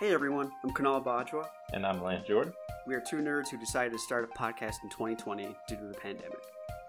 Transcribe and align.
Hey 0.00 0.12
everyone, 0.14 0.52
I'm 0.62 0.70
Kunaal 0.70 1.02
Bajwa. 1.04 1.48
And 1.72 1.84
I'm 1.84 2.00
Lance 2.00 2.28
Jordan. 2.28 2.52
We 2.86 2.94
are 2.94 3.00
two 3.00 3.16
nerds 3.16 3.48
who 3.48 3.56
decided 3.56 3.90
to 3.92 3.98
start 3.98 4.22
a 4.24 4.38
podcast 4.38 4.84
in 4.84 4.90
2020 4.90 5.56
due 5.66 5.76
to 5.76 5.84
the 5.86 5.94
pandemic. 5.94 6.38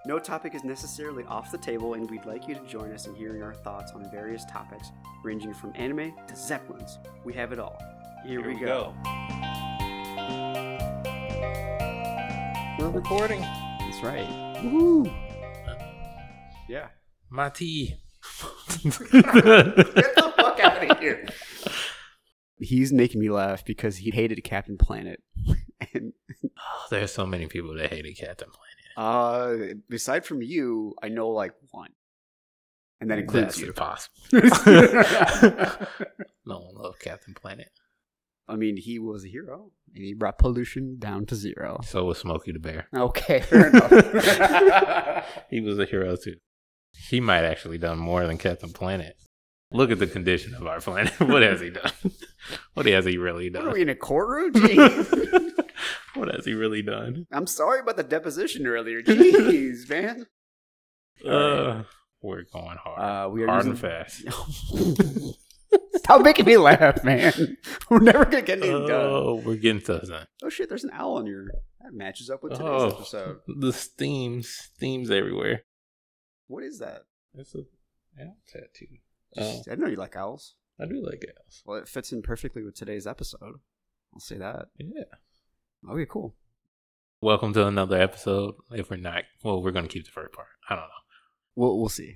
No 0.06 0.20
topic 0.20 0.54
is 0.54 0.64
necessarily 0.64 1.24
off 1.24 1.52
the 1.52 1.58
table, 1.58 1.96
and 1.96 2.08
we'd 2.12 2.26
like 2.26 2.48
you 2.48 2.54
to 2.54 2.64
join 2.68 2.92
us 2.94 3.08
in 3.08 3.16
hearing 3.16 3.42
our 3.42 3.56
thoughts 3.56 3.94
on 3.94 4.10
various 4.12 4.46
topics, 4.46 4.92
ranging 5.24 5.56
from 5.56 5.74
anime 5.74 6.14
to 6.28 6.36
Zeppelins. 6.36 7.00
We 7.26 7.34
have 7.34 7.52
it 7.52 7.58
all. 7.58 7.82
Here, 8.28 8.46
we, 8.46 8.54
go. 8.60 8.94
We're 12.78 12.92
recording. 12.92 13.42
That's 13.42 14.04
right. 14.04 14.62
Woo! 14.72 15.12
Yeah. 16.68 16.90
My 17.32 17.50
tea. 17.54 17.96
Get 18.84 18.84
the 18.84 20.34
fuck 20.38 20.60
out 20.60 20.92
of 20.92 21.00
here. 21.00 21.28
He's 22.70 22.94
making 22.94 23.20
me 23.20 23.30
laugh 23.30 23.66
because 23.66 23.98
he 23.98 24.12
hated 24.12 24.44
Captain 24.44 24.78
Planet. 24.78 25.22
and 25.94 26.14
Oh, 26.58 26.86
there's 26.92 27.12
so 27.12 27.26
many 27.26 27.48
people 27.48 27.74
that 27.76 27.90
hated 27.92 28.16
Captain 28.18 28.50
Planet. 28.50 28.96
uh 28.96 29.76
aside 29.96 30.24
from 30.26 30.42
you, 30.42 30.94
I 31.02 31.08
know 31.10 31.30
like 31.30 31.54
one. 31.72 31.92
And 33.02 33.10
that 33.10 33.18
includes 33.20 33.58
That's 33.58 33.60
you. 33.62 33.68
impossible. 33.68 34.22
no 36.46 36.60
one 36.60 36.76
loved 36.76 37.00
Captain 37.00 37.34
Planet. 37.34 37.70
I 38.48 38.56
mean, 38.56 38.78
he 38.78 39.00
was 39.00 39.24
a 39.24 39.30
hero, 39.30 39.72
and 39.96 40.04
he 40.04 40.14
brought 40.14 40.38
pollution 40.40 40.98
down 41.00 41.26
to 41.28 41.36
zero. 41.36 41.80
So 41.84 42.04
was 42.06 42.18
Smokey 42.18 42.52
the 42.52 42.60
Bear. 42.60 42.88
Okay, 42.96 43.40
fair 43.42 43.70
enough. 43.70 45.26
he 45.50 45.62
was 45.62 45.78
a 45.80 45.86
hero 45.86 46.16
too. 46.16 46.36
He 47.10 47.20
might 47.22 47.46
actually 47.46 47.78
done 47.78 48.00
more 48.00 48.26
than 48.28 48.38
Captain 48.38 48.72
Planet. 48.74 49.16
Look 49.72 49.92
at 49.92 50.00
the 50.00 50.08
condition 50.08 50.56
of 50.56 50.66
our 50.66 50.80
planet. 50.82 51.14
what 51.20 51.44
has 51.44 51.62
he 51.62 51.70
done? 51.70 51.92
what 52.74 52.86
has 52.88 53.06
he 53.06 53.18
really 53.18 53.50
what 53.52 53.60
done? 53.62 53.68
are 53.70 53.74
we 53.74 53.82
in 53.84 53.90
a 53.90 53.96
courtroom? 53.96 54.52
Jeez. 54.54 55.54
what 56.16 56.34
has 56.34 56.46
he 56.46 56.54
really 56.54 56.82
done? 56.82 57.28
I'm 57.32 57.46
sorry 57.48 57.80
about 57.80 57.96
the 57.98 58.04
deposition 58.04 58.66
earlier. 58.66 59.02
Jeez, 59.04 59.88
man. 59.90 60.26
Uh, 61.26 61.84
we're 62.22 62.44
going 62.52 62.78
hard. 62.84 63.28
Uh, 63.28 63.30
we 63.30 63.44
are 63.44 63.48
hard 63.48 63.66
using- 63.66 63.72
and 63.72 63.80
fast. 63.80 64.24
Stop 65.98 66.22
making 66.24 66.46
me 66.46 66.58
laugh, 66.58 67.04
man. 67.04 67.58
We're 67.90 68.00
never 68.00 68.26
gonna 68.26 68.42
get 68.42 68.58
anything 68.60 68.88
done. 68.88 69.06
Oh, 69.06 69.42
we're 69.46 69.56
getting 69.58 69.82
stuff 69.82 70.08
done. 70.08 70.26
Oh 70.44 70.50
shit, 70.50 70.68
there's 70.70 70.84
an 70.84 70.90
owl 70.94 71.18
on 71.18 71.28
your. 71.28 71.46
That 71.82 71.94
matches 71.94 72.30
up 72.32 72.42
with 72.42 72.54
today's 72.54 72.68
Oh, 72.68 72.88
episode. 72.90 73.38
the 73.48 73.72
steams, 73.72 74.70
themes 74.80 75.12
everywhere. 75.12 75.62
What 76.48 76.64
is 76.64 76.80
that? 76.80 77.04
It's 77.36 77.54
a 77.54 77.60
owl 78.20 78.38
tattoo. 78.52 78.88
Just- 79.36 79.68
Oh, 79.68 79.72
I 79.72 79.76
know 79.76 79.88
you 79.88 79.96
like 79.98 80.16
owls. 80.16 80.56
I 80.80 80.86
do 80.86 81.04
like 81.06 81.24
owls. 81.38 81.62
Well, 81.66 81.78
it 81.78 81.88
fits 81.88 82.12
in 82.12 82.22
perfectly 82.22 82.64
with 82.64 82.76
today's 82.76 83.06
episode. 83.08 83.60
I'll 84.14 84.20
say 84.20 84.38
that. 84.38 84.70
Yeah. 84.78 85.04
Okay, 85.90 86.06
cool. 86.10 86.36
Welcome 87.22 87.54
to 87.54 87.68
another 87.68 88.00
episode. 88.00 88.56
If 88.72 88.90
we're 88.90 88.98
not, 88.98 89.24
well, 89.44 89.62
we're 89.62 89.72
gonna 89.72 89.88
keep 89.88 90.06
the 90.06 90.12
first 90.12 90.34
part. 90.34 90.48
I 90.70 90.76
don't 90.76 90.84
We'll 91.60 91.78
we'll 91.78 91.90
see. 91.90 92.16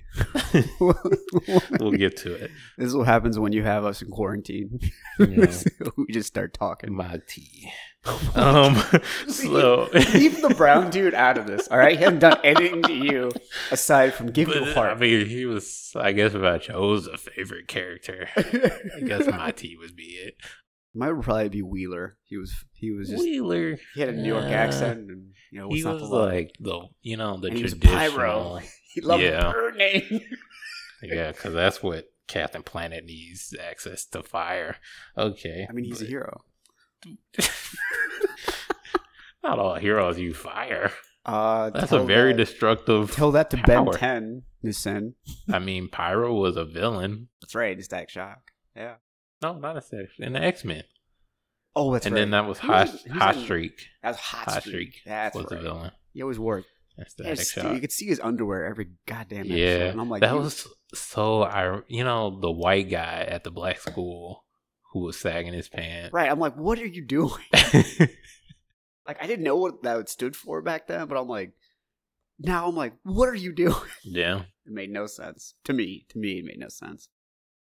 we'll 0.80 1.92
get 1.92 2.16
to 2.18 2.32
it. 2.32 2.50
This 2.78 2.86
is 2.88 2.96
what 2.96 3.06
happens 3.06 3.38
when 3.38 3.52
you 3.52 3.62
have 3.62 3.84
us 3.84 4.00
in 4.00 4.08
quarantine. 4.08 4.80
Yeah. 5.18 5.52
we 5.98 6.06
just 6.10 6.28
start 6.28 6.54
talking. 6.54 6.94
MaTi. 6.94 7.70
Um. 8.34 8.74
So. 9.28 9.90
Leave 10.14 10.40
the 10.40 10.54
brown 10.56 10.88
dude 10.88 11.12
out 11.12 11.36
of 11.36 11.46
this, 11.46 11.68
all 11.68 11.76
right? 11.76 11.98
He 11.98 12.02
hasn't 12.04 12.20
done 12.20 12.38
anything 12.42 12.82
to 12.84 12.94
you 12.94 13.32
aside 13.70 14.14
from 14.14 14.28
giving 14.30 14.54
you 14.54 14.62
a 14.62 14.64
But, 14.64 14.74
heart. 14.74 14.96
I 14.96 15.00
mean, 15.00 15.26
he 15.26 15.44
was. 15.44 15.92
I 15.94 16.12
guess 16.12 16.32
if 16.32 16.42
I 16.42 16.56
chose 16.56 17.06
a 17.06 17.18
favorite 17.18 17.68
character, 17.68 18.28
I 18.36 19.00
guess 19.04 19.26
MaTi 19.26 19.76
would 19.78 19.94
be 19.94 20.04
it. 20.04 20.36
Mine 20.94 21.16
would 21.16 21.24
probably 21.24 21.48
be 21.50 21.60
Wheeler. 21.62 22.16
He 22.22 22.38
was 22.38 22.54
he 22.72 22.92
was 22.92 23.10
just 23.10 23.22
Wheeler. 23.22 23.76
he 23.94 24.00
had 24.00 24.08
a 24.08 24.12
New 24.12 24.28
York 24.28 24.44
Yeah. 24.44 24.56
accent, 24.56 25.10
and 25.10 25.32
you 25.50 25.58
know 25.60 25.66
what's 25.68 25.78
He 25.80 25.84
not 25.84 26.00
was 26.00 26.08
like 26.10 26.52
the 26.60 26.82
you 27.02 27.16
know 27.18 27.36
the 27.38 27.48
And 27.48 27.56
he 27.58 27.62
was 27.62 27.72
a 27.74 27.78
traditional. 27.78 28.60
He 28.94 29.00
loved 29.00 29.22
Yeah. 29.22 29.52
burning. 29.52 30.20
Yeah, 31.02 31.32
because 31.32 31.52
that's 31.52 31.82
what 31.82 32.06
Captain 32.28 32.62
Planet 32.62 33.04
needs 33.04 33.54
access 33.62 34.06
to 34.06 34.22
fire. 34.22 34.76
Okay. 35.18 35.66
I 35.68 35.72
mean, 35.74 35.84
he's 35.84 36.00
a 36.00 36.06
hero. 36.06 36.44
Not 39.42 39.58
all 39.58 39.74
heroes 39.74 40.18
use 40.18 40.36
fire. 40.38 40.90
Uh, 41.26 41.68
That's 41.70 41.92
a 41.92 42.00
very 42.04 42.32
that, 42.32 42.38
destructive. 42.38 43.10
tell 43.12 43.32
that 43.32 43.50
to 43.50 43.58
Ben. 43.58 43.86
Ten, 43.92 44.42
Nissen. 44.62 45.14
I 45.52 45.58
mean, 45.58 45.88
Pyro 45.88 46.34
was 46.34 46.56
a 46.56 46.64
villain. 46.64 47.28
That's 47.42 47.54
right. 47.54 47.82
Static 47.82 48.08
Shock. 48.10 48.50
Yeah. 48.74 48.94
No, 49.42 49.58
not 49.58 49.76
a 49.76 49.82
sex. 49.82 50.12
In 50.18 50.32
the 50.32 50.42
X 50.42 50.64
Men. 50.64 50.84
Oh, 51.76 51.92
that's 51.92 52.06
And 52.06 52.14
right. 52.14 52.22
And 52.22 52.32
then 52.32 52.42
that 52.42 52.48
was 52.48 52.58
Hot, 52.58 52.90
was- 52.90 53.04
Hot 53.12 53.34
Streak. 53.36 53.86
That's 54.02 54.18
Hot, 54.18 54.50
Hot 54.52 54.62
Streak. 54.62 55.00
That's 55.04 55.36
was 55.36 55.46
right. 55.50 55.60
a 55.60 55.62
villain. 55.62 55.90
He 56.14 56.22
always 56.22 56.38
wore. 56.38 56.64
That's 56.96 57.14
Yeah, 57.18 57.34
st- 57.34 57.74
you 57.74 57.80
could 57.80 57.92
see 57.92 58.06
his 58.06 58.20
underwear 58.20 58.66
every 58.66 58.90
goddamn 59.06 59.40
episode, 59.40 59.56
Yeah, 59.56 59.84
and 59.86 60.00
I'm 60.00 60.08
like, 60.10 60.20
that 60.20 60.36
was 60.36 60.66
so. 60.94 61.42
I, 61.42 61.80
you 61.88 62.04
know, 62.04 62.38
the 62.40 62.50
white 62.52 62.88
guy 62.90 63.26
at 63.28 63.42
the 63.44 63.50
black 63.50 63.80
school 63.80 64.44
who 64.92 65.00
was 65.00 65.18
sagging 65.18 65.52
his 65.52 65.68
pants. 65.68 66.12
right. 66.12 66.30
I'm 66.30 66.38
like, 66.38 66.56
what 66.56 66.78
are 66.78 66.86
you 66.86 67.04
doing? 67.04 67.32
Like, 69.06 69.22
I 69.22 69.26
didn't 69.26 69.44
know 69.44 69.56
what 69.56 69.82
that 69.82 70.08
stood 70.08 70.34
for 70.34 70.62
back 70.62 70.86
then, 70.86 71.06
but 71.08 71.18
I'm 71.18 71.28
like, 71.28 71.52
now 72.38 72.66
I'm 72.66 72.74
like, 72.74 72.94
what 73.02 73.28
are 73.28 73.34
you 73.34 73.52
doing? 73.52 73.74
yeah. 74.02 74.44
It 74.64 74.72
made 74.72 74.90
no 74.90 75.06
sense 75.06 75.56
to 75.64 75.74
me. 75.74 76.06
To 76.08 76.18
me, 76.18 76.38
it 76.38 76.44
made 76.46 76.58
no 76.58 76.68
sense. 76.68 77.10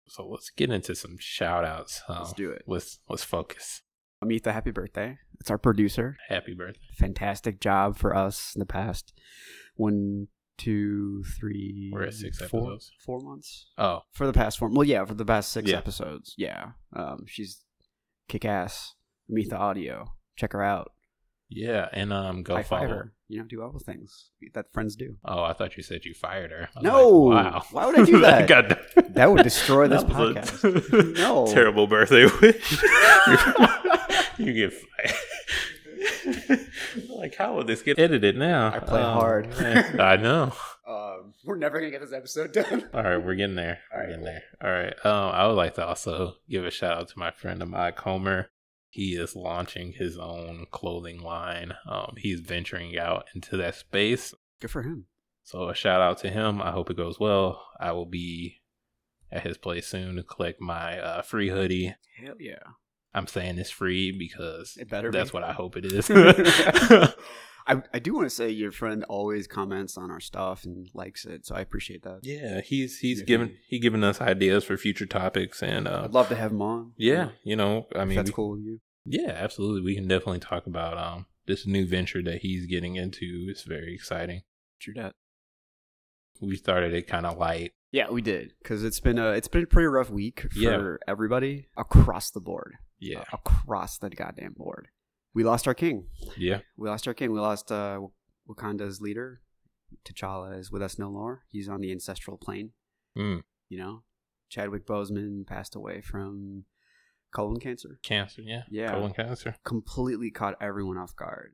So 0.07 0.27
let's 0.27 0.49
get 0.49 0.71
into 0.71 0.95
some 0.95 1.17
shout 1.19 1.63
outs. 1.65 2.01
Huh? 2.07 2.21
Let's 2.21 2.33
do 2.33 2.49
it. 2.49 2.63
Let's 2.65 2.97
let's 3.07 3.23
focus. 3.23 3.83
Amitha, 4.23 4.51
happy 4.51 4.71
birthday! 4.71 5.19
It's 5.39 5.49
our 5.49 5.57
producer. 5.57 6.17
Happy 6.27 6.53
birthday. 6.53 6.79
Fantastic 6.97 7.59
job 7.59 7.97
for 7.97 8.15
us 8.15 8.53
in 8.55 8.59
the 8.59 8.65
past 8.65 9.13
one, 9.75 10.27
two, 10.57 11.23
three, 11.39 11.89
We're 11.93 12.03
at 12.03 12.13
six 12.13 12.37
four- 12.47 12.59
episodes. 12.73 12.91
four 13.05 13.19
months. 13.21 13.67
Oh, 13.77 14.01
for 14.11 14.27
the 14.27 14.33
past 14.33 14.59
four. 14.59 14.69
Well, 14.69 14.83
yeah, 14.83 15.05
for 15.05 15.13
the 15.13 15.23
past 15.25 15.51
six 15.51 15.69
Yeah. 15.71 15.77
episodes. 15.77 16.35
Yeah, 16.37 16.71
um, 16.93 17.23
she's 17.27 17.63
kick 18.27 18.43
ass. 18.45 18.95
Meet 19.29 19.49
the 19.51 19.57
audio. 19.57 20.13
Check 20.35 20.53
her 20.53 20.63
out. 20.63 20.91
yeah, 21.49 21.87
and 21.93 22.11
um, 22.13 22.43
go 22.43 22.55
High 22.55 22.63
follow. 22.63 22.87
her. 22.87 23.13
You 23.27 23.39
know, 23.39 23.45
do 23.45 23.61
all 23.61 23.71
the 23.71 23.79
things 23.79 24.31
that 24.53 24.71
friends 24.73 24.95
do. 24.95 25.17
Oh, 25.23 25.43
I 25.43 25.53
thought 25.53 25.77
you 25.77 25.83
said 25.83 26.03
you 26.03 26.13
fired 26.15 26.49
her. 26.51 26.67
I 26.75 26.81
No! 26.81 27.07
like, 27.09 27.45
wow. 27.53 27.63
Why 27.71 27.85
would 27.85 27.99
I 27.99 28.05
do 28.05 28.19
that? 28.21 28.47
God, 28.47 28.79
That 29.11 29.31
would 29.31 29.43
destroy 29.43 29.87
this 29.87 30.03
that 30.03 30.17
was 30.17 30.35
a 30.37 30.41
podcast. 30.41 31.17
No. 31.17 31.45
terrible 31.47 31.85
birthday 31.87 32.25
wish. 32.25 32.81
you 34.39 34.53
get 34.53 34.73
fired. 34.73 35.15
like, 37.09 37.35
how 37.35 37.55
would 37.55 37.67
this 37.67 37.81
get 37.81 37.99
edited 37.99 38.37
now? 38.37 38.73
I 38.73 38.79
play 38.79 39.01
Oh, 39.01 39.13
hard. 39.13 39.53
I 39.59 40.15
know. 40.17 40.53
Um, 40.89 41.35
we're 41.45 41.55
never 41.55 41.77
gonna 41.79 41.91
get 41.91 42.01
this 42.01 42.13
episode 42.13 42.51
done. 42.51 42.89
All 42.95 43.03
right, 43.03 43.23
we're 43.23 43.35
getting 43.35 43.55
there. 43.55 43.77
All 43.93 43.99
we're 43.99 44.03
right, 44.05 44.09
getting 44.09 44.25
there. 44.25 44.41
All 44.63 44.71
right. 44.71 45.05
Um, 45.05 45.31
I 45.35 45.45
would 45.45 45.53
like 45.53 45.75
to 45.75 45.85
also 45.85 46.37
give 46.49 46.65
a 46.65 46.71
shout 46.71 46.97
out 46.97 47.09
to 47.09 47.19
my 47.19 47.29
friend 47.29 47.61
Ahmad 47.61 47.95
Comer. 47.95 48.49
He 48.89 49.11
is 49.13 49.35
launching 49.35 49.91
his 49.91 50.17
own 50.17 50.65
clothing 50.71 51.21
line. 51.21 51.73
Um, 51.87 52.15
he's 52.17 52.39
venturing 52.39 52.97
out 52.97 53.25
into 53.35 53.55
that 53.57 53.75
space. 53.75 54.33
Good 54.59 54.71
for 54.71 54.81
him. 54.81 55.05
So 55.43 55.69
a 55.69 55.75
shout 55.75 56.01
out 56.01 56.17
to 56.19 56.29
him. 56.31 56.59
I 56.59 56.71
hope 56.71 56.89
it 56.89 56.97
goes 56.97 57.19
well. 57.19 57.63
I 57.79 57.91
will 57.91 58.07
be 58.07 58.61
at 59.31 59.43
his 59.43 59.59
place 59.59 59.85
soon 59.85 60.15
to 60.15 60.23
collect 60.23 60.59
my 60.59 60.97
uh, 60.99 61.21
free 61.21 61.49
hoodie. 61.49 61.93
Hell 62.17 62.33
yeah. 62.39 62.63
I'm 63.13 63.27
saying 63.27 63.57
it's 63.57 63.71
free 63.71 64.11
because 64.11 64.77
It 64.79 64.89
better 64.89 65.11
that's 65.11 65.31
be. 65.31 65.35
what 65.35 65.43
I 65.43 65.53
hope 65.53 65.75
it 65.77 65.85
is. 65.85 66.09
I, 67.67 67.83
I 67.93 67.99
do 67.99 68.15
want 68.15 68.25
to 68.25 68.29
say 68.35 68.49
your 68.49 68.71
friend 68.71 69.03
always 69.09 69.45
comments 69.47 69.97
on 69.97 70.09
our 70.09 70.19
stuff 70.19 70.63
and 70.63 70.87
likes 70.93 71.25
it, 71.25 71.45
so 71.45 71.55
I 71.55 71.61
appreciate 71.61 72.03
that. 72.03 72.19
yeah, 72.23 72.61
he's 72.61 72.99
he's 72.99 73.19
Yeah. 73.19 73.25
given 73.25 73.57
he 73.67 73.79
given 73.79 74.03
us 74.03 74.21
ideas 74.21 74.63
for 74.63 74.75
future 74.77 75.05
topics 75.05 75.61
and 75.61 75.87
uh, 75.87 76.01
I'd 76.05 76.13
love 76.13 76.29
to 76.29 76.35
have 76.35 76.51
him 76.51 76.61
on. 76.61 76.93
yeah, 76.97 77.29
you 77.43 77.55
know, 77.55 77.85
I 77.95 78.05
mean, 78.05 78.15
that's 78.15 78.29
we- 78.29 78.33
cool 78.33 78.51
with 78.51 78.61
you. 78.61 78.79
Yeah, 79.05 79.31
absolutely. 79.31 79.81
We 79.81 79.95
can 79.95 80.07
definitely 80.07 80.39
talk 80.39 80.65
about 80.67 80.97
um 80.97 81.25
this 81.47 81.65
new 81.67 81.87
venture 81.87 82.21
that 82.23 82.41
he's 82.41 82.65
getting 82.67 82.95
into. 82.95 83.47
It's 83.49 83.63
very 83.63 83.93
exciting. 83.93 84.41
True 84.79 84.93
that. 84.95 85.13
We 86.41 86.55
started 86.55 86.93
it 86.93 87.07
kind 87.07 87.25
of 87.25 87.37
light. 87.37 87.71
Yeah, 87.91 88.09
we 88.11 88.21
did 88.21 88.53
because 88.63 88.83
it's 88.83 88.99
been 88.99 89.19
a 89.19 89.31
it's 89.31 89.47
been 89.47 89.63
a 89.63 89.67
pretty 89.67 89.87
rough 89.87 90.09
week 90.09 90.41
for 90.51 90.59
Yeah. 90.59 90.95
everybody 91.07 91.67
across 91.77 92.31
the 92.31 92.39
board. 92.41 92.75
Yeah, 92.99 93.23
across 93.31 93.97
the 93.97 94.09
goddamn 94.09 94.53
board. 94.53 94.89
We 95.33 95.43
lost 95.43 95.67
our 95.67 95.73
king. 95.73 96.07
yeah, 96.37 96.59
We 96.77 96.89
lost 96.89 97.07
our 97.07 97.13
king. 97.13 97.31
We 97.31 97.39
lost 97.39 97.71
uh, 97.71 98.01
Wakanda's 98.49 98.99
leader. 98.99 99.41
T'Challa 100.05 100.57
is 100.59 100.71
with 100.71 100.81
us 100.81 100.99
no 100.99 101.09
more. 101.11 101.43
He's 101.49 101.69
on 101.69 101.81
the 101.81 101.91
ancestral 101.91 102.37
plane. 102.37 102.71
mm. 103.17 103.43
You 103.69 103.77
know, 103.77 104.03
Chadwick 104.49 104.85
Boseman 104.87 105.45
passed 105.45 105.75
away 105.75 106.01
from 106.01 106.65
colon 107.31 107.59
cancer. 107.59 107.99
cancer. 108.03 108.41
Yeah, 108.41 108.63
Yeah. 108.71 108.91
colon 108.91 109.13
cancer. 109.13 109.55
Completely 109.63 110.31
caught 110.31 110.57
everyone 110.59 110.97
off 110.97 111.15
guard. 111.15 111.53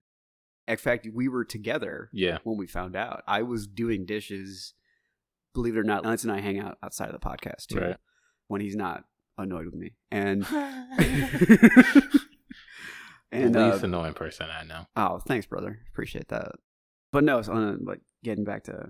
In 0.68 0.77
fact, 0.77 1.07
we 1.13 1.27
were 1.27 1.44
together 1.45 2.09
Yeah, 2.13 2.38
when 2.44 2.57
we 2.57 2.68
found 2.68 2.95
out. 2.95 3.24
I 3.27 3.41
was 3.44 3.68
doing 3.68 4.06
dishes. 4.06 4.74
Believe 5.53 5.75
it 5.75 5.80
or 5.80 5.83
not, 5.83 6.06
Lance 6.06 6.24
and 6.24 6.31
I 6.31 6.39
hang 6.39 6.57
out 6.59 6.77
outside 6.81 7.09
of 7.09 7.19
the 7.19 7.25
podcast 7.25 7.68
too. 7.68 7.80
Right. 7.80 7.98
When 8.48 8.62
he's 8.62 8.75
not 8.75 9.03
annoyed 9.37 9.65
with 9.65 9.75
me, 9.75 9.93
and 10.11 10.43
the 10.45 12.21
and 13.31 13.55
least 13.55 13.83
uh, 13.83 13.87
annoying 13.87 14.13
person 14.13 14.47
I 14.49 14.63
know. 14.63 14.85
oh, 14.95 15.19
thanks, 15.19 15.45
brother, 15.45 15.79
appreciate 15.91 16.27
that. 16.29 16.53
But 17.11 17.23
no, 17.23 17.41
so, 17.41 17.53
uh, 17.53 17.75
like 17.81 18.01
getting 18.23 18.43
back 18.43 18.63
to 18.65 18.89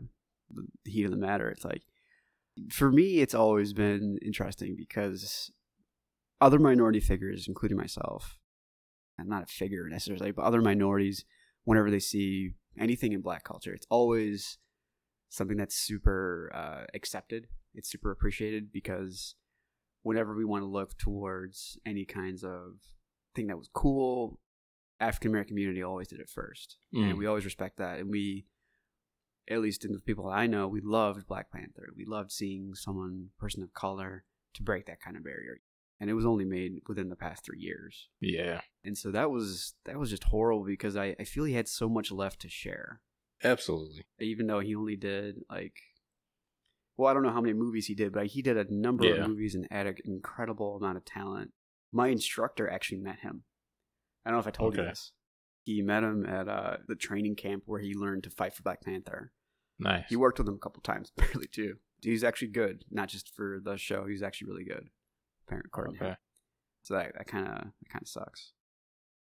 the 0.51 0.65
heat 0.92 1.06
of 1.06 1.12
the 1.12 1.18
matter, 1.18 1.50
it's 1.50 1.65
like 1.65 1.83
for 2.71 2.92
me, 2.92 3.19
it's 3.19 3.36
always 3.36 3.74
been 3.74 4.18
interesting 4.24 4.75
because 4.77 5.51
other 6.42 6.59
minority 6.59 7.00
figures, 7.00 7.48
including 7.48 7.77
myself, 7.77 8.39
I'm 9.19 9.27
not 9.27 9.44
a 9.44 9.48
figure 9.48 9.88
necessarily, 9.89 10.31
but 10.31 10.44
other 10.44 10.62
minorities, 10.62 11.25
whenever 11.63 11.89
they 11.89 12.00
see 12.00 12.51
anything 12.77 13.13
in 13.13 13.21
black 13.21 13.44
culture, 13.44 13.74
it's 13.74 13.88
always 13.89 14.57
something 15.30 15.57
that's 15.57 15.75
super 15.75 16.51
uh, 16.53 16.86
accepted. 16.94 17.48
It's 17.74 17.89
super 17.89 18.12
appreciated 18.12 18.71
because 18.71 19.36
whenever 20.06 20.36
we 20.36 20.46
want 20.46 20.62
to 20.62 20.68
look 20.68 20.98
towards 20.98 21.78
any 21.86 22.06
kinds 22.06 22.44
of 22.44 22.78
thing 23.36 23.48
that 23.48 23.57
was 23.57 23.69
cool, 23.74 24.40
African 25.00 25.31
American 25.31 25.50
community 25.56 25.81
always 25.81 26.07
did 26.07 26.19
it 26.19 26.30
first, 26.30 26.78
Mm. 26.94 27.10
and 27.10 27.18
we 27.18 27.25
always 27.25 27.44
respect 27.44 27.78
that. 27.78 28.00
And 28.00 28.10
we, 28.10 28.46
at 29.50 29.62
least 29.62 29.84
in 29.84 29.92
the 29.94 30.00
people 30.00 30.28
I 30.30 30.46
know, 30.48 30.68
we 30.68 30.80
loved 30.81 31.28
Black 31.28 31.52
Panther. 31.52 31.90
We 31.98 32.06
loved 32.06 32.31
seeing 32.31 32.74
someone, 32.75 33.30
person 33.40 33.63
of 33.63 33.74
color, 33.74 34.25
to 34.54 34.63
break 34.63 34.86
that 34.86 35.02
kind 35.02 35.18
of 35.18 35.24
barrier. 35.24 35.60
And 36.00 36.10
it 36.10 36.13
was 36.13 36.25
only 36.25 36.46
made 36.46 36.81
within 36.88 37.10
the 37.10 37.16
past 37.16 37.44
three 37.46 37.60
years 37.60 38.10
Yeah, 38.19 38.62
and 38.84 38.98
so 38.98 39.12
that 39.12 39.31
was 39.31 39.74
that 39.86 39.98
was 39.98 40.10
just 40.12 40.25
horrible 40.25 40.66
because 40.66 40.96
I, 40.96 41.16
I 41.19 41.24
feel 41.24 41.46
he 41.46 41.54
had 41.54 41.68
so 41.69 41.88
much 41.90 42.12
left 42.12 42.42
to 42.42 42.50
share 42.50 43.01
absolutely. 43.44 44.04
even 44.19 44.46
though 44.48 44.60
he 44.60 44.75
only 44.75 44.98
did 44.98 45.38
like 45.50 45.78
well 46.97 47.09
i 47.09 47.13
don't 47.13 47.24
know 47.24 47.31
how 47.31 47.42
many 47.42 47.53
movies 47.53 47.88
he 47.88 47.95
did 47.95 48.12
but 48.13 48.27
he 48.27 48.42
did 48.42 48.57
a 48.57 48.65
number 48.74 49.06
Yeah. 49.06 49.24
of 49.24 49.27
movies 49.30 49.56
and 49.56 49.68
had 49.71 49.88
an 49.88 49.95
incredible 50.06 50.77
amount 50.77 50.97
of 50.97 51.06
talent 51.06 51.51
my 51.92 52.07
instructor 52.09 52.69
actually 52.69 53.00
met 53.00 53.19
him 53.19 53.44
i 54.25 54.30
don't 54.30 54.38
know 54.38 54.42
if 54.42 54.47
i 54.47 54.51
told 54.51 54.75
you 54.75 54.81
Okay. 54.81 54.89
this 54.89 55.12
he 55.63 55.81
met 55.81 56.03
him 56.03 56.25
at 56.27 56.47
uh, 56.47 56.77
the 56.88 56.95
training 56.95 57.36
camp 57.36 57.63
where 57.65 57.80
he 57.80 57.94
learned 57.95 58.24
to 58.24 58.30
fight 58.30 58.53
for 58.53 58.62
black 58.63 58.81
panther 58.83 59.31
Nice. 59.80 60.06
he 60.09 60.15
worked 60.15 60.38
with 60.39 60.47
him 60.47 60.56
a 60.56 60.59
couple 60.59 60.81
times 60.81 61.12
apparently 61.18 61.47
too 61.47 61.75
he's 62.01 62.24
actually 62.24 62.50
good 62.50 62.83
not 62.92 63.09
just 63.09 63.33
for 63.36 63.59
the 63.63 63.77
show 63.77 64.06
he's 64.06 64.21
actually 64.24 64.48
really 64.50 64.63
good 64.65 64.89
apparently 65.48 65.69
according. 65.69 65.95
Okay. 66.01 66.15
so 66.83 66.94
that 66.94 67.13
that 67.18 67.27
kind 67.27 67.48
of 67.48 67.53
that 67.53 67.89
kind 67.89 68.01
of 68.03 68.07
sucks 68.07 68.53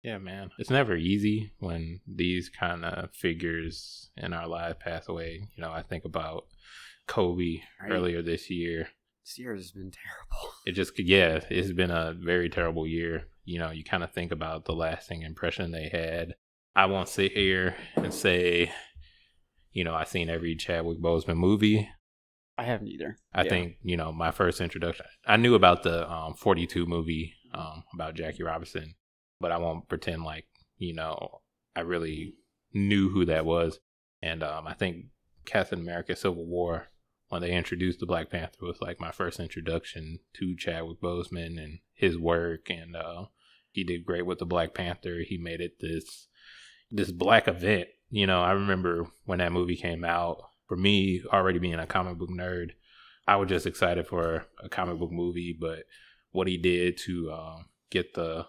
Yeah, 0.02 0.16
man. 0.16 0.50
It's 0.58 0.70
never 0.70 0.96
easy 0.96 1.52
when 1.58 2.00
these 2.06 2.48
kind 2.48 2.86
of 2.86 3.10
figures 3.12 4.10
in 4.16 4.32
our 4.32 4.48
lives 4.48 4.78
pass 4.80 5.08
away. 5.08 5.46
You 5.54 5.60
know, 5.62 5.70
I 5.72 5.82
think 5.82 6.06
about 6.06 6.44
Kobe 7.10 7.60
Right. 7.82 7.90
earlier 7.92 8.22
this 8.22 8.48
year. 8.50 8.88
this 9.24 9.38
year 9.38 9.54
has 9.54 9.72
been 9.72 9.90
terrible 9.90 10.54
It 10.66 10.72
just, 10.72 10.98
yeah, 10.98 11.40
it's 11.50 11.72
been 11.72 11.90
a 11.90 12.12
very 12.14 12.48
terrible 12.48 12.86
year. 12.86 13.26
You 13.44 13.58
know, 13.58 13.70
you 13.70 13.82
kind 13.84 14.04
of 14.04 14.12
think 14.12 14.30
about 14.32 14.64
the 14.64 14.74
lasting 14.74 15.22
impression 15.22 15.70
they 15.72 15.88
had. 15.88 16.34
I 16.76 16.86
won't 16.86 17.08
sit 17.08 17.32
here 17.32 17.74
and 17.96 18.14
say, 18.14 18.70
you 19.72 19.82
know, 19.84 19.94
I've 19.94 20.08
seen 20.08 20.30
every 20.30 20.54
Chadwick 20.56 20.98
Boseman 21.00 21.36
movie. 21.36 21.88
I 22.58 22.64
haven't 22.64 22.88
either. 22.88 23.16
I 23.32 23.42
Yeah. 23.44 23.48
think 23.50 23.76
you 23.82 23.96
know 23.96 24.12
my 24.12 24.30
first 24.30 24.60
introduction. 24.60 25.06
I 25.26 25.36
knew 25.36 25.54
about 25.54 25.82
the 25.82 26.08
um, 26.10 26.34
42 26.34 26.84
movie 26.86 27.34
um, 27.54 27.84
about 27.94 28.14
Jackie 28.14 28.42
Robinson, 28.42 28.94
but 29.40 29.50
I 29.50 29.56
won't 29.58 29.88
pretend 29.88 30.22
like 30.24 30.46
you 30.76 30.94
know 30.94 31.40
I 31.74 31.80
really 31.80 32.34
knew 32.74 33.08
who 33.08 33.24
that 33.24 33.44
was. 33.46 33.80
And 34.22 34.42
um, 34.42 34.66
I 34.66 34.74
think 34.74 35.06
Captain 35.46 35.80
America: 35.80 36.14
Civil 36.14 36.46
War, 36.46 36.88
when 37.30 37.42
they 37.42 37.52
introduced 37.52 38.00
the 38.00 38.06
Black 38.06 38.28
Panther, 38.28 38.66
was 38.66 38.80
like 38.80 39.00
my 39.00 39.12
first 39.12 39.40
introduction 39.40 40.18
to 40.34 40.56
Chadwick 40.56 41.00
Boseman 41.00 41.62
and 41.62 41.78
his 41.94 42.18
work. 42.18 42.68
And 42.68 42.94
uh, 42.94 43.26
he 43.70 43.84
did 43.84 44.04
great 44.04 44.26
with 44.26 44.40
the 44.40 44.46
Black 44.46 44.74
Panther. 44.74 45.20
He 45.26 45.38
made 45.38 45.60
it 45.60 45.80
this 45.80 46.26
this 46.90 47.12
black 47.12 47.46
event. 47.46 47.86
You 48.10 48.26
know, 48.26 48.42
I 48.42 48.50
remember 48.50 49.06
when 49.24 49.38
that 49.38 49.52
movie 49.52 49.76
came 49.76 50.04
out. 50.04 50.42
For 50.66 50.76
me, 50.76 51.22
already 51.32 51.58
being 51.58 51.74
a 51.74 51.86
comic 51.86 52.18
book 52.18 52.30
nerd, 52.30 52.70
I 53.26 53.36
was 53.36 53.48
just 53.48 53.66
excited 53.66 54.06
for 54.06 54.46
a 54.62 54.68
comic 54.68 54.98
book 54.98 55.10
movie, 55.10 55.56
but 55.58 55.84
what 56.30 56.46
he 56.46 56.56
did 56.56 56.96
to 57.06 57.32
um, 57.32 57.66
get 57.90 58.14
the 58.14 58.46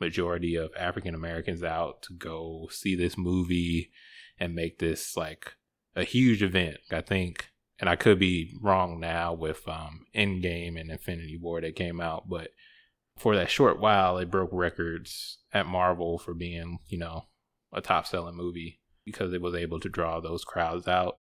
majority 0.00 0.54
of 0.54 0.70
African 0.76 1.14
Americans 1.14 1.62
out 1.62 2.02
to 2.02 2.12
go 2.12 2.68
see 2.70 2.94
this 2.94 3.16
movie 3.18 3.90
and 4.38 4.54
make 4.54 4.78
this 4.78 5.16
like 5.16 5.54
a 5.96 6.04
huge 6.04 6.42
event. 6.42 6.78
I 6.92 7.00
think, 7.00 7.50
and 7.84 7.90
I 7.90 7.96
could 7.96 8.18
be 8.18 8.56
wrong 8.62 8.98
now 8.98 9.34
with 9.34 9.68
um, 9.68 10.06
Endgame 10.16 10.80
and 10.80 10.90
Infinity 10.90 11.36
War 11.36 11.60
that 11.60 11.76
came 11.76 12.00
out, 12.00 12.26
but 12.30 12.48
for 13.18 13.36
that 13.36 13.50
short 13.50 13.78
while, 13.78 14.16
it 14.16 14.30
broke 14.30 14.48
records 14.54 15.36
at 15.52 15.66
Marvel 15.66 16.18
for 16.18 16.32
being, 16.32 16.78
you 16.88 16.96
know, 16.96 17.26
a 17.74 17.82
top 17.82 18.06
selling 18.06 18.36
movie 18.36 18.80
because 19.04 19.34
it 19.34 19.42
was 19.42 19.54
able 19.54 19.78
to 19.80 19.90
draw 19.90 20.18
those 20.18 20.44
crowds 20.44 20.88
out 20.88 21.18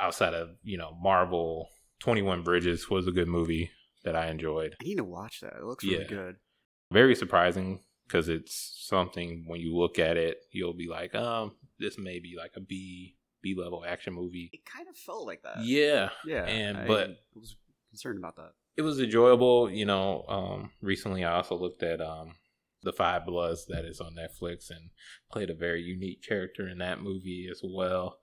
outside 0.00 0.34
of 0.34 0.48
you 0.64 0.76
know 0.76 0.96
Marvel. 1.00 1.68
Twenty 2.00 2.22
One 2.22 2.42
Bridges 2.42 2.90
was 2.90 3.06
a 3.06 3.12
good 3.12 3.28
movie 3.28 3.70
that 4.02 4.16
I 4.16 4.30
enjoyed. 4.30 4.74
I 4.80 4.84
need 4.84 4.96
to 4.96 5.04
watch 5.04 5.38
that. 5.42 5.58
It 5.58 5.64
looks 5.64 5.84
really 5.84 6.00
Yeah. 6.00 6.08
good. 6.08 6.36
Very 6.90 7.14
surprising 7.14 7.84
because 8.04 8.28
it's 8.28 8.84
something 8.88 9.44
when 9.46 9.60
you 9.60 9.76
look 9.76 10.00
at 10.00 10.16
it, 10.16 10.38
you'll 10.50 10.74
be 10.74 10.88
like, 10.88 11.14
um, 11.14 11.52
this 11.78 11.98
may 11.98 12.18
be 12.18 12.34
like 12.36 12.54
a 12.56 12.60
B 12.60 13.14
B 13.42 13.54
level 13.54 13.84
action 13.86 14.12
movie. 14.14 14.50
It 14.52 14.64
kind 14.64 14.88
of 14.88 14.96
felt 14.96 15.26
like 15.26 15.42
that. 15.42 15.58
Yeah, 15.64 16.10
Yeah. 16.26 16.44
and- 16.46 16.78
I 16.78 16.86
but- 16.86 17.10
was 17.34 17.56
concerned 17.90 18.18
about 18.18 18.36
that. 18.36 18.52
it 18.76 18.82
was 18.82 19.00
enjoyable. 19.00 19.70
You 19.70 19.84
know, 19.84 20.24
um, 20.28 20.70
recently 20.80 21.24
I 21.24 21.34
also 21.36 21.56
looked 21.56 21.82
at 21.82 22.00
um, 22.00 22.36
the 22.82 22.92
Five 22.92 23.26
Bloods 23.26 23.66
that 23.66 23.84
is 23.84 24.00
on 24.00 24.14
Netflix 24.14 24.70
and 24.70 24.90
played 25.30 25.50
a 25.50 25.54
very 25.54 25.82
unique 25.82 26.22
character 26.22 26.66
in 26.68 26.78
that 26.78 27.00
movie 27.02 27.48
as 27.50 27.60
well. 27.64 28.18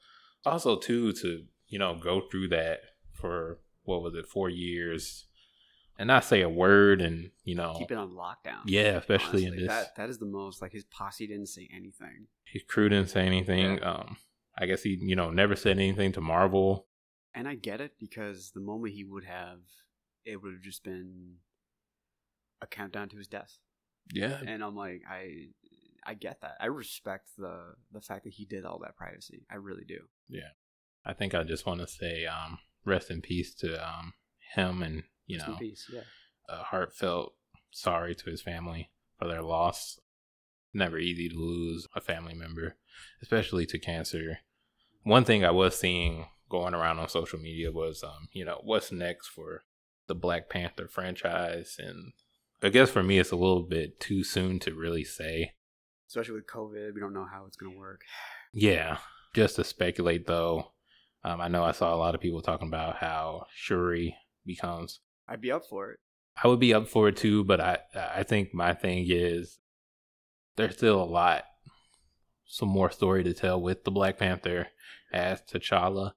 Also, 0.46 0.78
too, 0.78 1.12
to 1.14 1.46
you 1.68 1.78
know 1.80 1.96
go 1.96 2.22
through 2.22 2.48
that 2.50 2.80
for 3.12 3.60
what 3.84 4.02
was 4.02 4.16
it, 4.16 4.26
four 4.26 4.50
years, 4.50 5.26
and 6.00 6.08
not 6.08 6.24
say 6.24 6.42
a 6.42 6.50
word, 6.50 7.02
and 7.02 7.32
you 7.44 7.56
know, 7.56 7.76
Keep 7.78 7.92
it 7.92 7.98
on 7.98 8.12
lockdown. 8.12 8.62
yeah, 8.66 8.98
especially 8.98 9.46
honestly. 9.46 9.46
in 9.48 9.56
this. 9.58 9.68
That 9.68 9.96
that 9.98 10.10
is 10.10 10.18
the 10.18 10.26
most 10.26 10.62
like 10.62 10.72
his 10.72 10.86
posse 10.86 11.28
didn't 11.28 11.48
say 11.48 11.68
anything. 11.74 12.28
his 12.46 12.64
crew 12.64 12.88
didn't 12.90 13.10
say 13.10 13.26
anything. 13.26 13.84
Um, 13.84 14.18
I 14.58 14.66
guess 14.66 14.84
he, 14.84 14.98
you 15.00 15.16
know, 15.16 15.30
never 15.30 15.56
said 15.56 15.78
anything 15.78 16.12
to 16.14 16.22
Marvel. 16.22 16.88
And 17.36 17.48
I 17.48 17.56
get 17.56 17.82
it 17.82 17.94
because 18.00 18.52
the 18.56 18.62
moment 18.62 18.94
he 18.94 19.04
would 19.04 19.26
have 19.26 19.60
it 20.26 20.42
would 20.42 20.54
have 20.54 20.62
just 20.62 20.84
been 20.84 21.36
a 22.62 22.68
countdown 22.68 23.10
to 23.10 23.18
his 23.18 23.28
death. 23.28 23.58
Yeah, 24.14 24.40
And 24.46 24.64
I'm 24.64 24.76
like, 24.76 25.02
I 25.10 25.48
I 26.06 26.14
get 26.14 26.42
that. 26.42 26.56
I 26.60 26.68
respect 26.68 27.30
the 27.38 27.76
the 27.92 28.02
fact 28.02 28.24
that 28.24 28.34
he 28.34 28.46
did 28.46 28.66
all 28.66 28.80
that 28.80 28.96
privacy. 28.96 29.46
I 29.52 29.56
really 29.56 29.84
do. 29.86 30.00
Yeah. 30.30 30.52
I 31.06 31.14
think 31.14 31.34
I 31.36 31.44
just 31.44 31.66
want 31.66 31.82
to 31.82 31.88
say, 31.88 32.26
um, 32.26 32.60
rest 32.86 33.12
in 33.12 33.22
peace 33.22 33.54
to 33.56 33.76
um 33.88 34.14
him, 34.56 34.82
and 34.82 35.04
you 35.26 35.38
Rest 35.38 35.50
know, 35.50 35.56
peace. 35.58 35.86
Yeah. 35.94 36.02
a 36.50 36.64
heartfelt 36.64 37.34
sorry 37.72 38.16
to 38.16 38.30
his 38.30 38.42
family 38.42 38.92
for 39.20 39.28
their 39.28 39.44
loss. 39.44 40.00
Never 40.74 40.98
easy 40.98 41.30
to 41.30 41.36
lose 41.36 41.88
a 41.96 42.02
family 42.02 42.34
member, 42.34 42.78
especially 43.22 43.66
to 43.68 43.80
cancer. 43.80 44.40
One 45.08 45.24
thing 45.24 45.46
I 45.46 45.52
was 45.52 45.80
seeing 45.80 46.26
going 46.50 46.74
around 46.74 47.00
on 47.00 47.08
social 47.08 47.40
media 47.40 47.72
was, 47.72 48.04
um, 48.04 48.28
you 48.34 48.44
know, 48.44 48.60
what's 48.64 48.92
next 48.92 49.28
for 49.28 49.64
the 50.08 50.16
Black 50.16 50.50
Panther 50.50 50.88
franchise, 50.88 51.78
and 51.80 52.14
I 52.62 52.70
guess 52.70 52.90
for 52.90 53.04
me, 53.04 53.20
it's 53.20 53.32
a 53.32 53.36
little 53.38 53.64
bit 53.64 54.00
too 54.00 54.24
soon 54.24 54.60
to 54.60 54.74
really 54.74 55.04
say. 55.04 55.54
Especially 56.08 56.36
with 56.36 56.48
COVID, 56.48 56.94
we 56.94 57.00
don't 57.00 57.14
know 57.14 57.28
how 57.32 57.46
it's 57.46 57.58
gonna 57.58 57.78
work. 57.78 58.02
Yeah, 58.54 58.98
just 59.34 59.56
to 59.58 59.64
speculate 59.64 60.28
though, 60.28 60.72
um, 61.24 61.40
I 61.40 61.48
know 61.48 61.64
I 61.64 61.72
saw 61.72 61.94
a 61.94 61.98
lot 61.98 62.16
of 62.16 62.22
people 62.22 62.42
talking 62.42 62.68
about 62.68 62.98
how 62.98 63.46
Shuri 63.54 64.16
becomes 64.46 65.00
I'd 65.28 65.42
be 65.42 65.52
up 65.52 65.66
for 65.66 65.92
it. 65.92 66.00
I 66.42 66.48
would 66.48 66.60
be 66.60 66.74
up 66.74 66.88
for 66.88 67.10
it 67.10 67.18
too, 67.18 67.44
but 67.44 67.60
I 67.60 67.80
I 67.96 68.24
think 68.24 68.54
my 68.54 68.74
thing 68.74 69.06
is 69.10 69.60
there's 70.56 70.76
still 70.76 71.02
a 71.02 71.06
lot, 71.06 71.44
some 72.46 72.70
more 72.70 72.90
story 72.90 73.24
to 73.24 73.34
tell 73.34 73.62
with 73.62 73.84
the 73.84 73.92
Black 73.92 74.18
Panther 74.18 74.68
as 75.12 75.42
T'Challa. 75.42 76.12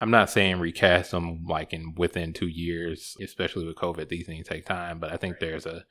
I'm 0.00 0.10
not 0.10 0.30
saying 0.30 0.60
recast 0.60 1.10
them 1.10 1.44
like 1.46 1.72
in 1.72 1.94
within 1.96 2.32
two 2.32 2.46
years, 2.46 3.16
especially 3.22 3.66
with 3.66 3.76
COVID. 3.76 4.08
These 4.08 4.26
things 4.26 4.46
take 4.46 4.64
time, 4.64 4.98
but 5.00 5.12
I 5.12 5.16
think 5.16 5.38
there's 5.40 5.66
a 5.66 5.84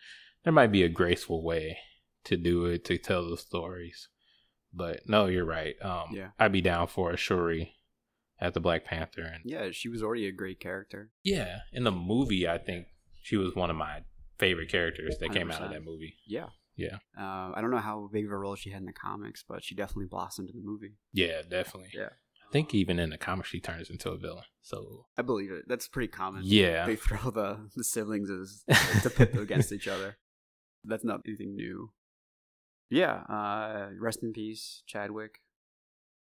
there 0.43 0.53
might 0.53 0.71
be 0.71 0.83
a 0.83 0.89
graceful 0.89 1.43
way 1.43 1.77
to 2.23 2.37
do 2.37 2.65
it 2.65 2.85
to 2.85 2.97
tell 2.97 3.29
the 3.29 3.37
stories. 3.37 4.07
But 4.73 5.01
no, 5.07 5.25
you're 5.25 5.45
right. 5.45 5.75
Um, 5.81 6.09
Yeah. 6.13 6.29
I'd 6.39 6.51
be 6.51 6.61
down 6.61 6.87
for 6.87 7.11
a 7.11 7.17
Shuri 7.17 7.73
at 8.39 8.53
the 8.53 8.59
Black 8.59 8.85
Panther, 8.85 9.23
and 9.23 9.41
Yeah, 9.43 9.71
she 9.71 9.89
was 9.89 10.01
already 10.03 10.27
a 10.27 10.31
great 10.31 10.59
character. 10.59 11.11
yeah, 11.23 11.59
in 11.73 11.83
the 11.83 11.91
movie, 11.91 12.47
I 12.47 12.57
think 12.59 12.87
she 13.21 13.35
was 13.35 13.55
one 13.55 13.69
of 13.69 13.75
my 13.75 14.03
favorite 14.37 14.69
characters 14.69 15.17
that 15.19 15.31
came 15.33 15.49
out 15.51 15.61
of 15.63 15.71
that 15.71 15.83
movie. 15.83 16.15
Yeah. 16.25 16.47
Yeah. 16.75 16.97
Uh, 17.17 17.51
I 17.55 17.59
don't 17.59 17.71
know 17.71 17.77
how 17.79 18.07
big 18.13 18.25
of 18.25 18.31
a 18.31 18.37
role 18.37 18.55
she 18.55 18.69
had 18.69 18.81
in 18.81 18.85
the 18.85 18.93
comics, 18.93 19.43
but 19.47 19.63
she 19.63 19.73
definitely 19.73 20.05
blossomed 20.05 20.49
in 20.49 20.55
the 20.57 20.63
movie. 20.63 20.93
Yeah, 21.11 21.41
definitely. 21.41 21.89
Yeah. 21.93 22.09
I 22.47 22.51
think 22.51 22.73
even 22.73 22.97
in 22.99 23.09
the 23.09 23.17
comic, 23.17 23.45
she 23.45 23.59
turns 23.59 23.89
into 23.89 24.09
a 24.09 24.17
villain. 24.17 24.43
So 24.61 25.05
I 25.17 25.21
believe 25.21 25.51
it. 25.51 25.65
That's 25.67 25.87
pretty 25.87 26.07
common. 26.07 26.41
yeah, 26.45 26.85
They 26.85 26.95
throw 26.95 27.29
the, 27.31 27.69
the 27.75 27.83
siblings 27.83 28.29
as 28.29 28.63
to 29.03 29.09
pit 29.09 29.33
them 29.33 29.43
against 29.43 29.71
each 29.73 29.87
other. 29.87 30.17
That's 30.85 31.03
not 31.03 31.21
anything 31.27 31.55
new. 31.55 31.91
Yeah, 32.89 33.15
uh, 33.29 33.89
rest 33.99 34.23
in 34.23 34.31
peace, 34.31 34.81
Chadwick. 34.87 35.39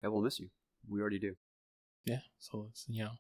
I 0.03 0.10
will 0.10 0.22
miss 0.22 0.39
you. 0.39 0.50
We 0.89 1.00
already 1.00 1.20
do. 1.20 1.36
yeah. 2.06 2.20
So 2.39 2.58
let's 2.65 2.86
you 2.89 3.03
know, 3.06 3.12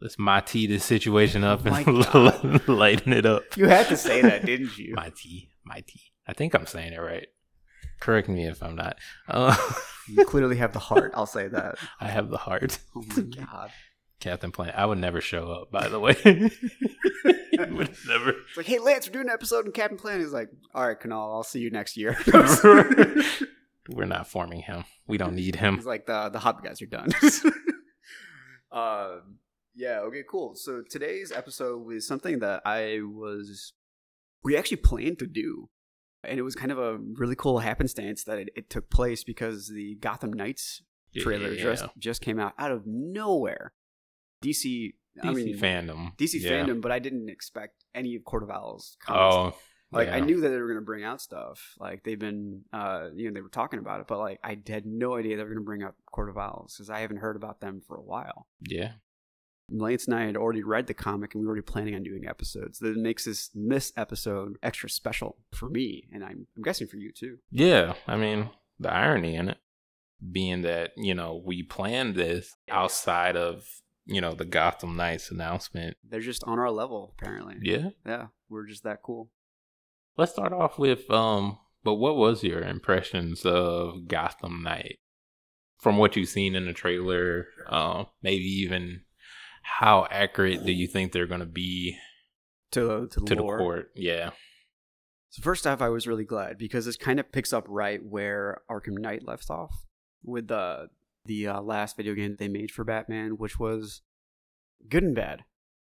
let's 0.00 0.16
MaTi 0.16 0.66
this 0.68 0.84
situation 0.84 1.44
up 1.44 1.62
Oh 1.66 1.74
and 1.74 2.68
lighten 2.68 3.12
it 3.12 3.26
up. 3.26 3.42
You 3.56 3.66
had 3.68 3.88
to 3.88 3.96
say 3.96 4.22
that, 4.22 4.46
didn't 4.46 4.78
you? 4.78 4.94
MaTi, 4.96 5.50
my 5.64 5.82
tea. 5.86 6.12
I 6.26 6.32
think 6.32 6.54
I'm 6.54 6.64
saying 6.66 6.92
it 6.94 6.98
right. 7.00 7.26
Correct 8.00 8.28
me 8.28 8.46
if 8.46 8.62
I'm 8.62 8.74
not. 8.76 8.96
Uh, 9.28 9.56
You 10.08 10.24
clearly 10.26 10.56
have 10.56 10.72
the 10.72 10.78
heart. 10.80 11.12
I'll 11.14 11.26
say 11.26 11.46
that. 11.48 11.76
I 12.00 12.08
have 12.08 12.28
the 12.30 12.38
heart. 12.38 12.78
Oh 12.96 13.04
my 13.16 13.22
god! 13.22 13.70
Captain 14.20 14.50
Planet. 14.52 14.74
I 14.76 14.86
would 14.86 14.98
never 14.98 15.20
show 15.20 15.50
up. 15.50 15.70
By 15.70 15.88
the 15.88 16.00
way, 16.00 16.16
I 16.24 16.50
would 17.70 17.94
never. 18.08 18.30
It's 18.30 18.56
like, 18.56 18.66
hey 18.66 18.78
Lance, 18.78 19.06
we're 19.08 19.12
doing 19.14 19.28
an 19.28 19.32
episode 19.34 19.66
in 19.66 19.72
Captain 19.72 19.98
Planet. 19.98 20.20
He's 20.22 20.32
like, 20.32 20.48
all 20.74 20.86
right, 20.86 20.98
Kunaal, 21.00 21.34
I'll 21.34 21.42
see 21.44 21.60
you 21.60 21.70
next 21.70 21.96
year. 21.96 22.16
We're 23.88 24.04
not 24.06 24.28
forming 24.28 24.60
him. 24.62 24.84
We 25.08 25.18
don't 25.18 25.34
need 25.34 25.56
him. 25.56 25.74
He's 25.76 25.86
like, 25.86 26.06
the 26.06 26.28
the 26.28 26.38
Hobby 26.38 26.66
guys 26.66 26.80
are 26.82 26.86
done. 26.86 27.10
um, 28.70 29.38
yeah. 29.74 30.00
Okay. 30.00 30.22
Cool. 30.28 30.54
So 30.54 30.82
today's 30.88 31.32
episode 31.32 31.84
was 31.84 32.06
something 32.06 32.38
that 32.40 32.62
I 32.64 33.00
was 33.02 33.72
we 34.44 34.56
actually 34.56 34.78
planned 34.78 35.18
to 35.20 35.26
do, 35.26 35.68
and 36.24 36.38
it 36.38 36.42
was 36.42 36.54
kind 36.54 36.70
of 36.72 36.78
a 36.78 36.98
really 37.14 37.34
cool 37.36 37.58
happenstance 37.60 38.24
that 38.24 38.38
it, 38.38 38.48
it 38.56 38.70
took 38.70 38.90
place 38.90 39.24
because 39.24 39.68
the 39.68 39.96
Gotham 39.96 40.32
Knights 40.32 40.82
trailer 41.18 41.52
Yeah. 41.52 41.62
just 41.62 41.84
just 41.98 42.20
came 42.22 42.38
out 42.38 42.54
out 42.58 42.72
of 42.72 42.86
nowhere. 42.86 43.72
DC, 44.42 44.94
I 45.22 45.26
DC 45.28 45.34
mean, 45.34 45.58
fandom. 45.58 46.16
DC 46.16 46.40
Yeah. 46.40 46.50
fandom, 46.50 46.80
but 46.80 46.90
I 46.92 46.98
didn't 46.98 47.28
expect 47.28 47.84
any 47.94 48.14
of 48.16 48.24
Court 48.24 48.42
of 48.42 48.50
Owls. 48.50 48.96
comics. 49.00 49.56
Oh, 49.56 49.58
like 49.92 50.08
I 50.08 50.20
knew 50.20 50.40
that 50.40 50.48
they 50.48 50.56
were 50.56 50.66
going 50.68 50.78
to 50.80 50.84
bring 50.84 51.04
out 51.04 51.20
stuff. 51.20 51.74
Like 51.78 52.02
they've 52.02 52.18
been, 52.18 52.62
uh, 52.72 53.10
you 53.14 53.28
know, 53.28 53.34
they 53.34 53.42
were 53.42 53.50
talking 53.50 53.78
about 53.78 54.00
it, 54.00 54.06
but 54.06 54.18
like 54.18 54.40
I 54.42 54.58
had 54.66 54.86
no 54.86 55.16
idea 55.16 55.36
they 55.36 55.42
were 55.42 55.50
going 55.50 55.60
to 55.60 55.64
bring 55.64 55.82
up 55.82 55.96
Court 56.10 56.30
of 56.30 56.38
Owls 56.38 56.74
because 56.76 56.88
I 56.88 57.00
haven't 57.00 57.18
heard 57.18 57.36
about 57.36 57.60
them 57.60 57.82
for 57.86 57.96
a 57.96 58.02
while. 58.02 58.46
Yeah. 58.66 58.92
Lance 59.80 60.06
and 60.06 60.14
I 60.14 60.24
had 60.24 60.36
already 60.36 60.62
read 60.62 60.86
the 60.86 60.94
comic 60.94 61.34
and 61.34 61.40
we 61.40 61.46
were 61.46 61.52
already 61.52 61.62
planning 61.62 61.94
on 61.94 62.02
doing 62.02 62.26
episodes. 62.26 62.78
That 62.78 62.96
makes 62.96 63.24
this 63.24 63.50
this 63.54 63.92
episode 63.96 64.56
extra 64.62 64.90
special 64.90 65.38
for 65.52 65.68
me, 65.68 66.08
and 66.12 66.24
I'm, 66.24 66.46
I'm 66.56 66.62
guessing 66.62 66.86
for 66.86 66.96
you 66.96 67.12
too. 67.12 67.38
Yeah. 67.50 67.94
I 68.06 68.16
mean, 68.16 68.50
the 68.78 68.92
irony 68.92 69.36
in 69.36 69.50
it 69.50 69.58
being 70.30 70.62
that, 70.62 70.92
you 70.96 71.14
know, 71.14 71.42
we 71.44 71.62
planned 71.62 72.14
this 72.14 72.54
outside 72.68 73.36
of, 73.36 73.64
you 74.06 74.20
know, 74.20 74.34
the 74.34 74.44
Gotham 74.44 74.96
Knights 74.96 75.30
announcement. 75.30 75.96
They're 76.08 76.20
just 76.20 76.44
on 76.44 76.58
our 76.58 76.70
level, 76.70 77.14
apparently. 77.18 77.56
Yeah. 77.62 77.90
yeah, 78.06 78.26
we're 78.48 78.66
just 78.66 78.84
that 78.84 79.02
cool. 79.02 79.30
Let's 80.16 80.32
start 80.32 80.52
off 80.52 80.78
with 80.78 81.10
um 81.10 81.58
but 81.84 81.94
what 81.94 82.16
was 82.16 82.44
your 82.44 82.62
impressions 82.62 83.44
of 83.44 84.06
Gotham 84.06 84.62
Knight? 84.62 84.98
From 85.78 85.98
what 85.98 86.14
you've 86.14 86.28
seen 86.28 86.54
in 86.54 86.66
the 86.66 86.72
trailer, 86.72 87.46
um, 87.66 88.06
maybe 88.22 88.44
even 88.44 89.02
how 89.62 90.06
accurate 90.10 90.64
do 90.66 90.72
you 90.72 90.86
think 90.86 91.12
they're 91.12 91.26
gonna 91.26 91.46
be 91.46 91.96
To 92.72 93.06
to 93.08 93.20
the, 93.20 93.26
to 93.26 93.34
the 93.34 93.42
court? 93.42 93.90
Yeah. 93.94 94.30
So 95.30 95.40
first 95.42 95.66
off, 95.66 95.80
I 95.80 95.88
was 95.88 96.06
really 96.06 96.24
glad 96.24 96.58
because 96.58 96.84
this 96.84 96.96
kind 96.96 97.18
of 97.18 97.32
picks 97.32 97.52
up 97.52 97.64
right 97.68 98.04
where 98.04 98.60
Arkham 98.70 98.98
Knight 98.98 99.24
left 99.26 99.50
off 99.50 99.72
with 100.24 100.48
the 100.48 100.88
the 101.24 101.46
uh, 101.48 101.60
last 101.62 101.96
video 101.96 102.14
game 102.14 102.36
they 102.38 102.48
made 102.48 102.70
for 102.70 102.84
Batman, 102.84 103.32
which 103.38 103.58
was 103.58 104.02
good 104.88 105.02
and 105.04 105.14
bad. 105.14 105.44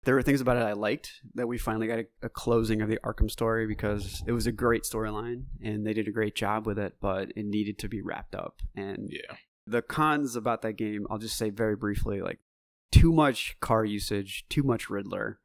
There 0.03 0.15
were 0.15 0.21
things 0.21 0.41
about 0.41 0.57
it 0.57 0.63
I 0.63 0.73
liked 0.73 1.13
that 1.35 1.47
we 1.47 1.57
finally 1.57 1.87
got 1.87 1.99
a, 1.99 2.05
a 2.23 2.29
closing 2.29 2.81
of 2.81 2.89
the 2.89 2.99
Arkham 3.05 3.31
story 3.31 3.65
because 3.65 4.21
it 4.27 4.33
was 4.33 4.45
a 4.45 4.51
great 4.51 4.83
storyline 4.83 5.45
and 5.63 5.87
they 5.87 5.93
did 5.93 6.09
a 6.09 6.11
great 6.11 6.35
job 6.35 6.65
with 6.67 6.77
it, 6.77 6.95
but 6.99 7.29
it 7.37 7.45
needed 7.45 7.79
to 7.79 7.87
be 7.87 8.01
wrapped 8.01 8.35
up. 8.35 8.57
And 8.75 9.07
Yeah. 9.09 9.37
the 9.65 9.81
cons 9.81 10.35
about 10.35 10.61
that 10.63 10.73
game, 10.73 11.07
I'll 11.09 11.19
just 11.19 11.37
say 11.37 11.49
very 11.51 11.77
briefly, 11.77 12.21
like 12.21 12.39
too 12.93 13.11
much 13.11 13.57
car 13.59 13.83
usage, 13.83 14.45
too 14.49 14.63
much 14.63 14.89
Riddler. 14.89 15.39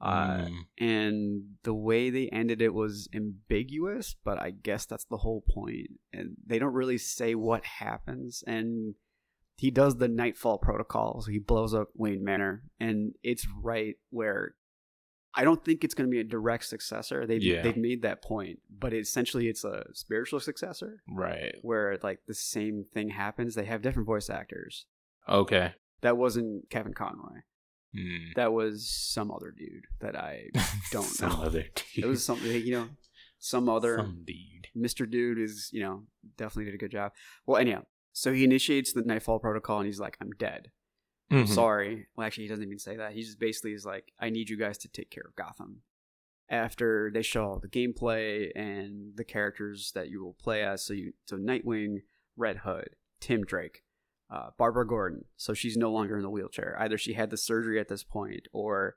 Uh, 0.00 0.46
Mm, 0.46 0.60
and 0.78 1.42
the 1.64 1.74
way 1.74 2.08
they 2.08 2.28
ended 2.28 2.62
it 2.62 2.72
was 2.72 3.08
ambiguous, 3.12 4.14
but 4.24 4.40
I 4.40 4.50
guess 4.50 4.86
that's 4.86 5.04
the 5.06 5.16
whole 5.16 5.42
point. 5.48 5.88
And 6.12 6.36
they 6.46 6.60
don't 6.60 6.72
really 6.72 6.98
say 6.98 7.34
what 7.34 7.64
happens. 7.64 8.44
And 8.46 8.94
he 9.56 9.72
does 9.72 9.96
the 9.96 10.06
Knightfall 10.06 10.58
protocol, 10.58 11.20
so 11.20 11.32
he 11.32 11.40
blows 11.40 11.74
up 11.74 11.88
Wayne 11.94 12.22
Manor, 12.22 12.62
and 12.78 13.14
it's 13.24 13.44
right 13.60 13.96
where 14.10 14.54
I 15.34 15.44
don't 15.44 15.64
think 15.64 15.82
it's 15.82 15.94
going 15.94 16.08
to 16.08 16.14
be 16.14 16.20
a 16.20 16.24
direct 16.24 16.64
successor. 16.64 17.26
They've 17.26 17.42
Yeah. 17.42 17.62
they've 17.62 17.76
made 17.76 18.02
that 18.02 18.22
point, 18.22 18.60
but 18.70 18.92
essentially 18.94 19.48
it's 19.48 19.64
a 19.64 19.84
spiritual 19.94 20.40
successor 20.40 21.02
right. 21.08 21.56
where 21.62 21.98
like 22.02 22.20
the 22.26 22.34
same 22.34 22.84
thing 22.94 23.10
happens. 23.10 23.54
They 23.56 23.64
have 23.64 23.82
different 23.82 24.06
voice 24.06 24.30
actors. 24.30 24.86
Okay. 25.28 25.74
That 26.02 26.16
wasn't 26.16 26.70
Kevin 26.70 26.94
Conroy. 26.94 27.40
Mm. 27.96 28.34
That 28.36 28.52
was 28.52 28.88
some 28.90 29.30
other 29.30 29.50
dude 29.56 29.86
that 30.00 30.14
I 30.16 30.48
don't 30.92 31.02
Some 31.04 31.30
know. 31.30 31.42
other 31.42 31.64
It 31.96 32.04
was 32.04 32.24
something, 32.24 32.50
you 32.50 32.72
know, 32.72 32.88
some 33.38 33.68
other 33.68 33.96
Some 33.96 34.24
dude. 34.24 34.66
Mr. 34.76 35.10
Dude 35.10 35.38
is, 35.38 35.70
you 35.72 35.80
know, 35.82 36.04
definitely 36.36 36.66
did 36.66 36.74
a 36.74 36.78
good 36.78 36.90
job. 36.92 37.12
Well, 37.46 37.56
anyhow, 37.60 37.84
so 38.12 38.32
he 38.32 38.44
initiates 38.44 38.92
the 38.92 39.02
Knightfall 39.02 39.38
Protocol 39.38 39.78
and 39.78 39.86
he's 39.86 40.00
like, 40.00 40.16
I'm 40.20 40.30
dead. 40.32 40.70
I'm 41.30 41.44
Mhm. 41.44 41.48
sorry. 41.48 42.06
Well, 42.16 42.26
actually, 42.26 42.44
he 42.44 42.48
doesn't 42.48 42.64
even 42.64 42.78
say 42.78 42.96
that. 42.96 43.12
He 43.12 43.22
just 43.22 43.38
basically 43.40 43.72
is 43.72 43.84
like, 43.86 44.12
I 44.20 44.30
need 44.30 44.48
you 44.50 44.56
guys 44.58 44.78
to 44.78 44.88
take 44.88 45.10
care 45.10 45.24
of 45.26 45.34
Gotham. 45.36 45.82
After 46.50 47.10
they 47.12 47.20
show 47.22 47.44
all 47.44 47.58
the 47.58 47.68
gameplay 47.68 48.50
and 48.54 49.14
the 49.16 49.24
characters 49.24 49.92
that 49.94 50.08
you 50.08 50.22
will 50.24 50.32
play 50.34 50.62
as, 50.62 50.82
so 50.82 50.94
you, 50.94 51.12
so 51.26 51.36
Nightwing, 51.36 52.02
Red 52.36 52.58
Hood, 52.58 52.90
Tim 53.20 53.44
Drake, 53.44 53.82
uh, 54.30 54.50
Barbara 54.58 54.86
Gordon. 54.86 55.24
So 55.36 55.54
she's 55.54 55.76
no 55.76 55.90
longer 55.90 56.16
in 56.16 56.22
the 56.22 56.30
wheelchair. 56.30 56.76
Either 56.78 56.98
she 56.98 57.14
had 57.14 57.30
the 57.30 57.36
surgery 57.36 57.80
at 57.80 57.88
this 57.88 58.04
point, 58.04 58.46
or 58.52 58.96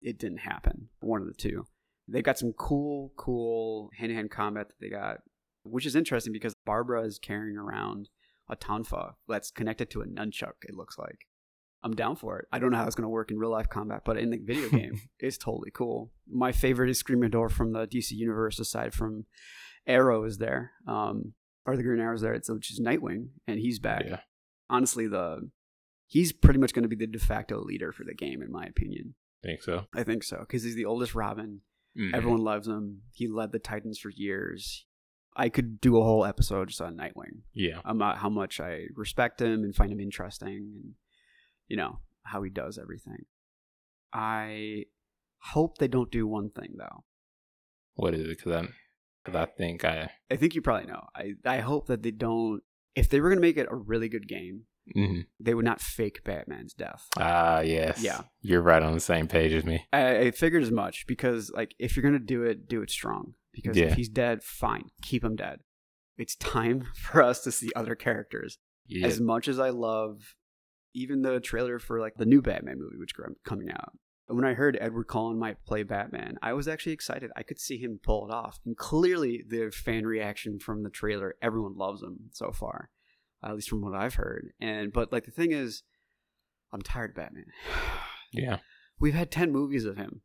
it 0.00 0.18
didn't 0.18 0.38
happen. 0.38 0.88
One 1.00 1.20
of 1.20 1.26
the 1.26 1.34
two. 1.34 1.66
They've 2.08 2.24
got 2.24 2.38
some 2.38 2.52
cool, 2.52 3.12
cool 3.16 3.90
hand-to-hand 3.96 4.30
combat 4.30 4.68
that 4.68 4.80
they 4.80 4.88
got, 4.88 5.18
which 5.62 5.86
is 5.86 5.94
interesting 5.94 6.32
because 6.32 6.54
Barbara 6.66 7.04
is 7.04 7.18
carrying 7.18 7.56
around 7.56 8.08
a 8.48 8.56
tonfa 8.56 9.14
that's 9.28 9.50
connected 9.50 9.90
to 9.90 10.02
a 10.02 10.06
nunchuck. 10.06 10.54
It 10.62 10.74
looks 10.74 10.98
like. 10.98 11.26
I'm 11.82 11.94
down 11.94 12.16
for 12.16 12.38
it. 12.38 12.46
I 12.52 12.58
don't 12.58 12.72
know 12.72 12.76
how 12.76 12.86
it's 12.86 12.94
going 12.94 13.04
to 13.04 13.08
work 13.08 13.30
in 13.30 13.38
real 13.38 13.50
life 13.50 13.68
combat, 13.68 14.02
but 14.04 14.18
in 14.18 14.30
the 14.30 14.38
video 14.38 14.68
game, 14.78 15.00
it's 15.18 15.38
totally 15.38 15.70
cool. 15.72 16.10
My 16.28 16.52
favorite 16.52 16.90
is 16.90 17.02
Screamador 17.02 17.50
from 17.50 17.72
the 17.72 17.86
DC 17.86 18.12
universe, 18.12 18.58
aside 18.58 18.92
from 18.92 19.26
Arrow 19.86 20.24
is 20.24 20.38
there, 20.38 20.72
um, 20.86 21.32
or 21.64 21.76
the 21.76 21.82
Green 21.82 22.00
Arrow's 22.00 22.20
there, 22.20 22.34
it's, 22.34 22.50
which 22.50 22.70
is 22.70 22.80
Nightwing, 22.80 23.28
and 23.46 23.58
he's 23.58 23.78
back. 23.78 24.04
Yeah. 24.06 24.20
Honestly, 24.70 25.06
the 25.06 25.50
he's 26.06 26.32
pretty 26.32 26.58
much 26.58 26.72
going 26.72 26.84
to 26.84 26.88
be 26.88 26.96
the 26.96 27.06
de 27.06 27.18
facto 27.18 27.60
leader 27.62 27.92
for 27.92 28.04
the 28.04 28.14
game, 28.14 28.40
in 28.42 28.50
my 28.50 28.64
opinion. 28.64 29.14
Think 29.42 29.62
so. 29.62 29.86
I 29.94 30.02
think 30.04 30.22
so 30.22 30.38
because 30.40 30.62
he's 30.62 30.74
the 30.76 30.84
oldest 30.86 31.14
Robin. 31.14 31.60
Mhm. 31.98 32.14
Everyone 32.14 32.40
loves 32.40 32.68
him. 32.68 33.02
He 33.12 33.26
led 33.28 33.52
the 33.52 33.58
Titans 33.58 33.98
for 33.98 34.10
years. 34.10 34.86
I 35.36 35.48
could 35.48 35.80
do 35.80 35.96
a 35.98 36.04
whole 36.04 36.24
episode 36.24 36.68
just 36.68 36.80
on 36.80 36.96
Nightwing 36.96 37.42
Yeah. 37.52 37.80
about 37.84 38.18
how 38.18 38.28
much 38.28 38.60
I 38.60 38.86
respect 38.94 39.40
him 39.40 39.62
and 39.64 39.74
find 39.74 39.92
him 39.92 40.00
interesting 40.00 40.48
and 40.74 40.94
you 41.68 41.76
know 41.76 42.00
how 42.24 42.42
he 42.42 42.50
does 42.50 42.78
everything. 42.78 43.26
I 44.12 44.86
hope 45.38 45.78
they 45.78 45.88
don't 45.88 46.10
do 46.10 46.26
one 46.26 46.50
thing 46.50 46.74
though. 46.78 47.04
What 47.94 48.14
is 48.14 48.20
it? 48.28 48.38
Because 48.38 48.66
I, 49.34 49.42
I 49.42 49.46
think 49.46 49.84
I. 49.84 50.10
I 50.30 50.36
think 50.36 50.54
you 50.54 50.62
probably 50.62 50.86
know. 50.90 51.06
I 51.14 51.34
I 51.44 51.58
hope 51.60 51.86
that 51.86 52.02
they 52.02 52.10
don't. 52.10 52.62
If 52.94 53.08
they 53.08 53.20
were 53.20 53.28
gonna 53.28 53.40
make 53.40 53.56
it 53.56 53.68
a 53.70 53.76
really 53.76 54.08
good 54.08 54.26
game, 54.28 54.64
mhm. 54.96 55.26
they 55.38 55.54
would 55.54 55.64
not 55.64 55.80
fake 55.80 56.22
Batman's 56.24 56.74
death. 56.74 57.06
Ah, 57.16 57.60
yes. 57.60 58.02
Yeah. 58.02 58.22
You're 58.42 58.62
right 58.62 58.82
on 58.82 58.92
the 58.94 59.00
same 59.00 59.28
page 59.28 59.52
as 59.52 59.64
me. 59.64 59.86
I, 59.92 60.18
I 60.18 60.30
figured 60.32 60.62
as 60.62 60.70
much 60.72 61.04
because 61.06 61.50
like 61.54 61.74
if 61.78 61.96
you're 61.96 62.02
gonna 62.02 62.18
do 62.18 62.42
it, 62.42 62.68
do 62.68 62.82
it 62.82 62.90
strong. 62.90 63.34
Because 63.52 63.76
Yeah. 63.76 63.86
if 63.86 63.94
he's 63.94 64.08
dead, 64.08 64.42
fine, 64.42 64.90
keep 65.02 65.24
him 65.24 65.36
dead. 65.36 65.60
It's 66.18 66.36
time 66.36 66.86
for 66.94 67.22
us 67.22 67.40
to 67.44 67.52
see 67.52 67.70
other 67.76 67.94
characters. 67.94 68.58
Yeah. 68.86 69.06
as 69.06 69.20
much 69.20 69.46
as 69.46 69.60
I 69.60 69.70
love 69.70 70.34
even 70.94 71.22
the 71.22 71.38
trailer 71.38 71.78
for 71.78 72.00
like 72.00 72.14
the 72.16 72.26
new 72.26 72.42
Batman 72.42 72.78
movie, 72.80 72.96
which 72.98 73.12
is 73.16 73.34
coming 73.44 73.70
out. 73.70 73.92
When 74.32 74.44
I 74.44 74.54
heard 74.54 74.78
Edward 74.80 75.04
Cullen 75.08 75.38
might 75.38 75.64
play 75.64 75.82
Batman, 75.82 76.38
I 76.40 76.52
was 76.52 76.68
actually 76.68 76.92
excited. 76.92 77.30
I 77.36 77.42
could 77.42 77.58
see 77.58 77.78
him 77.78 77.98
pull 78.02 78.28
it 78.28 78.32
off, 78.32 78.60
and 78.64 78.76
clearly 78.76 79.42
the 79.46 79.70
fan 79.70 80.06
reaction 80.06 80.58
from 80.60 80.82
the 80.84 80.90
trailer, 80.90 81.34
everyone 81.42 81.76
loves 81.76 82.02
him 82.02 82.30
so 82.32 82.52
far, 82.52 82.90
at 83.42 83.54
least 83.54 83.68
from 83.68 83.80
what 83.82 83.94
I've 83.94 84.14
heard. 84.14 84.52
And 84.60 84.92
but 84.92 85.12
like 85.12 85.24
the 85.24 85.30
thing 85.32 85.50
is, 85.52 85.82
I'm 86.72 86.80
tired 86.82 87.10
of 87.10 87.16
Batman. 87.16 87.46
yeah. 88.32 88.58
We've 89.00 89.14
had 89.14 89.30
ten 89.32 89.50
movies 89.50 89.84
of 89.84 89.96
him 89.96 90.20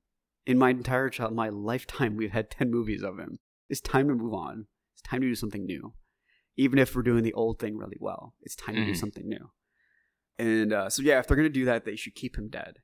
in 0.46 0.58
my 0.58 0.70
entire 0.70 1.10
child, 1.10 1.34
my 1.34 1.50
lifetime. 1.50 2.16
We've 2.16 2.32
had 2.32 2.52
ten 2.52 2.70
movies 2.70 3.02
of 3.02 3.18
him. 3.18 3.40
It's 3.70 3.82
time 3.82 4.08
to 4.10 4.14
move 4.14 4.34
on. 4.34 4.68
It's 4.94 5.02
time 5.02 5.22
to 5.22 5.28
do 5.28 5.36
something 5.36 5.66
new. 5.66 5.94
Even 6.58 6.78
if 6.78 6.96
we're 6.96 7.02
doing 7.02 7.24
the 7.24 7.34
old 7.34 7.58
thing 7.60 7.76
really 7.78 7.98
well, 8.00 8.36
it's 8.42 8.56
time 8.56 8.76
to 8.76 8.86
do 8.86 8.92
Mhm. 8.92 8.98
something 8.98 9.28
new. 9.28 9.50
And 10.38 10.72
uh, 10.74 10.90
so 10.90 11.02
yeah, 11.02 11.20
if 11.20 11.28
they're 11.28 11.38
gonna 11.38 11.50
do 11.50 11.66
that, 11.66 11.86
they 11.86 11.96
should 11.96 12.14
keep 12.16 12.38
him 12.38 12.50
dead. 12.50 12.80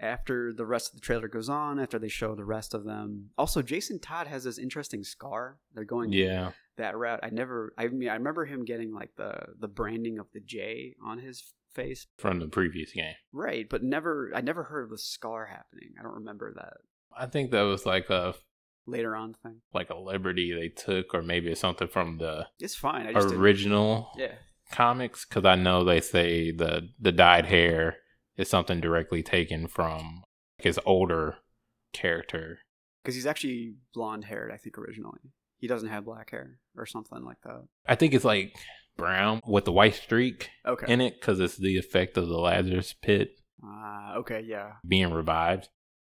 After 0.00 0.52
the 0.52 0.66
rest 0.66 0.88
of 0.92 0.94
the 1.00 1.04
trailer 1.06 1.28
goes 1.28 1.48
on, 1.48 1.78
after 1.78 1.98
they 1.98 2.08
show 2.08 2.34
the 2.34 2.44
rest 2.44 2.74
of 2.74 2.84
them. 2.84 3.30
Also, 3.38 3.62
Jason 3.62 4.00
Todd 4.00 4.26
has 4.26 4.42
this 4.44 4.58
interesting 4.58 5.04
scar. 5.04 5.58
They're 5.72 5.84
going 5.84 6.12
Yeah. 6.12 6.50
that 6.76 6.96
route. 6.96 7.20
I 7.22 7.30
never. 7.30 7.72
I 7.78 7.86
mean, 7.88 8.08
I 8.08 8.14
remember 8.14 8.44
him 8.44 8.64
getting 8.64 8.92
like 8.92 9.14
the 9.16 9.54
the 9.58 9.68
branding 9.68 10.18
of 10.18 10.26
the 10.32 10.40
J 10.40 10.96
on 11.04 11.18
his 11.20 11.54
face. 11.72 12.06
From 12.18 12.40
the 12.40 12.48
previous 12.48 12.92
game. 12.92 13.14
Right, 13.32 13.68
but 13.68 13.82
never. 13.84 14.32
I 14.34 14.40
never 14.40 14.64
heard 14.64 14.84
of 14.84 14.90
the 14.90 14.98
scar 14.98 15.46
happening. 15.46 15.94
I 15.98 16.02
don't 16.02 16.14
remember 16.14 16.52
that 16.56 16.78
I 17.16 17.26
think 17.26 17.52
that 17.52 17.62
was 17.62 17.86
like 17.86 18.10
a 18.10 18.34
later 18.86 19.14
on 19.14 19.34
thing. 19.42 19.60
like 19.72 19.90
a 19.90 19.96
liberty 19.96 20.52
they 20.52 20.68
took, 20.70 21.14
or 21.14 21.22
maybe 21.22 21.50
it's 21.52 21.60
something 21.60 21.86
from 21.88 22.18
the 22.18 22.48
It's 22.58 22.74
fine. 22.74 23.06
I 23.06 23.12
just 23.12 23.28
didn't- 23.28 23.40
original 23.42 24.10
yeah. 24.18 24.34
comics. 24.72 25.24
Because 25.24 25.44
I 25.44 25.54
know 25.54 25.84
they 25.84 26.00
say 26.00 26.50
the 26.50 26.88
the 26.98 27.12
dyed 27.12 27.46
hair 27.46 27.98
is 28.36 28.48
something 28.48 28.80
directly 28.80 29.22
taken 29.22 29.66
from 29.68 30.22
his 30.58 30.78
older 30.86 31.36
character. 31.92 32.58
because 33.02 33.14
he's 33.14 33.26
actually 33.26 33.74
blonde 33.92 34.24
haired. 34.24 34.50
I 34.52 34.56
think 34.56 34.78
originally 34.78 35.20
he 35.58 35.66
doesn't 35.68 35.88
have 35.88 36.04
black 36.04 36.30
hair 36.30 36.58
or 36.76 36.86
something 36.86 37.22
like 37.24 37.40
that. 37.44 37.64
I 37.86 37.94
think 37.94 38.14
it's 38.14 38.24
like 38.24 38.54
brown 38.96 39.40
with 39.46 39.64
the 39.64 39.72
white 39.72 39.94
streak 39.94 40.50
Okay. 40.66 40.92
in 40.92 41.00
it 41.00 41.20
because 41.20 41.40
it's 41.40 41.56
the 41.56 41.78
effect 41.78 42.16
of 42.16 42.28
the 42.28 42.38
Lazarus 42.38 42.94
pit 43.02 43.30
uh, 43.64 44.14
okay. 44.18 44.40
Yeah. 44.46 44.72
being 44.86 45.12
revived. 45.12 45.68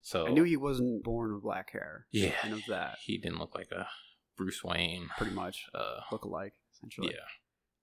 So 0.02 0.28
I 0.28 0.32
knew 0.32 0.44
he 0.44 0.58
wasn't 0.58 1.04
born 1.04 1.34
with 1.34 1.44
black 1.44 1.72
hair. 1.72 2.06
Yeah. 2.12 2.32
I 2.44 2.50
know 2.50 2.60
that 2.70 2.98
he 3.04 3.18
didn't 3.18 3.40
look 3.40 3.56
like 3.56 3.72
a 3.72 3.88
Bruce 4.38 4.64
Wayne. 4.64 5.08
pretty 5.18 5.34
much 5.34 5.66
Uh, 5.74 6.02
look 6.12 6.24
alike 6.26 6.54
essentially. 6.74 7.10
yeah. 7.14 7.26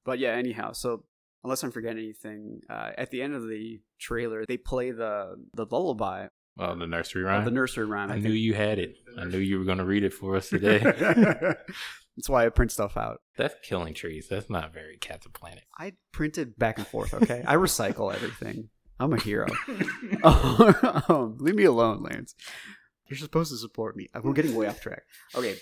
But 0.04 0.18
yeah. 0.18 0.30
Anyhow, 0.30 0.72
so 0.72 1.04
unless 1.44 1.62
I'm 1.62 1.70
forgetting 1.70 1.98
anything, 2.04 2.60
uh, 2.70 2.90
at 2.96 3.10
the 3.10 3.22
end 3.22 3.34
of 3.34 3.46
the 3.48 3.80
trailer 3.98 4.44
they 4.46 4.56
play 4.56 4.90
the 4.90 5.36
the 5.54 5.66
lullaby 5.70 6.26
Well, 6.56 6.76
the 6.76 6.86
nursery 6.86 7.22
of 7.22 7.28
rhyme. 7.28 7.44
the 7.44 7.50
nursery 7.50 7.84
rhyme. 7.86 8.10
I 8.10 8.14
I 8.14 8.18
knew 8.18 8.32
you 8.32 8.54
had 8.54 8.78
it. 8.78 8.96
I 9.18 9.24
knew 9.24 9.38
you 9.38 9.58
were 9.58 9.64
going 9.64 9.78
to 9.78 9.84
read 9.84 10.04
it 10.04 10.12
for 10.12 10.36
us 10.36 10.48
today. 10.56 10.78
That's 12.16 12.28
why 12.28 12.44
I 12.44 12.50
print 12.50 12.70
stuff 12.70 12.96
out. 12.96 13.20
That's 13.38 13.54
killing 13.62 13.94
trees. 13.94 14.28
That's 14.28 14.50
not 14.50 14.72
very 14.74 14.98
Captain 14.98 15.32
Planet. 15.32 15.64
I 15.78 15.94
printed 16.12 16.58
back 16.58 16.76
and 16.78 16.86
forth. 16.86 17.14
Okay, 17.14 17.42
I 17.46 17.54
recycle 17.56 18.12
everything. 18.14 18.68
I'm 19.00 19.12
a 19.14 19.20
hero. 19.20 19.46
um, 20.24 21.36
leave 21.40 21.54
me 21.54 21.64
alone, 21.64 22.02
Lance. 22.02 22.34
You're 23.08 23.18
supposed 23.18 23.50
to 23.50 23.56
support 23.58 23.96
me. 23.96 24.08
We're 24.22 24.32
getting 24.32 24.54
way 24.54 24.66
off 24.68 24.80
track. 24.80 25.02
Okay. 25.34 25.56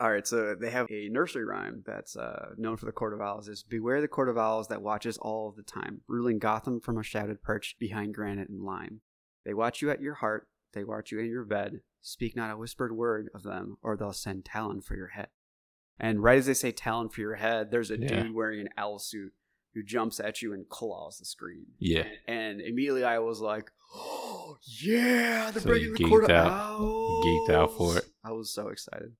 All 0.00 0.10
right, 0.10 0.26
so 0.26 0.54
they 0.54 0.70
have 0.70 0.86
a 0.90 1.08
nursery 1.10 1.44
rhyme 1.44 1.82
that's 1.86 2.16
uh, 2.16 2.54
known 2.56 2.76
for 2.76 2.86
the 2.86 2.92
Court 2.92 3.12
of 3.12 3.20
Owls. 3.20 3.46
Is 3.48 3.62
beware 3.62 4.00
the 4.00 4.08
Court 4.08 4.28
of 4.28 4.38
Owls 4.38 4.68
that 4.68 4.82
watches 4.82 5.18
all 5.18 5.48
of 5.48 5.56
the 5.56 5.62
time, 5.62 6.00
ruling 6.08 6.38
Gotham 6.38 6.80
from 6.80 6.98
a 6.98 7.02
shadowed 7.02 7.42
perch 7.42 7.76
behind 7.78 8.14
granite 8.14 8.48
and 8.48 8.62
lime. 8.62 9.00
They 9.44 9.54
watch 9.54 9.82
you 9.82 9.90
at 9.90 10.00
your 10.00 10.14
heart. 10.14 10.48
They 10.72 10.82
watch 10.84 11.12
you 11.12 11.18
in 11.20 11.26
your 11.26 11.44
bed. 11.44 11.80
Speak 12.00 12.34
not 12.34 12.50
a 12.50 12.56
whispered 12.56 12.96
word 12.96 13.28
of 13.34 13.42
them, 13.42 13.76
or 13.82 13.96
they'll 13.96 14.12
send 14.12 14.44
Talon 14.44 14.80
for 14.80 14.96
your 14.96 15.08
head. 15.08 15.28
And 16.00 16.22
right 16.22 16.38
as 16.38 16.46
they 16.46 16.54
say 16.54 16.72
Talon 16.72 17.08
for 17.10 17.20
your 17.20 17.34
head, 17.36 17.70
there's 17.70 17.90
a 17.90 17.98
Yeah. 18.00 18.22
dude 18.22 18.34
wearing 18.34 18.60
an 18.60 18.70
owl 18.78 18.98
suit 18.98 19.32
who 19.74 19.82
jumps 19.82 20.18
at 20.20 20.42
you 20.42 20.52
and 20.52 20.68
claws 20.68 21.18
the 21.18 21.24
screen. 21.26 21.66
Yeah. 21.78 22.06
And 22.26 22.60
immediately 22.60 23.04
I 23.04 23.18
was 23.20 23.40
like, 23.40 23.70
oh, 23.94 24.56
yeah, 24.80 25.50
they're 25.50 25.62
So 25.62 25.68
the 25.94 26.04
Court 26.08 26.30
out- 26.30 26.50
Owls. 26.50 27.24
geeked 27.26 27.50
out 27.54 27.76
for 27.76 27.98
it. 27.98 28.06
I 28.24 28.32
was 28.32 28.50
so 28.52 28.68
excited. 28.68 29.12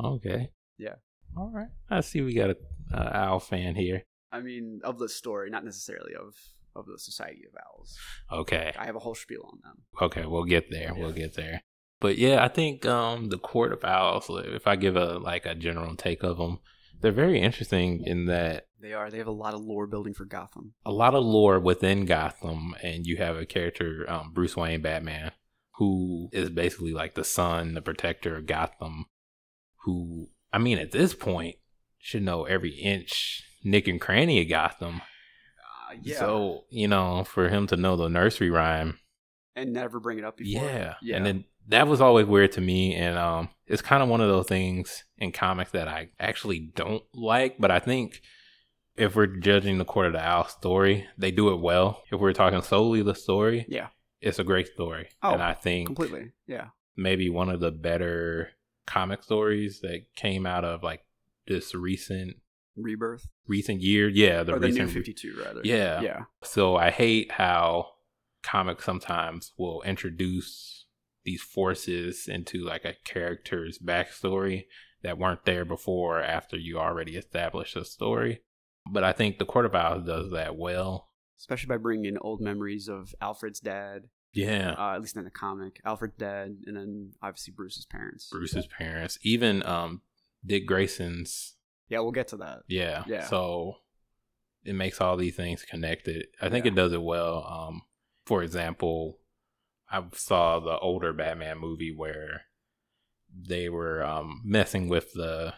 Okay. 0.00 0.50
Yeah. 0.78 0.96
All 1.36 1.50
right. 1.54 1.68
I 1.90 2.00
see 2.00 2.20
we 2.20 2.34
got 2.34 2.50
a 2.50 2.56
uh, 2.92 3.10
owl 3.14 3.40
fan 3.40 3.74
here. 3.74 4.04
I 4.30 4.40
mean, 4.40 4.80
of 4.84 4.98
the 4.98 5.08
story, 5.08 5.50
not 5.50 5.64
necessarily 5.64 6.14
of 6.14 6.34
of 6.74 6.86
the 6.86 6.98
Society 6.98 7.42
of 7.46 7.58
Owls. 7.66 7.98
Okay. 8.32 8.72
I 8.78 8.86
have 8.86 8.96
a 8.96 9.00
whole 9.00 9.14
spiel 9.14 9.44
on 9.44 9.58
them. 9.62 9.82
Okay, 10.00 10.24
we'll 10.24 10.44
get 10.44 10.70
there. 10.70 10.94
We'll 10.96 11.12
get 11.12 11.34
there. 11.34 11.62
But 12.00 12.16
yeah, 12.16 12.42
I 12.42 12.48
think 12.48 12.86
um 12.86 13.28
the 13.28 13.38
Court 13.38 13.72
of 13.72 13.84
Owls. 13.84 14.26
If 14.30 14.66
I 14.66 14.76
give 14.76 14.96
a 14.96 15.18
like 15.18 15.44
a 15.46 15.54
general 15.54 15.94
take 15.96 16.22
of 16.22 16.38
them, 16.38 16.60
they're 17.00 17.12
very 17.12 17.40
interesting 17.40 18.02
in 18.06 18.24
that 18.26 18.66
They 18.80 18.92
are. 18.94 19.10
They 19.10 19.18
have 19.18 19.26
a 19.26 19.32
lot 19.32 19.54
of 19.54 19.60
lore 19.60 19.86
building 19.86 20.14
for 20.14 20.24
Gotham. 20.24 20.72
a 20.86 20.92
lot 20.92 21.14
of 21.14 21.24
lore 21.24 21.60
within 21.60 22.06
Gotham, 22.06 22.74
and 22.82 23.06
you 23.06 23.18
have 23.18 23.36
a 23.36 23.46
character, 23.46 24.06
um, 24.08 24.32
Bruce 24.32 24.56
Wayne, 24.56 24.80
Batman, 24.82 25.32
who 25.76 26.28
is 26.32 26.48
basically 26.50 26.92
like 26.92 27.14
the 27.14 27.24
son, 27.24 27.74
the 27.74 27.82
protector 27.82 28.36
of 28.36 28.46
Gotham. 28.46 29.06
Who, 29.84 30.28
I 30.52 30.58
mean, 30.58 30.78
at 30.78 30.92
this 30.92 31.14
point, 31.14 31.56
should 31.98 32.22
know 32.22 32.44
every 32.44 32.70
inch, 32.70 33.42
nick 33.64 33.88
and 33.88 34.00
cranny 34.00 34.40
of 34.40 34.48
Gotham. 34.48 35.00
Uh, 35.00 35.96
yeah. 36.02 36.18
So 36.18 36.64
you 36.70 36.88
know, 36.88 37.24
for 37.24 37.48
him 37.48 37.66
to 37.68 37.76
know 37.76 37.96
the 37.96 38.08
nursery 38.08 38.50
rhyme, 38.50 38.98
and 39.56 39.72
never 39.72 40.00
bring 40.00 40.18
it 40.18 40.24
up 40.24 40.36
before. 40.36 40.62
yeah, 40.64 40.94
Yeah. 41.02 41.16
and 41.16 41.26
then 41.26 41.44
that 41.68 41.86
was 41.86 42.00
always 42.00 42.26
weird 42.26 42.52
to 42.52 42.60
me, 42.60 42.94
and 42.94 43.16
um, 43.18 43.48
it's 43.66 43.82
kind 43.82 44.02
of 44.02 44.08
one 44.08 44.20
of 44.20 44.28
those 44.28 44.46
things 44.48 45.04
in 45.18 45.30
comics 45.32 45.70
that 45.72 45.86
I 45.88 46.08
actually 46.18 46.72
don't 46.74 47.02
like, 47.14 47.56
but 47.58 47.70
I 47.70 47.78
think. 47.78 48.20
If 48.94 49.16
we're 49.16 49.26
judging 49.26 49.78
the 49.78 49.86
Court 49.86 50.08
of 50.08 50.12
the 50.12 50.22
Owl 50.22 50.48
story, 50.48 51.06
they 51.16 51.30
do 51.30 51.48
it 51.50 51.60
well. 51.62 52.02
If 52.12 52.20
we're 52.20 52.34
talking 52.34 52.60
solely 52.60 53.02
the 53.02 53.14
story, 53.14 53.64
yeah. 53.66 53.86
it's 54.20 54.38
a 54.38 54.44
great 54.44 54.68
story. 54.68 55.08
Oh, 55.22 55.32
and 55.32 55.42
I 55.42 55.54
think 55.54 55.86
Completely. 55.86 56.32
Yeah. 56.46 56.66
maybe 56.94 57.30
one 57.30 57.48
of 57.48 57.60
the 57.60 57.70
better 57.70 58.50
comic 58.86 59.22
stories 59.22 59.80
that 59.80 60.06
came 60.16 60.46
out 60.46 60.64
of 60.64 60.82
like 60.82 61.00
this 61.46 61.74
recent 61.74 62.36
Rebirth. 62.76 63.28
recent 63.46 63.80
year. 63.80 64.08
Yeah, 64.08 64.42
the 64.42 64.54
or 64.54 64.58
the 64.58 64.68
recent 64.68 64.88
new 64.88 64.94
52, 64.94 65.42
rather. 65.44 65.60
Yeah. 65.64 66.00
Yeah. 66.00 66.20
So 66.42 66.76
I 66.76 66.90
hate 66.90 67.32
how 67.32 67.86
comics 68.42 68.84
sometimes 68.84 69.52
will 69.56 69.82
introduce 69.82 70.86
these 71.24 71.42
forces 71.42 72.26
into 72.28 72.64
like 72.64 72.84
a 72.84 72.96
character's 73.04 73.78
backstory 73.78 74.64
that 75.02 75.18
weren't 75.18 75.44
there 75.44 75.64
before 75.64 76.18
or 76.18 76.22
after 76.22 76.56
you 76.56 76.78
already 76.78 77.16
established 77.16 77.76
a 77.76 77.84
story. 77.84 78.40
But 78.90 79.04
I 79.04 79.12
think 79.12 79.38
the 79.38 79.44
Court 79.44 79.66
of 79.66 79.74
Owls 79.74 80.06
does 80.06 80.32
that 80.32 80.56
well. 80.56 81.08
Especially 81.38 81.68
by 81.68 81.76
bringing 81.76 82.06
in 82.06 82.18
old 82.18 82.40
memories 82.40 82.88
of 82.88 83.14
Alfred's 83.20 83.60
dad, 83.60 84.02
Yeah. 84.32 84.74
uh, 84.78 84.94
at 84.94 85.00
least 85.00 85.16
in 85.16 85.24
the 85.24 85.30
comic. 85.30 85.80
Alfred 85.84 86.16
dead, 86.18 86.58
and 86.66 86.76
then 86.76 87.12
obviously 87.22 87.52
Bruce's 87.56 87.84
parents. 87.86 88.28
Bruce's 88.30 88.66
parents, 88.66 89.18
even 89.22 89.64
um 89.66 90.02
Dick 90.44 90.66
Grayson's 90.66 91.54
Yeah, 91.88 92.00
we'll 92.00 92.12
get 92.12 92.28
to 92.28 92.36
that. 92.38 92.60
Yeah. 92.68 93.04
Yeah. 93.06 93.26
So 93.26 93.76
it 94.64 94.74
makes 94.74 95.00
all 95.00 95.16
these 95.16 95.36
things 95.36 95.64
connected. 95.64 96.26
I 96.40 96.48
think 96.48 96.64
Yeah. 96.64 96.72
it 96.72 96.74
does 96.76 96.92
it 96.92 97.02
well. 97.02 97.44
Um, 97.44 97.82
for 98.24 98.42
example, 98.42 99.18
I 99.90 100.02
saw 100.14 100.58
the 100.60 100.78
older 100.78 101.12
Batman 101.12 101.58
movie 101.58 101.92
where 101.94 102.42
they 103.34 103.68
were 103.68 104.02
um, 104.04 104.40
messing 104.44 104.88
with 104.88 105.12
the 105.14 105.54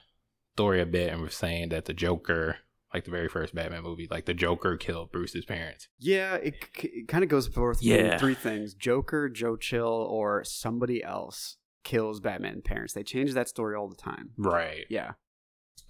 story 0.55 0.81
a 0.81 0.87
bit 0.87 1.13
and 1.13 1.21
were 1.21 1.29
saying 1.29 1.69
that 1.71 1.85
the 1.85 1.93
Joker, 1.95 2.59
like 2.95 3.05
the 3.05 3.11
very 3.11 3.29
first 3.29 3.55
Batman 3.55 3.83
movie, 3.83 4.07
like 4.11 4.25
the 4.25 4.33
Joker 4.35 4.77
killed 4.77 5.11
Bruce's 5.13 5.45
parents. 5.45 5.89
Yeah, 5.99 6.37
it, 6.37 6.55
it 6.83 7.09
kind 7.09 7.25
of 7.25 7.29
goes 7.29 7.49
forth 7.49 7.83
Yeah. 7.83 8.17
three 8.19 8.35
things: 8.35 8.73
Joker, 8.75 9.29
Joe 9.29 9.57
Chill, 9.57 9.87
or 9.87 10.45
somebody 10.45 11.03
else 11.03 11.57
kills 11.83 12.21
Batman 12.21 12.63
parents. 12.65 12.95
They 12.95 13.03
change 13.03 13.35
that 13.35 13.49
story 13.49 13.77
all 13.77 13.89
the 13.89 13.97
time. 13.97 14.31
Right. 14.39 14.85
Yeah, 14.89 15.13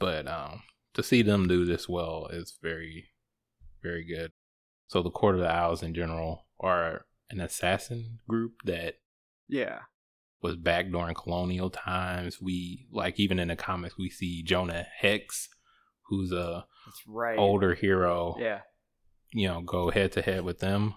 But 0.01 0.27
um, 0.27 0.62
to 0.95 1.03
see 1.05 1.23
them 1.23 1.47
do 1.47 1.64
this 1.64 1.88
well 1.88 2.27
is 2.33 2.59
very, 2.62 3.11
very 3.83 4.05
good. 4.05 4.33
So 4.88 5.03
the 5.03 5.11
Court 5.11 5.35
of 5.37 5.40
the 5.40 5.51
Owls 5.55 5.83
in 5.83 5.95
general 5.95 6.47
are 6.59 7.05
an 7.31 7.40
assassin 7.40 8.19
group 8.29 8.55
that 8.64 8.95
yeah, 9.49 9.81
was 10.43 10.57
back 10.57 10.90
during 10.90 11.14
colonial 11.14 11.71
times. 11.71 12.40
We 12.40 12.87
like 12.90 13.21
even 13.21 13.38
in 13.38 13.49
the 13.49 13.57
comics 13.57 13.97
we 13.99 14.11
see 14.11 14.43
Jonah 14.43 14.87
Hex, 14.99 15.49
who's 16.09 16.33
a 16.33 16.64
right. 17.07 17.38
older 17.38 17.75
hero. 17.75 18.37
Yeah, 18.38 18.61
You 19.33 19.49
know, 19.49 19.61
go 19.62 19.90
head 19.90 20.12
to 20.12 20.23
head 20.23 20.45
with 20.45 20.61
them. 20.61 20.95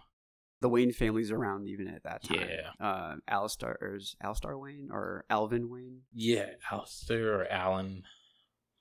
the 0.62 0.70
Wayne 0.70 0.92
family's 0.92 1.32
around 1.32 1.68
even 1.68 1.88
at 1.88 2.04
that 2.04 2.24
time. 2.24 2.48
Yeah. 2.50 2.72
uh, 2.86 3.16
Alistar 3.30 3.76
or 3.82 3.96
is 3.96 4.16
Alistar 4.24 4.60
Wayne 4.60 4.90
or 4.92 5.26
Alvin 5.30 5.70
Wayne, 5.70 6.02
Yeah, 6.14 6.48
Alistair 6.72 7.42
or 7.42 7.48
Alan. 7.52 8.04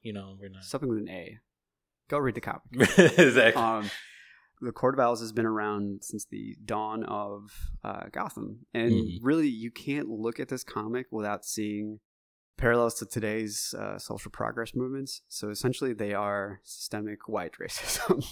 You 0.03 0.13
know, 0.13 0.37
we're 0.41 0.49
not 0.51 0.65
something 0.65 0.89
with 0.89 0.99
an 0.99 1.09
A. 1.09 1.39
Go 2.09 2.19
read 2.19 2.35
the 2.37 2.41
comic. 2.41 2.63
exactly. 3.19 3.61
um, 3.63 3.91
the 4.63 4.73
Court 4.73 4.95
of 4.95 5.01
Owls 5.01 5.21
has 5.21 5.33
been 5.33 5.45
around 5.47 6.03
since 6.03 6.25
the 6.25 6.57
dawn 6.65 7.03
of 7.05 7.51
uh, 7.85 8.05
Gotham, 8.13 8.61
and 8.73 8.93
Mhm. 8.93 9.19
really, 9.23 9.49
you 9.49 9.71
can't 9.71 10.09
look 10.09 10.39
at 10.41 10.49
this 10.49 10.65
comic 10.65 11.07
without 11.11 11.45
seeing 11.45 12.01
parallels 12.57 12.95
to 12.95 13.07
today's 13.07 13.75
uh, 13.79 13.99
social 13.99 14.31
progress 14.31 14.75
movements. 14.75 15.23
So 15.29 15.51
essentially, 15.51 15.93
they 15.93 16.15
are 16.15 16.61
systemic 16.65 17.29
white 17.29 17.53
racism 17.61 18.25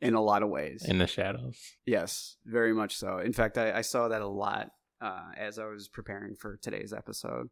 in 0.00 0.14
a 0.14 0.20
lot 0.20 0.42
of 0.42 0.48
ways. 0.48 0.84
in 0.84 0.98
the 0.98 1.06
shadows. 1.06 1.58
yes, 1.86 2.36
very 2.44 2.72
much 2.72 2.96
so. 2.96 3.18
In 3.18 3.32
fact, 3.32 3.58
I, 3.58 3.78
I 3.78 3.80
saw 3.82 4.08
that 4.08 4.22
a 4.22 4.28
lot 4.28 4.70
uh, 5.00 5.30
as 5.36 5.58
I 5.58 5.66
was 5.66 5.88
preparing 5.88 6.34
for 6.34 6.56
today's 6.56 6.92
episode. 6.92 7.48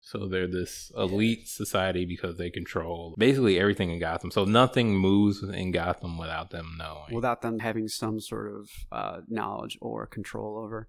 So 0.00 0.28
they're 0.28 0.46
this 0.46 0.92
elite 0.96 1.48
society 1.48 2.04
because 2.04 2.36
they 2.36 2.48
control 2.48 3.16
basically 3.18 3.58
everything 3.58 3.90
in 3.90 3.98
Gotham. 3.98 4.30
So 4.30 4.44
nothing 4.44 4.94
moves 4.94 5.42
in 5.42 5.72
Gotham 5.72 6.16
without 6.16 6.50
them 6.50 6.76
knowing. 6.78 7.12
without 7.12 7.42
them 7.42 7.58
having 7.58 7.88
some 7.88 8.20
sort 8.20 8.52
of 8.54 8.68
uh, 8.92 9.20
knowledge 9.26 9.76
or 9.80 10.06
control 10.06 10.58
over. 10.58 10.88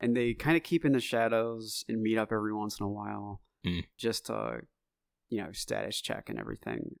And 0.00 0.16
they 0.16 0.34
kind 0.34 0.56
of 0.56 0.62
keep 0.62 0.84
in 0.84 0.92
the 0.92 1.00
shadows 1.00 1.84
and 1.88 2.02
meet 2.02 2.18
up 2.18 2.32
every 2.32 2.52
once 2.52 2.78
in 2.78 2.84
a 2.84 2.88
while, 2.90 3.40
Mm. 3.64 3.84
just 3.96 4.26
to, 4.26 4.60
you 5.28 5.42
know, 5.42 5.50
status 5.52 6.00
check 6.00 6.28
and 6.28 6.38
everything. 6.38 6.96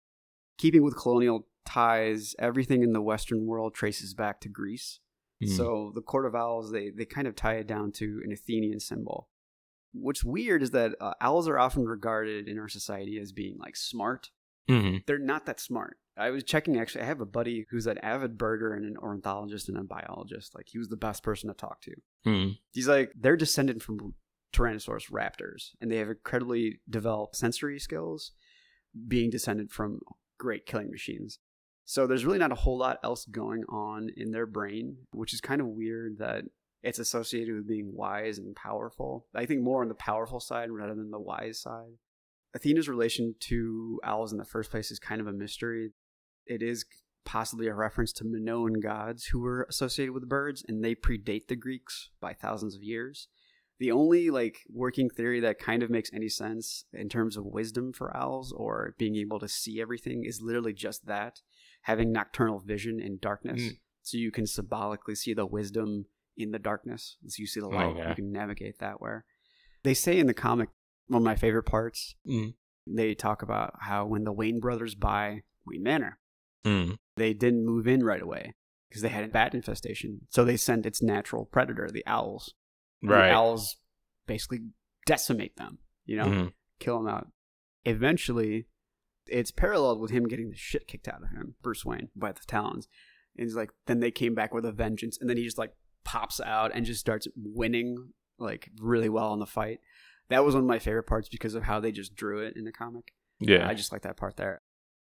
Keeping 0.58 0.82
with 0.82 0.96
colonial 0.96 1.46
ties, 1.66 2.34
everything 2.38 2.82
in 2.82 2.92
the 2.92 3.02
Western 3.02 3.46
world 3.46 3.74
traces 3.74 4.14
back 4.14 4.40
to 4.40 4.48
Greece. 4.48 5.00
Mm. 5.42 5.48
So 5.56 5.92
the 5.94 6.00
Court 6.00 6.24
of 6.26 6.34
Owls, 6.34 6.72
they, 6.72 6.90
they 6.90 7.04
kind 7.04 7.26
of 7.28 7.36
tie 7.36 7.56
it 7.56 7.66
down 7.66 7.92
to 7.92 8.22
an 8.24 8.32
Athenian 8.32 8.80
symbol. 8.80 9.28
What's 9.92 10.24
weird 10.24 10.62
is 10.62 10.70
that 10.72 10.94
uh, 11.00 11.14
owls 11.20 11.48
are 11.48 11.58
often 11.58 11.84
regarded 11.84 12.48
in 12.48 12.58
our 12.58 12.68
society 12.68 13.18
as 13.18 13.32
being 13.32 13.58
like 13.58 13.76
smart, 13.76 14.30
Mhm. 14.68 15.04
they're 15.06 15.18
not 15.18 15.46
that 15.46 15.60
smart. 15.60 15.98
I 16.16 16.30
was 16.30 16.44
checking 16.44 16.78
actually. 16.78 17.02
I 17.02 17.06
have 17.06 17.20
a 17.20 17.26
buddy 17.26 17.66
who's 17.70 17.86
an 17.86 17.98
avid 17.98 18.38
birder 18.38 18.74
and 18.74 18.84
an 18.84 18.96
ornithologist 18.96 19.68
and 19.68 19.76
a 19.78 19.84
biologist. 19.84 20.54
Like 20.54 20.68
he 20.68 20.78
was 20.78 20.88
the 20.88 20.96
best 20.96 21.22
person 21.22 21.48
to 21.48 21.54
talk 21.54 21.80
to. 21.82 21.94
Mhm. 22.24 22.58
He's 22.72 22.88
like 22.88 23.12
they're 23.14 23.36
descended 23.36 23.82
from 23.82 24.14
Tyrannosaurus 24.52 25.10
raptors, 25.10 25.74
and 25.80 25.90
they 25.90 25.96
have 25.98 26.08
incredibly 26.08 26.80
developed 26.88 27.36
sensory 27.36 27.78
skills, 27.78 28.32
being 29.06 29.28
descended 29.28 29.70
from 29.70 30.00
great 30.38 30.64
killing 30.64 30.90
machines. 30.90 31.38
So 31.84 32.06
there's 32.06 32.24
really 32.24 32.38
not 32.38 32.52
a 32.52 32.56
whole 32.56 32.78
lot 32.78 32.98
else 33.04 33.26
going 33.26 33.64
on 33.68 34.08
in 34.16 34.30
their 34.32 34.46
brain, 34.46 35.06
which 35.12 35.32
is 35.34 35.40
kind 35.40 35.60
of 35.60 35.68
weird 35.68 36.18
that 36.18 36.44
it's 36.82 36.98
associated 36.98 37.54
with 37.54 37.68
being 37.68 37.92
wise 37.94 38.38
and 38.38 38.56
powerful. 38.56 39.26
I 39.34 39.44
think 39.46 39.60
more 39.62 39.82
on 39.82 39.88
the 39.88 39.94
powerful 39.94 40.40
side 40.40 40.70
rather 40.70 40.94
than 40.94 41.10
the 41.10 41.20
wise 41.20 41.60
side. 41.60 41.98
Athena's 42.54 42.88
relation 42.88 43.34
to 43.40 44.00
owls 44.04 44.32
in 44.32 44.38
the 44.38 44.44
first 44.44 44.70
place 44.70 44.90
is 44.90 44.98
kind 44.98 45.20
of 45.20 45.26
a 45.26 45.32
mystery. 45.32 45.90
It 46.46 46.62
is 46.62 46.84
possibly 47.24 47.66
a 47.66 47.74
reference 47.74 48.12
to 48.14 48.24
Minoan 48.24 48.80
gods 48.80 49.26
who 49.26 49.40
were 49.40 49.66
associated 49.68 50.12
with 50.12 50.28
birds, 50.28 50.64
and 50.66 50.82
they 50.84 50.94
predate 50.94 51.48
the 51.48 51.56
Greeks 51.56 52.10
by 52.20 52.32
thousands 52.32 52.74
of 52.76 52.82
years. 52.82 53.28
The 53.78 53.92
only 53.92 54.30
like 54.30 54.60
working 54.72 55.10
theory 55.10 55.40
that 55.40 55.58
kind 55.58 55.82
of 55.82 55.90
makes 55.90 56.10
any 56.14 56.30
sense 56.30 56.84
in 56.94 57.10
terms 57.10 57.36
of 57.36 57.44
wisdom 57.44 57.92
for 57.92 58.16
owls 58.16 58.52
or 58.56 58.94
being 58.96 59.16
able 59.16 59.38
to 59.40 59.48
see 59.48 59.82
everything 59.82 60.24
is 60.24 60.40
literally 60.40 60.72
just 60.72 61.06
that, 61.06 61.40
having 61.82 62.10
nocturnal 62.10 62.60
vision 62.60 63.00
in 63.00 63.18
darkness. 63.20 63.60
Mm. 63.60 63.78
So 64.02 64.16
you 64.16 64.30
can 64.30 64.46
symbolically 64.46 65.14
see 65.14 65.34
the 65.34 65.44
wisdom 65.44 66.06
in 66.38 66.52
the 66.52 66.58
darkness. 66.58 67.16
So 67.26 67.40
you 67.40 67.46
see 67.46 67.60
the 67.60 67.68
light, 67.68 67.86
Okay. 67.86 68.08
you 68.08 68.14
can 68.14 68.32
navigate 68.32 68.78
that 68.78 69.00
where. 69.00 69.24
They 69.82 69.94
say 69.94 70.18
in 70.18 70.26
the 70.26 70.34
comic, 70.34 70.68
one 71.08 71.22
of 71.22 71.24
my 71.24 71.36
favorite 71.36 71.64
parts, 71.64 72.14
Mm. 72.26 72.54
they 72.86 73.14
talk 73.14 73.42
about 73.42 73.74
how 73.80 74.06
when 74.06 74.24
the 74.24 74.32
Wayne 74.32 74.60
brothers 74.60 74.94
buy 74.94 75.42
Wayne 75.64 75.82
Manor, 75.82 76.18
Mm. 76.64 76.98
they 77.16 77.32
didn't 77.34 77.64
move 77.64 77.86
in 77.86 78.04
right 78.04 78.22
away 78.22 78.54
because 78.88 79.02
they 79.02 79.08
had 79.08 79.24
a 79.24 79.28
bat 79.28 79.54
infestation. 79.54 80.26
So 80.30 80.44
they 80.44 80.56
sent 80.56 80.86
its 80.86 81.02
natural 81.02 81.44
predator, 81.44 81.88
the 81.90 82.06
owls. 82.06 82.54
Right. 83.02 83.28
The 83.28 83.34
owls 83.34 83.76
basically 84.26 84.60
decimate 85.06 85.56
them, 85.56 85.78
you 86.04 86.16
know, 86.16 86.24
Mhm. 86.26 86.52
kill 86.80 86.98
them 86.98 87.08
out. 87.08 87.30
Eventually, 87.84 88.66
it's 89.26 89.50
paralleled 89.50 90.00
with 90.00 90.10
him 90.10 90.26
getting 90.28 90.50
the 90.50 90.56
shit 90.56 90.86
kicked 90.86 91.08
out 91.08 91.22
of 91.22 91.30
him, 91.30 91.56
Bruce 91.62 91.84
Wayne, 91.84 92.10
by 92.16 92.32
the 92.32 92.40
Talons. 92.46 92.88
And 93.36 93.44
he's 93.46 93.54
like, 93.56 93.70
then 93.86 94.00
they 94.00 94.10
came 94.10 94.34
back 94.34 94.52
with 94.54 94.64
a 94.64 94.72
vengeance, 94.72 95.18
and 95.20 95.28
then 95.30 95.36
he 95.36 95.44
just 95.44 95.58
like 95.58 95.72
pops 96.04 96.40
out 96.40 96.70
and 96.74 96.86
just 96.86 97.00
starts 97.00 97.26
winning 97.36 98.12
like 98.38 98.70
really 98.78 99.08
well 99.08 99.32
in 99.32 99.38
the 99.40 99.46
fight. 99.46 99.80
That 100.28 100.44
was 100.44 100.54
one 100.54 100.64
of 100.64 100.68
my 100.68 100.78
favorite 100.78 101.04
parts 101.04 101.28
because 101.28 101.54
of 101.54 101.62
how 101.64 101.80
they 101.80 101.92
just 101.92 102.14
drew 102.16 102.40
it 102.40 102.56
in 102.56 102.64
the 102.64 102.72
comic. 102.72 103.12
Yeah. 103.40 103.68
I 103.68 103.74
just 103.74 103.92
like 103.92 104.02
that 104.02 104.16
part 104.16 104.36
there. 104.36 104.62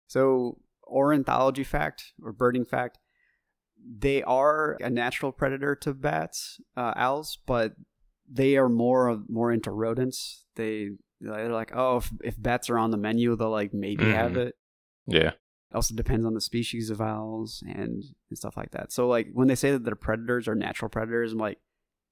So, 0.08 0.58
ornithology 0.88 1.64
fact 1.64 2.14
or 2.24 2.32
birding 2.32 2.66
fact, 2.66 2.98
they 3.82 4.24
are 4.24 4.78
a 4.82 4.90
natural 4.90 5.32
predator 5.32 5.76
to 5.78 5.94
bats, 5.94 6.60
uh, 6.76 6.94
owls, 6.96 7.38
but 7.46 7.74
they 8.32 8.58
are 8.58 8.70
more 8.70 9.22
more 9.30 9.52
into 9.52 9.72
rodents. 9.72 10.46
They 10.56 10.92
they're 11.22 11.50
like, 11.52 11.72
oh, 11.76 11.98
if, 11.98 12.12
if 12.24 12.42
bats 12.42 12.70
are 12.70 12.78
on 12.78 12.92
the 12.92 12.98
menu, 12.98 13.36
they'll 13.36 13.50
like 13.50 13.74
maybe 13.74 14.06
have 14.12 14.34
Mhm. 14.34 14.48
it. 14.48 14.56
yeah. 15.08 15.32
Also 15.74 15.94
depends 15.94 16.26
on 16.26 16.34
the 16.34 16.42
species 16.42 16.90
of 16.90 17.00
owls 17.00 17.62
and, 17.68 18.04
and 18.30 18.38
stuff 18.38 18.58
like 18.58 18.72
that. 18.72 18.92
So 18.92 19.08
like 19.08 19.28
when 19.34 19.48
they 19.48 19.54
say 19.56 19.70
that 19.72 19.84
they're 19.84 19.96
predators 19.96 20.48
or 20.48 20.56
natural 20.56 20.90
predators, 20.90 21.32
I'm 21.34 21.38
like, 21.38 21.60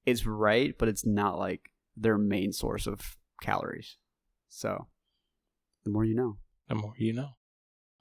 it's 0.06 0.24
right, 0.26 0.76
but 0.78 0.88
it's 0.88 1.04
not 1.04 1.38
like 1.40 1.70
their 2.02 2.18
main 2.18 2.52
source 2.52 2.86
of 2.86 3.16
calories. 3.42 3.96
So 4.48 4.86
the 5.84 5.90
more 5.90 6.04
you 6.04 6.14
know. 6.14 6.36
The 6.68 6.74
more 6.74 6.94
you 6.96 7.12
know. 7.12 7.30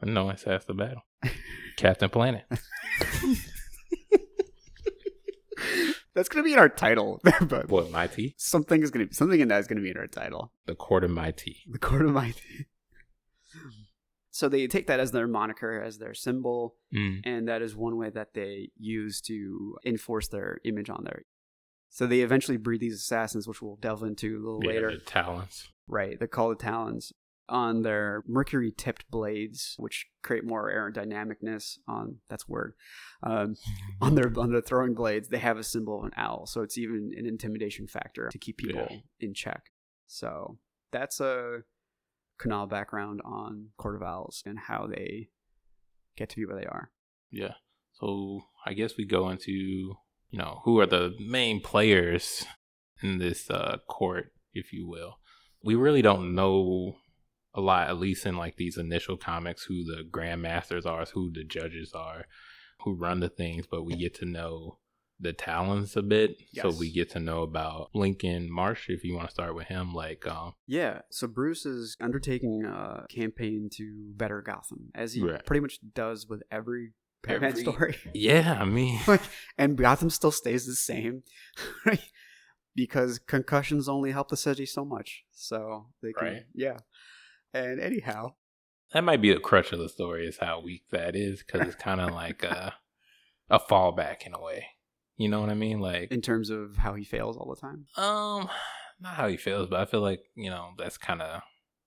And 0.02 0.14
no 0.14 0.26
one's 0.26 0.44
half 0.44 0.66
the 0.66 0.74
battle. 0.74 1.04
Captain 1.78 2.10
Planet. 2.10 2.46
That's 6.14 6.30
gonna 6.30 6.44
be 6.44 6.54
in 6.54 6.60
our 6.60 6.70
title, 6.70 7.22
but 7.42 7.70
What, 7.70 7.92
MaTi? 7.92 8.34
something 8.38 8.82
is 8.82 8.90
gonna 8.90 9.06
something 9.12 9.40
in 9.40 9.50
that 9.50 9.60
is 9.60 9.68
gonna 9.68 9.82
be 9.82 9.92
in 9.92 9.98
our 9.98 10.08
title. 10.08 10.52
The 10.66 10.74
court 10.74 11.04
of 11.04 11.12
MaTi. 11.12 11.58
The 11.72 11.78
court 11.78 12.02
of 12.04 12.12
might. 12.12 12.42
so 14.32 14.50
they 14.50 14.66
take 14.66 14.88
that 14.88 15.00
as 15.00 15.12
their 15.12 15.28
moniker, 15.28 15.80
as 15.82 16.00
their 16.00 16.16
symbol, 16.16 16.76
Mm. 16.94 17.22
and 17.24 17.48
that 17.48 17.62
is 17.62 17.76
one 17.76 17.98
way 17.98 18.10
that 18.10 18.34
they 18.34 18.72
use 18.78 19.22
to 19.22 19.78
enforce 19.86 20.28
their 20.28 20.58
image 20.64 20.90
on 20.90 21.04
there. 21.04 21.22
So 21.90 22.06
they 22.06 22.22
eventually 22.22 22.58
breed 22.58 22.82
these 22.82 22.96
assassins, 22.96 23.48
which 23.48 23.62
we'll 23.62 23.78
delve 23.78 24.04
into 24.04 24.36
a 24.38 24.42
little 24.44 24.60
Yeah, 24.64 24.70
later. 24.70 24.92
the 24.92 24.98
Talons. 24.98 25.68
Right, 25.88 26.18
they're 26.20 26.28
called 26.28 26.58
the 26.60 26.64
Talons 26.64 27.14
on 27.50 27.82
their 27.82 28.24
mercury 28.28 28.74
tipped 28.76 29.10
blades, 29.10 29.74
which 29.78 30.06
create 30.22 30.44
more 30.44 30.70
aerodynamicness 30.70 31.78
on 31.88 32.18
that's 32.30 32.48
word. 32.48 32.74
Um, 33.24 33.56
on 34.02 34.16
their 34.16 34.32
on 34.38 34.52
their 34.52 34.62
throwing 34.62 34.94
blades, 34.94 35.30
they 35.30 35.38
have 35.38 35.58
a 35.58 35.64
symbol 35.64 36.00
of 36.00 36.06
an 36.06 36.12
owl, 36.18 36.46
so 36.46 36.62
it's 36.62 36.78
even 36.78 37.12
an 37.18 37.26
intimidation 37.26 37.88
factor 37.88 38.28
to 38.30 38.38
keep 38.38 38.58
people 38.58 38.86
Yeah. 38.92 38.98
in 39.22 39.34
check. 39.34 39.72
So 40.08 40.58
that's 40.92 41.20
a 41.22 41.62
canal 42.38 42.68
background 42.68 43.22
on 43.26 43.70
Court 43.78 43.96
of 43.96 44.04
Owls 44.04 44.44
and 44.46 44.60
how 44.60 44.86
they 44.88 45.30
get 46.18 46.30
to 46.30 46.36
be 46.36 46.46
where 46.46 46.60
they 46.60 46.66
are. 46.68 46.92
Yeah. 47.32 47.54
So 47.94 48.42
I 48.66 48.74
guess 48.74 48.96
we 48.98 49.06
go 49.06 49.30
into, 49.30 49.96
you 50.30 50.40
know, 50.40 50.62
who 50.64 50.80
are 50.80 50.86
the 50.86 51.16
main 51.20 51.62
players 51.62 52.46
in 53.02 53.18
this 53.18 53.50
uh, 53.50 53.78
court, 53.88 54.32
if 54.54 54.74
you 54.74 54.88
will. 54.88 55.20
We 55.64 55.76
really 55.76 56.02
don't 56.02 56.36
know 56.36 56.98
a 57.54 57.62
lot, 57.62 57.90
at 57.90 57.98
least 57.98 58.26
in 58.26 58.38
like 58.38 58.56
these 58.58 58.78
initial 58.78 59.18
comics, 59.18 59.64
who 59.64 59.84
the 59.84 60.04
grandmasters 60.10 60.86
are, 60.86 61.06
who 61.06 61.32
the 61.32 61.44
judges 61.44 61.94
are, 61.94 62.26
who 62.84 62.94
run 62.94 63.20
the 63.20 63.30
things, 63.30 63.66
but 63.70 63.84
we 63.84 63.96
get 63.96 64.14
to 64.16 64.26
know 64.26 64.78
the 65.20 65.34
Talons 65.34 65.98
a 65.98 66.04
bit. 66.04 66.38
So 66.54 66.70
we 66.70 66.92
get 66.92 67.10
to 67.12 67.20
know 67.20 67.42
about 67.42 67.90
Lincoln 67.96 68.52
March, 68.52 68.86
if 68.90 69.04
you 69.04 69.16
want 69.16 69.28
to 69.28 69.34
start 69.34 69.56
with 69.56 69.66
him, 69.68 69.94
like 69.94 70.28
um 70.28 70.54
Yeah, 70.68 71.02
so 71.10 71.28
Bruce 71.28 71.66
is 71.66 71.98
undertaking 72.00 72.66
a 72.66 73.06
campaign 73.10 73.70
to 73.74 74.14
better 74.16 74.44
Gotham, 74.44 74.92
as 74.94 75.14
he 75.14 75.24
Right. 75.24 75.44
pretty 75.44 75.62
much 75.62 75.80
does 75.96 76.28
with 76.28 76.44
every 76.52 76.94
Batman 77.24 77.52
Every- 77.52 77.62
story. 77.62 77.96
Yeah, 78.14 78.58
I 78.60 78.66
mean 78.66 79.00
like, 79.08 79.22
and 79.58 79.78
Gotham 79.78 80.10
still 80.10 80.32
stays 80.32 80.66
the 80.66 80.74
same, 80.76 81.24
right? 81.86 82.02
Because 82.76 83.18
concussions 83.20 83.90
only 83.90 84.12
help 84.12 84.30
the 84.30 84.38
city 84.38 84.66
so 84.66 84.86
much. 84.86 85.24
So 85.32 85.88
they 86.02 86.14
can, 86.14 86.28
Right. 86.28 86.42
yeah. 86.54 86.78
And 87.54 87.80
anyhow, 87.80 88.34
that 88.94 89.04
might 89.04 89.22
be 89.22 89.34
the 89.34 89.40
crutch 89.40 89.72
of 89.74 89.80
the 89.80 89.90
story 89.90 90.28
is 90.28 90.38
how 90.40 90.62
weak 90.62 90.84
that 90.92 91.16
is 91.16 91.44
because 91.44 91.68
it's 91.68 91.76
kind 91.76 92.00
of 92.00 92.12
like 92.14 92.44
a, 92.44 92.76
a 93.50 93.60
fallback 93.60 94.26
in 94.26 94.34
a 94.34 94.42
way 94.42 94.68
you 95.20 95.28
know 95.28 95.42
what 95.42 95.50
i 95.50 95.56
mean 95.56 95.80
like 95.80 96.12
in 96.12 96.22
terms 96.22 96.50
of 96.52 96.78
how 96.78 96.94
he 96.94 97.04
fails 97.04 97.36
all 97.38 97.50
the 97.50 97.60
time, 97.60 97.86
um 97.98 98.48
not 99.02 99.16
how 99.16 99.28
he 99.28 99.36
fails, 99.36 99.68
but 99.68 99.80
i 99.80 99.86
feel 99.86 100.02
like 100.02 100.22
you 100.36 100.50
know 100.50 100.70
that's 100.78 100.98
kind 100.98 101.22
of 101.24 101.42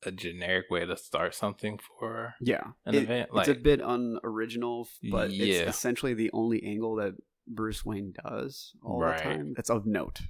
a 0.05 0.11
generic 0.11 0.67
way 0.71 0.87
to 0.87 0.97
start 0.97 1.35
something 1.35 1.79
for 1.79 2.35
yeah, 2.41 2.73
an 2.87 2.95
It- 2.95 3.03
event 3.05 3.31
it's 3.35 3.49
a 3.49 3.55
bit 3.55 3.81
unoriginal, 3.81 4.89
but 5.11 5.31
Yeah. 5.31 5.45
it's 5.67 5.77
essentially 5.77 6.15
the 6.15 6.31
only 6.33 6.63
angle 6.63 6.97
that 6.97 7.15
Bruce 7.47 7.85
Wayne 7.85 8.13
does 8.25 8.75
all 8.83 9.01
Right. 9.01 9.17
the 9.19 9.23
time. 9.25 9.53
That's 9.57 9.71
of 9.71 9.87
note. 9.87 10.21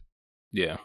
yeah 0.52 0.78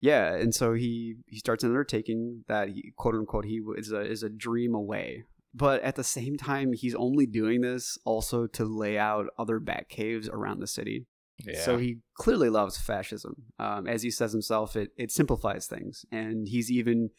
Yeah, 0.00 0.34
and 0.34 0.54
so 0.54 0.74
he 0.74 1.16
he 1.26 1.38
starts 1.38 1.64
an 1.64 1.70
undertaking 1.70 2.44
that 2.48 2.68
he 2.68 2.92
quote 2.96 3.14
unquote 3.14 3.44
he 3.46 3.60
is 3.76 3.90
a 3.92 4.00
is 4.00 4.22
a 4.22 4.28
dream 4.28 4.74
away. 4.74 5.24
But 5.56 5.82
at 5.82 5.94
the 5.94 6.02
same 6.04 6.36
time, 6.36 6.72
he's 6.72 6.94
only 6.96 7.26
doing 7.26 7.60
this 7.60 7.96
also 8.04 8.46
to 8.48 8.64
lay 8.64 8.98
out 8.98 9.26
other 9.38 9.60
bat 9.60 9.88
caves 9.88 10.28
around 10.28 10.58
the 10.60 10.66
city. 10.66 11.06
yeah 11.38 11.60
So 11.64 11.78
he 11.78 11.98
clearly 12.14 12.50
loves 12.50 12.76
fascism. 12.76 13.34
Um, 13.58 13.86
as 13.86 14.02
he 14.02 14.10
says 14.10 14.32
himself, 14.32 14.74
it 14.76 14.90
it 14.96 15.10
simplifies 15.12 15.66
things, 15.66 16.04
and 16.10 16.48
he's 16.48 16.70
even 16.70 17.10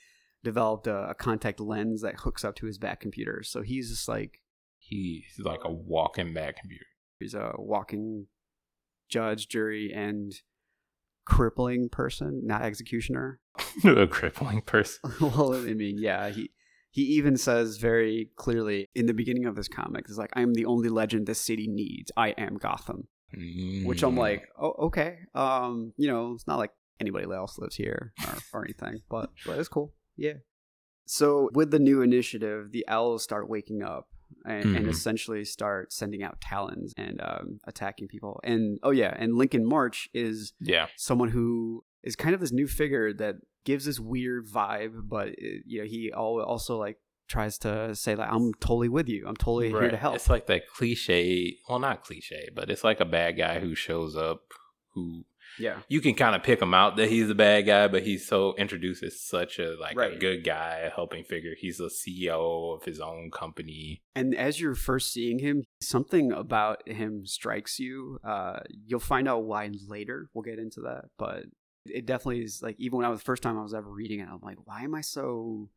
developed 0.45 0.87
a, 0.87 1.09
a 1.09 1.13
contact 1.13 1.59
lens 1.59 2.01
that 2.03 2.21
hooks 2.21 2.45
up 2.45 2.55
to 2.55 2.65
his 2.67 2.79
Batcomputer. 2.79 3.43
So 3.43 3.61
he's 3.61 3.89
just 3.89 4.07
like 4.07 4.39
he's 4.77 5.25
like 5.39 5.63
a 5.65 5.71
walking 5.71 6.33
Batcomputer 6.33 6.87
he's 7.19 7.33
a 7.33 7.53
walking 7.57 8.27
judge, 9.09 9.47
jury, 9.49 9.91
and 9.93 10.33
crippling 11.25 11.89
person, 11.89 12.41
not 12.45 12.61
executioner. 12.61 13.39
a 13.85 14.07
crippling 14.07 14.61
person. 14.61 15.11
well, 15.21 15.53
I 15.53 15.73
mean, 15.73 15.97
yeah, 15.99 16.29
he 16.29 16.51
he 16.91 17.01
even 17.17 17.35
says 17.37 17.77
very 17.77 18.29
clearly 18.37 18.87
in 18.95 19.05
the 19.05 19.13
beginning 19.13 19.45
of 19.45 19.55
this 19.55 19.67
comic, 19.67 20.05
"Is 20.09 20.17
like 20.17 20.29
I 20.33 20.41
am 20.41 20.53
the 20.53 20.65
only 20.65 20.89
legend 20.89 21.27
this 21.27 21.41
city 21.41 21.67
needs. 21.67 22.11
I 22.15 22.29
am 22.37 22.57
Gotham." 22.57 23.07
Which 23.83 24.01
I'm 24.03 24.15
Mm. 24.15 24.19
like, 24.19 24.43
oh, 24.61 24.75
okay. 24.87 25.17
Um, 25.33 25.91
you 25.97 26.07
know, 26.07 26.33
it's 26.35 26.47
not 26.47 26.57
like 26.57 26.71
anybody 27.01 27.25
else 27.33 27.57
lives 27.57 27.75
here 27.75 28.13
or, 28.25 28.35
or 28.53 28.63
anything, 28.63 29.01
but 29.09 29.29
but 29.45 29.59
it's 29.59 29.67
cool. 29.67 29.93
Yeah. 30.17 30.33
So 31.05 31.49
with 31.53 31.71
the 31.71 31.79
new 31.79 32.01
initiative, 32.01 32.71
the 32.71 32.85
owls 32.87 33.23
start 33.23 33.47
waking 33.49 33.83
up 33.83 34.07
and, 34.43 34.75
and 34.75 34.85
Mhm. 34.85 34.89
essentially 34.89 35.45
start 35.45 35.93
sending 35.93 36.23
out 36.23 36.41
talons 36.41 36.93
and 36.97 37.21
um, 37.21 37.59
attacking 37.65 38.07
people. 38.07 38.39
And 38.43 38.79
oh 38.81 38.91
yeah, 38.91 39.13
and 39.17 39.35
Lincoln 39.35 39.65
March 39.65 40.09
is 40.13 40.53
yeah, 40.59 40.87
someone 40.95 41.29
who 41.29 41.83
is 42.03 42.15
kind 42.15 42.33
of 42.33 42.41
this 42.41 42.51
new 42.51 42.67
figure 42.67 43.13
that 43.13 43.35
gives 43.65 43.85
this 43.85 43.99
weird 43.99 44.47
vibe, 44.47 45.07
but 45.07 45.29
uh, 45.29 45.33
you 45.65 45.81
know 45.81 45.87
he 45.87 46.11
al- 46.11 46.41
also 46.41 46.77
like 46.77 46.97
tries 47.27 47.57
to 47.59 47.93
say 47.95 48.15
like 48.15 48.31
I'm 48.31 48.53
totally 48.55 48.89
with 48.89 49.07
you. 49.09 49.25
I'm 49.27 49.35
totally 49.35 49.69
here 49.69 49.89
to 49.91 49.97
help. 49.97 50.15
It's 50.15 50.29
like 50.29 50.47
that 50.47 50.67
cliche. 50.67 51.57
Well, 51.69 51.79
not 51.79 52.03
cliche, 52.03 52.49
but 52.55 52.69
it's 52.71 52.83
like 52.83 52.99
a 52.99 53.05
bad 53.05 53.37
guy 53.37 53.59
who 53.59 53.75
shows 53.75 54.15
up 54.15 54.41
who 54.93 55.25
yeah. 55.59 55.79
you 55.87 56.01
can 56.01 56.15
kind 56.15 56.35
of 56.35 56.43
pick 56.43 56.61
him 56.61 56.73
out 56.73 56.97
that 56.97 57.09
he's 57.09 57.29
a 57.29 57.35
bad 57.35 57.65
guy, 57.65 57.87
but 57.87 58.03
he's 58.03 58.27
so 58.27 58.55
introduced 58.55 59.03
as 59.03 59.21
such 59.21 59.59
a 59.59 59.75
like 59.79 59.97
a 59.97 60.17
good 60.17 60.43
guy, 60.43 60.79
a 60.85 60.89
helping 60.89 61.23
figure. 61.23 61.53
He's 61.57 61.79
a 61.79 61.89
CEO 61.89 62.75
of 62.75 62.83
his 62.83 62.99
own 62.99 63.31
company. 63.31 64.01
And 64.15 64.35
as 64.35 64.59
you're 64.59 64.75
first 64.75 65.11
seeing 65.11 65.39
him, 65.39 65.63
something 65.81 66.31
about 66.31 66.87
him 66.87 67.25
strikes 67.25 67.79
you. 67.79 68.19
Uh, 68.23 68.59
you'll 68.85 68.99
find 68.99 69.27
out 69.27 69.43
why 69.43 69.69
later. 69.87 70.29
We'll 70.33 70.43
get 70.43 70.59
into 70.59 70.81
that, 70.81 71.05
but 71.17 71.43
it 71.85 72.05
definitely 72.05 72.41
is 72.41 72.61
like 72.61 72.75
even 72.79 72.97
when 72.97 73.05
I 73.05 73.09
was 73.09 73.19
the 73.19 73.25
first 73.25 73.43
time 73.43 73.57
I 73.57 73.63
was 73.63 73.73
ever 73.73 73.89
reading 73.89 74.19
it, 74.19 74.27
I'm 74.31 74.39
like, 74.41 74.57
why 74.65 74.81
am 74.81 74.95
I 74.95 75.01
so 75.01 75.69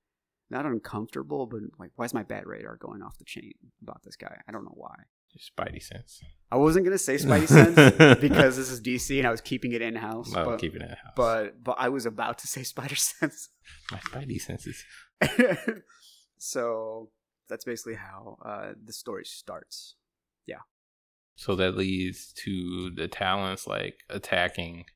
not 0.51 0.67
uncomfortable, 0.67 1.47
but 1.47 1.61
like, 1.79 1.91
why 1.97 2.05
is 2.05 2.15
my 2.15 2.23
bad 2.23 2.47
radar 2.47 2.77
going 2.77 3.03
off 3.03 3.19
the 3.19 3.25
chain 3.25 3.53
about 3.83 4.03
this 4.05 4.17
guy? 4.17 4.41
I 4.49 4.53
don't 4.53 4.65
know 4.65 4.75
why. 4.75 4.95
Spidey 5.39 5.83
sense. 5.83 6.21
I 6.51 6.57
wasn't 6.57 6.85
gonna 6.85 6.99
say 6.99 7.17
Spidey 7.17 7.47
sense 7.97 8.21
because 8.21 8.57
this 8.57 8.71
is 8.71 8.81
DC 8.81 9.19
and 9.19 9.27
I 9.27 9.31
was 9.31 9.41
keeping 9.41 9.73
it 9.73 9.83
in 9.83 9.95
house, 9.97 10.33
Oh, 10.35 10.45
but, 10.45 10.59
keeping 10.59 10.81
it 10.81 10.85
in 10.85 10.91
house. 10.91 11.13
but 11.17 11.63
but 11.63 11.77
I 11.79 11.89
was 11.91 12.07
about 12.07 12.39
to 12.39 12.47
say 12.47 12.63
Spider 12.63 12.97
Sense. 13.11 13.49
my 13.93 13.99
Spidey 13.99 14.41
senses. 14.41 14.85
so 16.39 17.11
that's 17.49 17.65
basically 17.65 17.95
how 17.95 18.37
uh, 18.45 18.73
the 18.83 18.93
story 18.93 19.25
starts. 19.25 19.95
Yeah. 20.47 20.61
So 21.37 21.55
that 21.57 21.77
leads 21.77 22.33
to 22.45 22.91
the 22.95 23.09
Talons 23.09 23.67
like 23.67 24.01
attacking, 24.11 24.87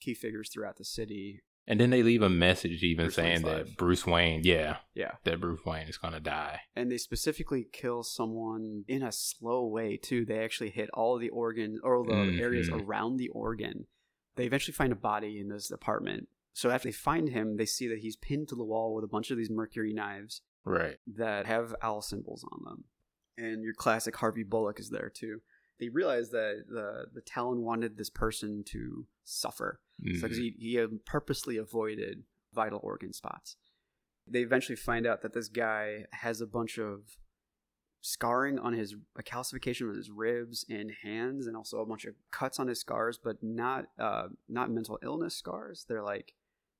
Key 0.00 0.14
figures 0.14 0.48
throughout 0.48 0.76
the 0.76 0.84
city. 0.84 1.42
And 1.68 1.78
then 1.78 1.90
they 1.90 2.02
leave 2.02 2.22
a 2.22 2.28
message 2.28 2.82
even 2.82 3.06
Bruce 3.06 3.14
saying 3.14 3.42
that 3.42 3.66
life. 3.66 3.76
Bruce 3.76 4.04
Wayne, 4.06 4.40
yeah, 4.42 4.78
Yeah. 4.94 5.12
that 5.24 5.40
Bruce 5.40 5.64
Wayne 5.64 5.86
is 5.86 5.98
gonna 5.98 6.18
die. 6.18 6.62
And 6.74 6.90
they 6.90 6.98
specifically 6.98 7.68
kill 7.72 8.02
someone 8.02 8.84
in 8.88 9.02
a 9.04 9.12
slow 9.12 9.66
way 9.68 9.96
too. 9.96 10.24
They 10.24 10.38
actually 10.42 10.70
hit 10.70 10.90
all 10.94 11.16
the 11.18 11.28
organ 11.28 11.78
or 11.84 12.04
the 12.04 12.40
areas 12.40 12.68
Mhm. 12.70 12.84
around 12.84 13.18
the 13.18 13.28
organ. 13.28 13.86
They 14.34 14.46
eventually 14.46 14.72
find 14.74 14.92
a 14.92 14.96
body 14.96 15.38
in 15.38 15.48
this 15.48 15.70
apartment. 15.70 16.28
So 16.54 16.70
after 16.70 16.88
they 16.88 16.92
find 16.92 17.28
him, 17.28 17.56
they 17.56 17.66
see 17.66 17.86
that 17.88 17.98
he's 18.00 18.16
pinned 18.16 18.48
to 18.48 18.56
the 18.56 18.64
wall 18.64 18.94
with 18.94 19.04
a 19.04 19.08
bunch 19.08 19.30
of 19.30 19.36
these 19.36 19.50
mercury 19.50 19.92
knives 19.92 20.42
Right. 20.64 20.98
that 21.06 21.46
have 21.46 21.74
owl 21.82 22.02
symbols 22.02 22.44
on 22.50 22.64
them. 22.64 22.84
And 23.36 23.62
your 23.62 23.74
classic 23.74 24.16
Harvey 24.16 24.42
Bullock 24.42 24.80
is 24.80 24.90
there 24.90 25.08
too. 25.14 25.42
They 25.78 25.88
realized 25.88 26.32
that 26.32 26.64
the 26.68 27.06
the 27.12 27.20
Talon 27.20 27.62
wanted 27.62 27.96
this 27.96 28.10
person 28.10 28.64
to 28.68 29.06
suffer. 29.24 29.80
So 30.20 30.28
Mhm. 30.28 30.36
he, 30.36 30.54
he 30.58 30.80
um, 30.80 31.00
purposely 31.04 31.56
avoided 31.56 32.24
vital 32.52 32.80
organ 32.82 33.12
spots. 33.12 33.56
They 34.26 34.42
eventually 34.42 34.76
find 34.76 35.06
out 35.06 35.22
that 35.22 35.32
this 35.32 35.48
guy 35.48 36.06
has 36.12 36.40
a 36.40 36.46
bunch 36.46 36.78
of 36.78 37.16
scarring 38.00 38.58
on 38.58 38.72
his 38.74 38.94
a 39.16 39.22
calcification 39.22 39.88
on 39.90 39.96
his 39.96 40.10
ribs 40.10 40.64
and 40.68 40.92
hands, 41.02 41.46
and 41.46 41.56
also 41.56 41.80
a 41.80 41.86
bunch 41.86 42.04
of 42.04 42.14
cuts 42.30 42.58
on 42.60 42.68
his 42.68 42.80
scars, 42.80 43.18
but 43.22 43.42
not 43.42 43.86
uh, 43.98 44.28
not 44.48 44.70
mental 44.70 44.98
illness 45.02 45.34
scars. 45.34 45.84
They're 45.88 46.02
like 46.02 46.34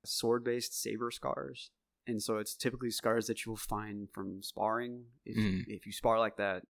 sword 0.04 0.44
based 0.44 0.80
saber 0.80 1.11
scars, 1.11 1.70
and 2.06 2.22
so 2.22 2.38
it's 2.38 2.54
typically 2.54 2.90
scars 2.90 3.26
that 3.26 3.44
you 3.44 3.52
will 3.52 3.56
find 3.56 4.08
from 4.11 4.42
sparring. 4.42 5.06
If 5.24 5.37
Mm. 5.37 5.64
if 5.68 5.87
you 5.87 5.92
spar 5.92 6.18
like 6.18 6.37
that, 6.37 6.64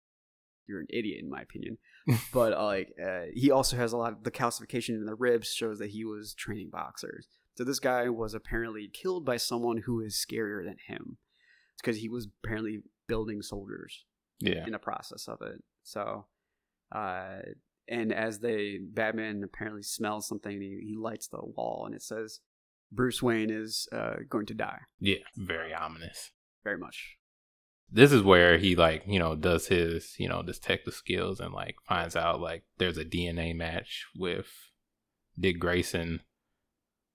you're 0.67 0.79
an 0.79 0.87
idiot 0.89 1.19
in 1.21 1.29
my 1.29 1.41
opinion. 1.41 1.77
but 2.33 2.53
uh, 2.53 2.63
like 2.65 2.93
uh, 3.03 3.23
he 3.33 3.51
also 3.51 3.75
has 3.77 3.93
a 3.93 3.97
lot 3.97 4.13
of 4.13 4.23
the 4.23 4.31
calcification 4.31 4.89
in 4.89 5.05
the 5.05 5.15
ribs 5.15 5.47
shows 5.53 5.79
that 5.79 5.89
he 5.91 6.05
was 6.05 6.33
training 6.33 6.69
boxers. 6.71 7.27
So 7.57 7.63
this 7.63 7.79
guy 7.79 8.09
was 8.09 8.33
apparently 8.33 8.89
killed 8.93 9.25
by 9.25 9.37
someone 9.37 9.77
who 9.85 10.01
is 10.01 10.15
scarier 10.15 10.63
than 10.65 10.77
him 10.87 11.17
because 11.81 11.97
he 11.97 12.09
was 12.09 12.27
apparently 12.43 12.81
building 13.07 13.41
soldiers 13.41 14.03
Yeah. 14.39 14.65
in 14.65 14.71
the 14.73 14.79
process 14.79 15.27
of 15.27 15.41
it. 15.41 15.63
So, 15.83 16.25
uh, 16.91 17.37
and 17.87 18.11
as 18.11 18.39
they 18.39 18.79
Batman 18.81 19.41
apparently 19.43 19.83
smells 19.83 20.27
something, 20.27 20.59
he, 20.59 20.79
he 20.89 20.95
lights 20.97 21.27
the 21.27 21.39
wall 21.41 21.83
and 21.85 21.95
it 21.95 22.01
says 22.01 22.39
Bruce 22.91 23.21
Wayne 23.21 23.49
is 23.51 23.87
uh, 23.91 24.15
going 24.29 24.45
to 24.47 24.53
die. 24.53 24.79
Yeah. 24.99 25.17
Very 25.37 25.73
ominous. 25.73 26.31
Very 26.63 26.77
much. 26.77 27.17
This 27.91 28.11
is 28.11 28.23
where 28.23 28.57
he 28.57 28.75
like, 28.75 29.03
you 29.05 29.19
know, 29.19 29.35
does 29.35 29.67
his, 29.67 30.15
you 30.19 30.27
know, 30.27 30.41
detective 30.41 30.93
skills 30.93 31.39
and 31.39 31.53
like 31.53 31.75
finds 31.87 32.15
out 32.15 32.41
like 32.41 32.63
there's 32.77 32.97
a 32.97 33.05
DNA 33.05 33.55
match 33.55 34.05
with 34.17 34.47
Dick 35.39 35.59
Grayson. 35.59 36.21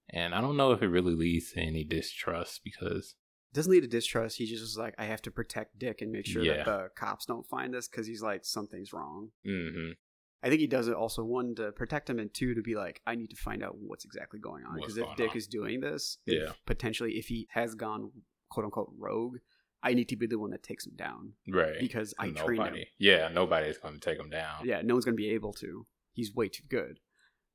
And 0.09 0.35
I 0.35 0.41
don't 0.41 0.57
know 0.57 0.73
if 0.73 0.83
it 0.83 0.89
really 0.89 1.15
leads 1.15 1.53
to 1.53 1.61
any 1.61 1.85
distrust 1.85 2.63
because 2.65 3.15
it 3.53 3.55
doesn't 3.55 3.71
lead 3.71 3.81
to 3.83 3.89
distrust. 3.89 4.39
He 4.39 4.47
just 4.47 4.63
was 4.63 4.77
like, 4.79 4.95
I 4.99 5.05
have 5.05 5.23
to 5.23 5.31
protect 5.31 5.79
Dick 5.79 6.01
and 6.03 6.11
make 6.13 6.27
sure 6.27 6.43
Yeah. 6.45 6.57
that 6.57 6.65
the 6.65 6.89
cops 6.97 7.27
don't 7.27 7.47
find 7.49 7.75
us 7.75 7.89
because 7.89 8.07
he's 8.07 8.23
like 8.23 8.45
something's 8.45 8.93
wrong. 8.93 9.31
mhm, 9.47 9.97
I 10.43 10.49
think 10.49 10.61
he 10.61 10.67
does 10.67 10.89
it 10.89 10.95
also 10.95 11.23
one 11.23 11.55
to 11.57 11.71
protect 11.73 12.09
him 12.09 12.19
and 12.19 12.33
two 12.33 12.55
to 12.55 12.63
be 12.63 12.75
like, 12.75 13.03
I 13.07 13.15
need 13.15 13.29
to 13.31 13.37
find 13.37 13.63
out 13.63 13.77
what's 13.79 14.05
exactly 14.05 14.41
going 14.41 14.65
on 14.65 14.77
because 14.77 14.97
if 14.97 15.07
Dick 15.17 15.33
on. 15.33 15.37
is 15.37 15.47
doing 15.47 15.81
this, 15.81 16.19
if 16.27 16.43
Yeah. 16.43 16.53
potentially 16.65 17.19
if 17.19 17.27
he 17.27 17.47
has 17.51 17.75
gone 17.75 18.11
quote 18.49 18.65
unquote 18.65 18.93
rogue, 18.97 19.37
I 19.83 19.95
need 19.95 20.09
to 20.11 20.17
be 20.17 20.27
the 20.27 20.39
one 20.39 20.51
that 20.51 20.63
takes 20.63 20.87
him 20.87 20.95
down 20.97 21.33
right. 21.49 21.81
because 21.81 22.15
I 22.19 22.29
trained 22.31 22.51
him. 22.51 22.57
nobody. 22.57 22.87
Yeah, 22.99 23.29
nobody's 23.33 23.79
going 23.79 23.95
to 23.95 24.01
take 24.01 24.19
him 24.19 24.31
down. 24.31 24.65
Yeah, 24.65 24.83
no 24.83 24.95
one's 24.95 25.05
going 25.05 25.17
to 25.17 25.23
be 25.23 25.31
able 25.31 25.53
to. 25.55 25.87
He's 26.13 26.35
way 26.35 26.49
too 26.49 26.65
good, 26.69 26.99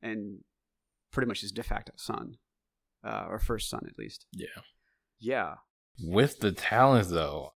and 0.01 0.39
pretty 1.11 1.27
much 1.27 1.41
his 1.41 1.51
de 1.51 1.61
facto 1.61 1.93
son, 1.97 2.37
uh, 3.03 3.25
or 3.29 3.39
first 3.39 3.69
son 3.69 3.81
at 3.87 3.97
least. 3.99 4.25
Yeah. 4.31 4.47
Yeah, 5.19 5.55
With 5.99 6.39
the 6.39 6.51
Talons 6.51 7.09
though, 7.09 7.53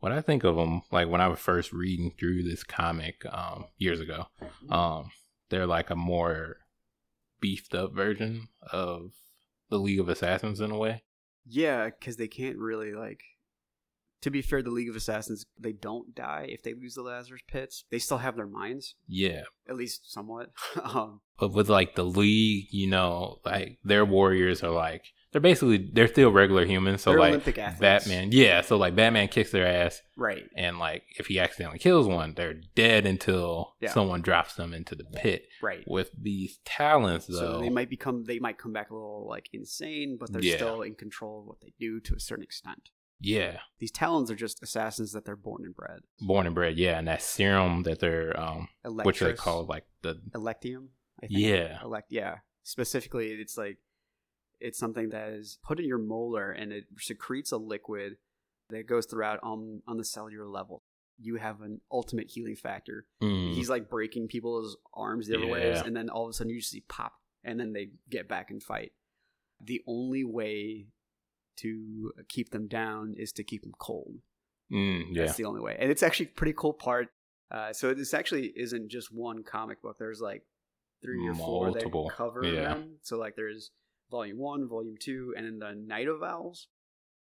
what 0.00 0.12
I 0.12 0.20
think 0.20 0.44
of 0.44 0.56
them, 0.56 0.82
like 0.92 1.08
when 1.08 1.20
I 1.20 1.28
was 1.28 1.38
first 1.38 1.72
reading 1.72 2.12
through 2.18 2.42
this 2.42 2.62
comic 2.62 3.24
um, 3.32 3.66
years 3.78 3.98
ago, 3.98 4.26
um, 4.70 5.10
they're 5.48 5.66
like 5.66 5.90
a 5.90 5.96
more 5.96 6.58
beefed 7.40 7.74
up 7.74 7.94
version 7.94 8.48
of 8.72 9.12
the 9.70 9.78
League 9.78 10.00
of 10.00 10.08
Assassins 10.08 10.60
in 10.60 10.70
a 10.70 10.78
way. 10.78 11.02
yeah, 11.46 11.86
because 11.86 12.16
they 12.16 12.28
can't 12.28 12.58
really 12.58 12.92
like. 12.92 13.22
To 14.22 14.30
be 14.30 14.42
fair, 14.42 14.62
the 14.62 14.70
League 14.70 14.88
of 14.88 14.96
Assassins 14.96 15.46
they 15.58 15.72
don't 15.72 16.14
die 16.14 16.46
if 16.48 16.62
they 16.62 16.74
lose 16.74 16.94
the 16.94 17.02
Lazarus 17.02 17.42
pits. 17.46 17.84
They 17.90 17.98
still 18.00 18.18
have 18.18 18.34
their 18.36 18.46
minds, 18.48 18.94
Yeah. 19.06 19.42
at 19.68 19.76
least 19.76 20.10
somewhat. 20.12 20.50
um, 20.82 21.20
But 21.38 21.52
with 21.52 21.68
like 21.68 21.94
the 21.94 22.04
League, 22.04 22.66
you 22.72 22.88
know, 22.88 23.38
like 23.44 23.78
their 23.84 24.04
warriors 24.04 24.62
are 24.64 24.70
like 24.72 25.04
they're 25.30 25.40
basically 25.42 25.90
they're 25.92 26.08
still 26.08 26.32
regular 26.32 26.64
humans. 26.64 27.02
So 27.02 27.12
like 27.12 27.28
Olympic 27.28 27.58
athletes. 27.58 27.80
Batman, 27.80 28.30
yeah. 28.32 28.62
So 28.62 28.76
like 28.76 28.96
Batman 28.96 29.28
kicks 29.28 29.52
their 29.52 29.66
ass, 29.66 30.00
right. 30.16 30.44
and 30.56 30.78
like 30.78 31.04
if 31.18 31.26
he 31.26 31.38
accidentally 31.38 31.78
kills 31.78 32.08
one, 32.08 32.32
they're 32.34 32.54
dead 32.74 33.06
until 33.06 33.74
Yeah. 33.80 33.92
someone 33.92 34.22
drops 34.22 34.54
them 34.54 34.72
into 34.74 34.94
the 34.96 35.04
pit. 35.04 35.44
Right. 35.62 35.84
With 35.86 36.10
these 36.20 36.58
Talons, 36.64 37.26
though, 37.28 37.34
So 37.38 37.60
they 37.60 37.68
might 37.70 37.90
become 37.90 38.24
they 38.24 38.38
might 38.40 38.58
come 38.58 38.72
back 38.72 38.90
a 38.90 38.94
little 38.94 39.26
like 39.28 39.48
insane, 39.52 40.16
but 40.18 40.32
they're 40.32 40.42
Yeah. 40.42 40.56
still 40.56 40.82
in 40.82 40.94
control 40.96 41.40
of 41.40 41.46
what 41.46 41.60
they 41.60 41.72
do 41.78 42.00
to 42.00 42.14
a 42.16 42.20
certain 42.20 42.42
extent. 42.42 42.90
Yeah, 43.20 43.58
These 43.80 43.90
Talons 43.90 44.30
are 44.30 44.36
just 44.36 44.62
assassins 44.62 45.12
that 45.12 45.24
they're 45.24 45.34
born 45.36 45.64
and 45.64 45.74
bred. 45.74 46.00
born 46.20 46.46
and 46.46 46.54
bred, 46.54 46.76
yeah, 46.78 46.98
and 46.98 47.08
that 47.08 47.20
serum 47.22 47.82
that 47.82 47.98
they're 47.98 48.38
um, 48.38 48.68
which 48.84 49.18
they 49.20 49.32
call 49.32 49.64
like 49.66 49.84
the 50.02 50.20
Electrum. 50.34 50.90
I 51.22 51.26
think. 51.26 51.40
yeah, 51.40 51.78
Elect. 51.82 52.12
Yeah. 52.12 52.36
Specifically, 52.62 53.28
it's 53.32 53.56
like 53.58 53.78
it's 54.60 54.78
something 54.78 55.08
that 55.10 55.30
is 55.30 55.58
put 55.64 55.80
in 55.80 55.86
your 55.86 55.98
molar 55.98 56.50
and 56.52 56.72
it 56.72 56.84
secretes 56.98 57.50
a 57.52 57.56
liquid 57.56 58.18
that 58.70 58.86
goes 58.86 59.06
throughout 59.06 59.40
on 59.42 59.82
on 59.88 59.96
the 59.96 60.04
cellular 60.04 60.46
level. 60.46 60.82
You 61.20 61.36
have 61.36 61.60
an 61.62 61.80
ultimate 61.90 62.28
healing 62.28 62.54
factor. 62.54 63.06
Mm, 63.20 63.54
He's 63.54 63.68
like 63.68 63.88
breaking 63.90 64.28
people's 64.28 64.76
arms 64.94 65.26
the 65.26 65.36
other 65.38 65.46
ways, 65.48 65.78
Yeah. 65.78 65.84
and 65.84 65.96
then 65.96 66.08
all 66.08 66.24
of 66.26 66.30
a 66.30 66.32
sudden 66.34 66.50
you 66.52 66.60
just 66.60 66.70
see 66.70 66.84
pop, 66.88 67.14
and 67.42 67.58
then 67.58 67.72
they 67.72 67.90
get 68.08 68.28
back 68.28 68.50
and 68.52 68.62
fight. 68.62 68.92
The 69.60 69.82
only 69.88 70.22
way 70.22 70.86
to 71.58 72.12
keep 72.28 72.50
them 72.50 72.66
down 72.68 73.14
is 73.16 73.32
to 73.32 73.44
keep 73.44 73.62
them 73.62 73.72
cold. 73.78 74.16
mm, 74.72 75.04
yeah, 75.12 75.24
That's 75.26 75.36
the 75.36 75.44
only 75.44 75.60
way, 75.60 75.76
and 75.78 75.90
it's 75.90 76.02
actually 76.02 76.26
a 76.26 76.36
pretty 76.36 76.54
cool 76.56 76.72
part. 76.74 77.08
Uh, 77.50 77.72
so 77.72 77.94
this 77.94 78.12
actually 78.12 78.52
isn't 78.56 78.90
just 78.90 79.12
one 79.12 79.42
comic 79.42 79.80
book. 79.80 79.96
There's 79.98 80.20
like 80.20 80.42
three 81.02 81.26
or 81.28 81.34
four 81.34 81.70
Multiple, 81.70 82.08
that 82.08 82.16
cover 82.16 82.44
yeah. 82.44 82.74
them. 82.74 82.96
So 83.02 83.16
like 83.18 83.36
there's 83.36 83.70
Volume 84.10 84.38
One, 84.38 84.68
Volume 84.68 84.96
Two, 85.00 85.32
and 85.36 85.46
then 85.46 85.58
the 85.58 85.74
Night 85.74 86.08
of 86.08 86.22
Owls, 86.22 86.68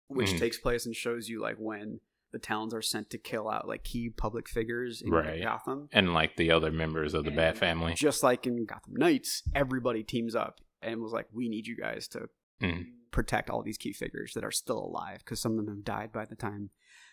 which 0.07 0.31
Mhm. 0.31 0.39
takes 0.39 0.57
place 0.57 0.85
and 0.87 0.95
shows 0.95 1.29
you 1.29 1.39
like 1.41 1.57
when 1.57 1.99
the 2.31 2.39
Talons 2.39 2.73
are 2.73 2.81
sent 2.81 3.09
to 3.11 3.17
kill 3.17 3.47
out 3.49 3.67
like 3.67 3.83
key 3.83 4.09
public 4.09 4.49
figures 4.49 5.01
in 5.01 5.11
Right. 5.11 5.41
Gotham. 5.41 5.87
And 5.91 6.13
like 6.13 6.35
the 6.35 6.51
other 6.51 6.71
members 6.71 7.13
of 7.13 7.23
the 7.25 7.31
Bat 7.31 7.57
family. 7.57 7.93
Just 7.93 8.23
like 8.23 8.47
in 8.47 8.65
Gotham 8.65 8.95
Knights, 8.95 9.43
everybody 9.55 10.03
teams 10.03 10.35
up 10.35 10.59
and 10.81 10.99
was 11.01 11.11
like, 11.13 11.27
"We 11.31 11.47
need 11.47 11.67
you 11.67 11.75
guys 11.77 12.07
to 12.09 12.29
Mhm. 12.61 12.91
Protect 13.17 13.49
all 13.49 13.63
these 13.63 13.77
key 13.77 13.93
figures 13.93 14.31
that 14.33 14.43
are 14.45 14.51
still 14.51 14.79
alive 14.79 15.19
because 15.19 15.39
some 15.41 15.53
of 15.53 15.57
them 15.65 15.75
have 15.75 15.83
died 15.83 16.11
by 16.11 16.25
the 16.25 16.35
time 16.35 16.69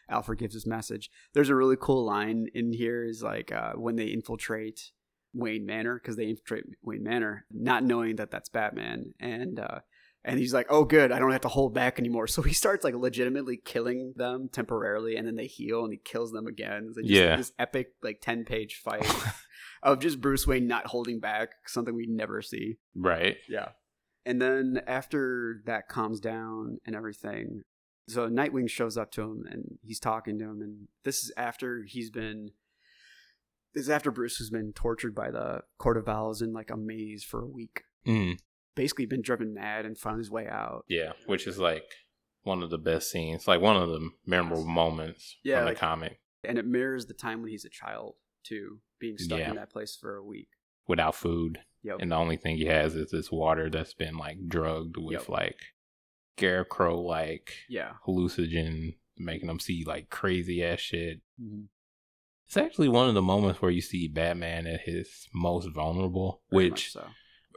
Alfred 0.09 0.39
gives 0.39 0.55
his 0.55 0.67
message." 0.67 1.11
There's 1.33 1.49
a 1.49 1.57
really 1.57 1.77
cool 1.81 2.05
line 2.05 2.47
in 2.55 2.73
here 2.73 3.05
is 3.05 3.23
like 3.23 3.51
uh, 3.53 3.73
when 3.85 3.97
they 3.97 4.07
infiltrate 4.07 4.91
Wayne 5.33 5.67
Manor 5.67 5.95
because 6.01 6.17
they 6.17 6.29
infiltrate 6.29 6.65
Wayne 6.83 7.03
Manor, 7.03 7.47
not 7.51 7.83
knowing 7.85 8.17
that 8.17 8.31
that's 8.31 8.49
Batman, 8.51 9.15
and 9.19 9.59
uh, 9.59 9.81
and 10.27 10.39
he's 10.39 10.55
like, 10.55 10.67
"Oh, 10.71 10.85
good, 10.85 11.11
I 11.11 11.19
don't 11.19 11.33
have 11.33 11.41
to 11.49 11.49
hold 11.49 11.73
back 11.75 11.99
anymore." 11.99 12.27
So 12.35 12.43
he 12.43 12.53
starts 12.55 12.85
like 12.85 12.95
legitimately 12.95 13.57
killing 13.65 14.13
them 14.17 14.49
temporarily, 14.53 15.17
and 15.17 15.27
then 15.27 15.37
they 15.37 15.47
heal, 15.47 15.85
and 15.85 15.93
he 15.93 15.99
kills 16.13 16.31
them 16.33 16.47
again. 16.47 16.87
It's 16.89 16.97
just 17.09 17.09
Yeah. 17.11 17.37
this 17.37 17.53
epic 17.59 17.89
like 18.03 18.21
ten 18.21 18.45
page 18.45 18.77
fight 18.85 19.07
of 19.83 19.99
just 20.01 20.21
Bruce 20.21 20.47
Wayne 20.47 20.67
not 20.69 20.87
holding 20.87 21.19
back, 21.19 21.49
something 21.67 21.95
we 21.95 22.07
never 22.07 22.41
see. 22.43 22.77
Right. 22.95 23.37
Yeah. 23.49 23.71
And 24.27 24.41
then 24.41 24.81
after 24.87 25.63
that 25.67 25.89
calms 25.89 26.21
down 26.21 26.79
and 26.87 26.97
everything, 26.97 27.63
so 28.09 28.29
Nightwing 28.29 28.69
shows 28.71 28.97
up 28.97 29.11
to 29.13 29.23
him 29.23 29.45
and 29.51 29.79
he's 29.83 30.01
talking 30.01 30.39
to 30.39 30.45
him, 30.45 30.61
and 30.63 30.89
this 31.05 31.23
is 31.25 31.33
after 31.37 31.85
he's 31.87 32.11
been. 32.11 32.51
This 33.75 33.85
is 33.85 33.91
after 33.91 34.11
Bruce 34.13 34.37
has 34.39 34.51
been 34.51 34.73
tortured 34.73 35.15
by 35.17 35.31
the 35.33 35.63
Court 35.79 35.97
of 35.97 36.09
Owls 36.09 36.41
in 36.41 36.53
like 36.53 36.71
a 36.71 36.77
maze 36.77 37.25
for 37.25 37.43
a 37.43 37.47
week. 37.49 37.83
Mm. 38.07 38.39
Basically, 38.77 39.05
been 39.07 39.23
driven 39.23 39.53
mad 39.53 39.85
and 39.85 39.99
found 39.99 40.19
his 40.19 40.31
way 40.31 40.47
out. 40.49 40.85
Yeah. 40.89 41.13
Which 41.27 41.47
is 41.49 41.59
like 41.59 41.83
one 42.45 42.63
of 42.63 42.71
the 42.71 42.79
best 42.79 43.11
scenes, 43.11 43.49
like 43.49 43.61
one 43.61 43.77
of 43.77 43.89
the 43.89 44.11
memorable 44.27 44.65
moments 44.65 45.37
Yeah, 45.43 45.59
from 45.59 45.65
like- 45.67 45.75
the 45.77 45.81
comic 45.81 46.21
And 46.45 46.57
it 46.59 46.67
mirrors 46.67 47.07
the 47.07 47.15
time 47.15 47.41
when 47.43 47.51
he's 47.51 47.65
a 47.65 47.69
child, 47.71 48.15
too, 48.45 48.81
being 49.01 49.19
stuck 49.19 49.39
Yeah. 49.41 49.51
in 49.51 49.57
that 49.57 49.71
place 49.71 49.97
for 50.01 50.17
a 50.17 50.25
week. 50.25 50.49
without 50.87 51.15
food. 51.17 51.61
Yep. 51.85 51.99
And 52.01 52.11
the 52.13 52.17
only 52.17 52.37
thing 52.37 52.57
he 52.57 52.65
has 52.67 52.95
is 52.97 53.11
this 53.11 53.31
water 53.31 53.71
that's 53.71 53.95
been 53.95 54.17
like 54.17 54.49
drugged 54.49 54.97
with 54.97 55.13
Yep. 55.21 55.29
like 55.29 55.59
scarecrow 56.37 57.01
like 57.01 57.53
yeah. 57.69 57.93
hallucinogen, 58.07 58.97
making 59.17 59.49
him 59.49 59.61
see 59.61 59.85
like 59.87 60.09
crazy 60.11 60.65
ass 60.65 60.81
shit. 60.81 61.21
Mhm. 61.41 61.67
It's 62.47 62.57
actually 62.57 62.89
one 62.89 63.09
of 63.09 63.15
the 63.15 63.23
moments 63.23 63.63
where 63.63 63.71
you 63.71 63.81
see 63.81 64.09
Batman 64.09 64.67
at 64.67 64.81
his 64.83 65.29
most 65.33 65.69
vulnerable, 65.75 66.43
Very 66.51 66.71
which 66.71 66.91
so. 66.93 67.07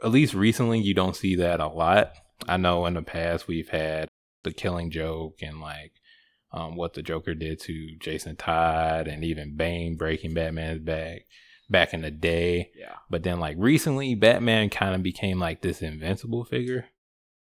at 0.02 0.10
least 0.10 0.34
recently 0.34 0.78
you 0.80 0.94
don't 0.94 1.16
see 1.16 1.34
that 1.36 1.60
a 1.60 1.66
lot. 1.68 2.12
I 2.46 2.56
know 2.56 2.86
in 2.86 2.94
the 2.94 3.02
past 3.02 3.48
we've 3.48 3.68
had 3.68 4.08
the 4.44 4.52
killing 4.52 4.90
joke 4.90 5.38
and 5.42 5.60
like 5.60 5.92
um, 6.52 6.76
what 6.76 6.94
the 6.94 7.02
Joker 7.02 7.34
did 7.34 7.60
to 7.60 7.96
Jason 7.98 8.34
Todd 8.36 9.06
and 9.08 9.22
even 9.22 9.56
Bane 9.56 9.96
breaking 9.96 10.32
Batman's 10.32 10.80
back 10.80 11.22
back 11.70 11.92
in 11.94 12.02
the 12.02 12.10
day. 12.10 12.70
Yeah. 12.76 12.94
But 13.10 13.22
then 13.22 13.40
like 13.40 13.56
recently 13.58 14.14
Batman 14.14 14.70
kind 14.70 14.94
of 14.94 15.02
became 15.02 15.38
like 15.38 15.62
this 15.62 15.82
invincible 15.82 16.44
figure. 16.44 16.86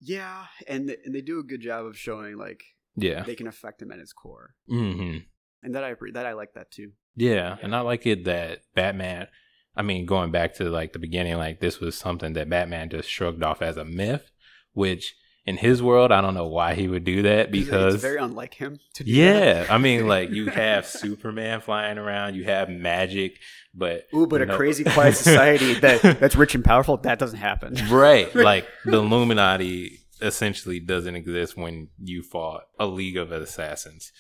Yeah, 0.02 0.46
and 0.68 0.88
th- 0.88 1.00
and 1.06 1.16
they 1.16 1.22
do 1.22 1.40
a 1.40 1.44
good 1.44 1.62
job 1.62 1.86
of 1.86 1.98
showing 1.98 2.38
like 2.38 2.62
Yeah. 2.96 3.24
they 3.24 3.36
can 3.36 3.48
affect 3.48 3.82
him 3.82 3.92
at 3.92 4.00
his 4.00 4.14
core, 4.14 4.56
hmm 4.68 5.18
and 5.64 5.74
that 5.74 5.84
I 5.84 5.96
that 6.14 6.26
I 6.26 6.34
like 6.34 6.54
that 6.54 6.70
too. 6.72 6.92
Yeah, 7.16 7.58
and 7.62 7.76
I 7.76 7.80
like 7.82 8.06
it 8.06 8.26
that 8.26 8.60
Batman. 8.76 9.28
I 9.76 9.82
mean, 9.82 10.06
going 10.06 10.32
back 10.32 10.54
to 10.56 10.70
like 10.70 10.94
the 10.94 11.00
beginning, 11.00 11.38
like 11.38 11.60
this 11.60 11.80
was 11.80 11.98
something 11.98 12.34
that 12.34 12.50
Batman 12.50 12.90
just 12.90 13.10
shrugged 13.10 13.42
off 13.44 13.62
as 13.62 13.78
a 13.78 13.86
myth, 13.86 14.32
which 14.74 15.16
in 15.46 15.58
his 15.58 15.82
world, 15.84 16.12
I 16.12 16.22
don't 16.22 16.34
know 16.34 16.48
why 16.48 16.74
he 16.74 16.88
would 16.88 17.04
do 17.04 17.22
that 17.24 17.52
because 17.52 17.96
it's 17.96 18.02
very 18.04 18.18
unlike 18.18 18.56
him 18.56 18.80
to 18.96 19.04
do 19.04 19.12
yeah, 19.12 19.40
that. 19.54 19.72
I 19.72 19.78
mean, 19.78 20.08
like 20.16 20.32
you 20.32 20.48
have 20.48 20.86
Superman 20.88 21.62
flying 21.62 21.98
around, 21.98 22.36
you 22.36 22.46
have 22.46 22.70
magic, 22.70 23.40
but 23.74 24.06
Ooh, 24.14 24.26
but 24.28 24.42
a 24.42 24.48
no- 24.48 24.58
crazy 24.58 24.84
quiet 24.84 25.16
society 25.16 25.76
that 25.76 26.02
that's 26.20 26.36
rich 26.36 26.56
and 26.56 26.66
powerful 26.66 26.98
that 26.98 27.20
doesn't 27.20 27.40
happen. 27.40 27.76
right, 27.90 28.34
like 28.36 28.68
the 28.86 28.98
Illuminati 28.98 30.00
essentially 30.22 30.80
doesn't 30.80 31.16
exist 31.16 31.58
when 31.58 31.90
you 32.02 32.24
fought 32.24 32.64
a 32.80 32.88
League 32.88 33.18
of 33.18 33.32
Assassins. 33.32 34.12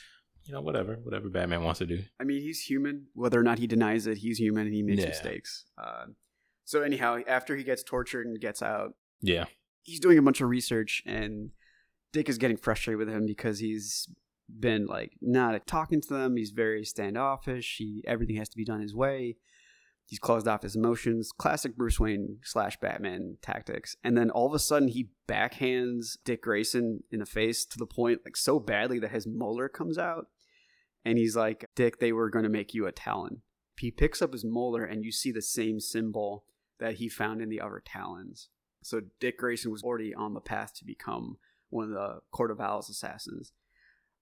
You 0.44 0.54
know, 0.54 0.62
whatever, 0.62 1.00
whatever 1.02 1.28
Batman 1.28 1.64
wants 1.64 1.80
to 1.80 1.88
do. 1.88 2.04
I 2.20 2.24
mean, 2.24 2.40
he's 2.40 2.60
human. 2.62 3.08
Whether 3.16 3.40
or 3.40 3.44
not 3.44 3.58
he 3.58 3.66
denies 3.66 4.06
it, 4.06 4.20
he's 4.20 4.38
human 4.38 4.68
and 4.68 4.76
he 4.76 4.84
makes 4.84 5.02
Yeah. 5.02 5.08
mistakes. 5.08 5.66
Uh, 5.76 6.06
so 6.66 6.84
anyhow, 6.84 7.18
after 7.28 7.56
he 7.56 7.64
gets 7.64 7.82
tortured 7.82 8.28
and 8.28 8.40
gets 8.40 8.62
out, 8.62 8.94
Yeah, 9.22 9.46
he's 9.86 10.00
doing 10.00 10.18
a 10.18 10.22
bunch 10.22 10.42
of 10.42 10.50
research, 10.50 11.02
and 11.06 11.52
Dick 12.12 12.28
is 12.28 12.38
getting 12.38 12.58
frustrated 12.58 13.00
with 13.00 13.10
him 13.10 13.26
because 13.26 13.60
he's 13.60 14.10
been 14.48 14.86
like 14.86 15.14
not 15.22 15.66
talking 15.66 16.02
to 16.02 16.14
them. 16.14 16.36
He's 16.36 16.52
very 16.52 16.84
standoffish. 16.84 17.78
He 17.78 18.04
everything 18.06 18.36
has 18.36 18.50
to 18.50 18.58
be 18.58 18.66
done 18.66 18.82
his 18.82 18.96
way. 18.96 19.38
He's 20.08 20.20
closed 20.20 20.48
off 20.48 20.62
his 20.62 20.76
emotions. 20.76 21.32
Classic 21.36 21.76
Bruce 21.76 22.00
Wayne 22.00 22.38
slash 22.44 22.80
Batman 22.80 23.38
tactics. 23.42 23.96
And 24.04 24.16
then 24.16 24.30
all 24.30 24.46
of 24.46 24.54
a 24.54 24.60
sudden, 24.60 24.90
he 24.90 25.10
backhands 25.28 26.18
Dick 26.24 26.44
Grayson 26.44 27.04
in 27.12 27.20
the 27.20 27.26
face 27.26 27.66
to 27.66 27.80
the 27.80 27.88
point 27.88 28.22
like 28.24 28.38
so 28.38 28.60
badly 28.60 29.00
that 29.00 29.12
his 29.12 29.26
molar 29.26 29.68
comes 29.68 29.98
out. 29.98 30.28
And 31.04 31.18
he's 31.18 31.36
like, 31.36 31.66
"Dick, 31.76 32.00
they 32.00 32.12
were 32.12 32.30
going 32.30 32.44
to 32.44 32.50
make 32.50 32.74
you 32.74 32.88
a 32.88 32.92
Talon." 32.92 33.42
He 33.78 33.92
picks 33.92 34.22
up 34.22 34.34
his 34.34 34.46
molar, 34.46 34.84
and 34.84 35.04
you 35.04 35.12
see 35.12 35.32
the 35.32 35.42
same 35.42 35.80
symbol 35.80 36.46
that 36.80 36.96
he 36.96 37.10
found 37.10 37.42
in 37.42 37.50
the 37.50 37.62
other 37.62 37.82
Talons. 37.86 38.50
So 38.86 39.02
Dick 39.20 39.40
Grayson 39.40 39.72
was 39.72 39.82
already 39.82 40.14
on 40.14 40.36
the 40.36 40.40
path 40.40 40.76
to 40.76 40.86
become 40.86 41.38
one 41.70 41.86
of 41.86 41.90
the 41.90 42.20
Court 42.32 42.52
of 42.52 42.62
Owls 42.62 42.88
assassins. 42.88 43.52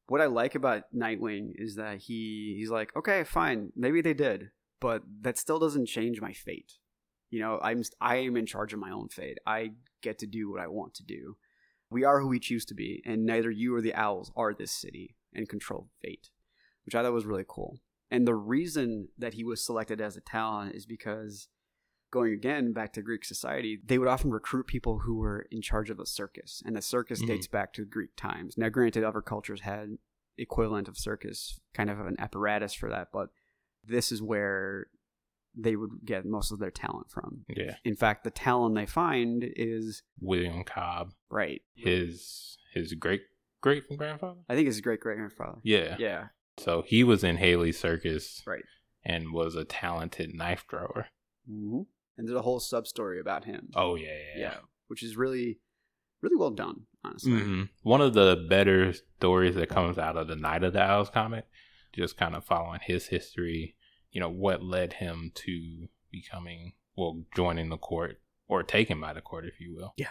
What 0.08 0.22
I 0.22 0.28
like 0.28 0.56
about 0.56 0.84
Nightwing 0.96 1.52
is 1.56 1.76
that 1.76 1.98
he 1.98 2.56
he's 2.58 2.70
like, 2.70 2.96
okay, 2.96 3.26
fine, 3.26 3.74
maybe 3.76 4.00
they 4.00 4.14
did, 4.14 4.52
but 4.80 5.04
that 5.20 5.38
still 5.38 5.60
doesn't 5.60 5.88
change 5.88 6.22
my 6.22 6.32
fate. 6.32 6.76
You 7.30 7.42
know, 7.42 7.60
I'm 7.62 7.84
I 8.00 8.18
am 8.18 8.38
in 8.38 8.46
charge 8.46 8.72
of 8.72 8.80
my 8.80 8.90
own 8.90 9.10
fate. 9.10 9.38
I 9.46 9.72
get 10.02 10.18
to 10.20 10.28
do 10.28 10.50
what 10.50 10.62
I 10.62 10.68
want 10.68 10.94
to 10.96 11.04
do. 11.04 11.36
We 11.90 12.06
are 12.06 12.22
who 12.22 12.30
we 12.30 12.40
choose 12.40 12.64
to 12.68 12.74
be, 12.74 13.04
and 13.06 13.26
neither 13.26 13.52
you 13.52 13.76
or 13.76 13.82
the 13.82 13.96
owls 13.96 14.32
are 14.34 14.54
this 14.54 14.72
city 14.72 15.18
and 15.34 15.50
control 15.50 15.90
fate, 16.02 16.30
which 16.86 16.96
I 16.96 17.04
thought 17.04 17.12
was 17.12 17.26
really 17.26 17.46
cool. 17.46 17.82
And 18.10 18.26
the 18.26 18.36
reason 18.36 19.10
that 19.18 19.34
he 19.34 19.44
was 19.44 19.66
selected 19.66 20.00
as 20.00 20.16
a 20.16 20.22
Talon 20.22 20.72
is 20.72 20.86
because 20.86 21.50
going 22.14 22.32
again 22.34 22.72
back 22.74 22.94
to 22.94 23.02
Greek 23.02 23.26
society, 23.26 23.80
they 23.84 23.98
would 23.98 24.08
often 24.08 24.30
recruit 24.32 24.68
people 24.68 25.00
who 25.00 25.16
were 25.16 25.48
in 25.52 25.62
charge 25.62 25.90
of 25.90 26.00
a 26.00 26.06
circus, 26.06 26.62
and 26.66 26.76
the 26.76 26.82
circus 26.82 27.22
Mhm. 27.24 27.28
dates 27.28 27.48
back 27.48 27.74
to 27.74 27.84
Greek 27.86 28.12
times. 28.16 28.56
Now, 28.58 28.70
granted, 28.70 29.04
other 29.04 29.22
cultures 29.22 29.62
had 29.62 29.98
equivalent 30.38 30.88
of 30.88 30.98
circus, 30.98 31.60
kind 31.74 31.90
of 31.90 32.00
an 32.00 32.16
apparatus 32.20 32.74
for 32.74 32.90
that, 32.90 33.12
but 33.12 33.30
this 33.84 34.12
is 34.12 34.22
where 34.22 34.88
they 35.56 35.76
would 35.76 36.06
get 36.06 36.26
most 36.26 36.52
of 36.52 36.60
their 36.60 36.72
talent 36.72 37.10
from. 37.12 37.46
yeah. 37.48 37.76
In 37.84 37.96
fact, 37.96 38.24
the 38.24 38.32
talent 38.32 38.76
they 38.76 38.86
find 38.88 39.44
is 39.56 40.02
William 40.20 40.64
Cobb, 40.64 41.14
right. 41.30 41.62
his 41.76 42.58
his 42.74 42.94
great 42.94 43.22
great 43.62 43.84
grandfather. 43.98 44.40
I 44.50 44.56
think 44.56 44.68
it's 44.68 44.76
his 44.78 44.82
great 44.82 45.00
great 45.00 45.18
grandfather. 45.18 45.60
Yeah. 45.64 45.96
Yeah, 46.00 46.28
So 46.58 46.82
he 46.84 47.04
was 47.04 47.24
in 47.24 47.38
Haly's 47.38 47.80
circus, 47.80 48.42
right. 48.48 48.66
and 49.04 49.32
was 49.32 49.56
a 49.56 49.64
talented 49.66 50.34
knife 50.34 50.66
thrower. 50.70 51.08
Mm-hmm. 51.50 51.82
And 52.18 52.28
there's 52.28 52.38
a 52.38 52.42
whole 52.44 52.60
sub 52.60 52.88
story 52.88 53.20
about 53.20 53.46
him. 53.46 53.70
Oh 53.76 53.96
yeah, 53.96 54.08
yeah. 54.36 54.40
yeah, 54.42 54.56
which 54.88 55.02
is 55.04 55.18
really, 55.18 55.60
really 56.22 56.36
well 56.36 56.52
done, 56.52 56.86
honestly. 57.04 57.32
hmm 57.32 57.64
One 57.82 58.02
of 58.02 58.14
the 58.14 58.46
better 58.50 58.94
stories 58.94 59.56
that 59.56 59.70
comes 59.70 59.98
out 59.98 60.18
of 60.18 60.28
the 60.28 60.36
Night 60.36 60.64
of 60.64 60.74
the 60.74 60.82
Owls 60.82 61.10
comic, 61.10 61.46
just 61.94 62.18
kind 62.18 62.36
of 62.36 62.46
following 62.46 62.80
his 62.84 63.08
history. 63.08 63.76
You 64.12 64.20
know 64.22 64.30
what 64.30 64.64
led 64.64 64.94
him 64.94 65.32
to 65.36 65.88
becoming, 66.12 66.74
well, 66.96 67.24
joining 67.36 67.70
the 67.70 67.78
court 67.78 68.22
or 68.48 68.62
taken 68.62 69.02
by 69.02 69.14
the 69.14 69.22
court, 69.22 69.46
if 69.46 69.60
you 69.60 69.74
will. 69.76 69.94
Yeah. 69.98 70.10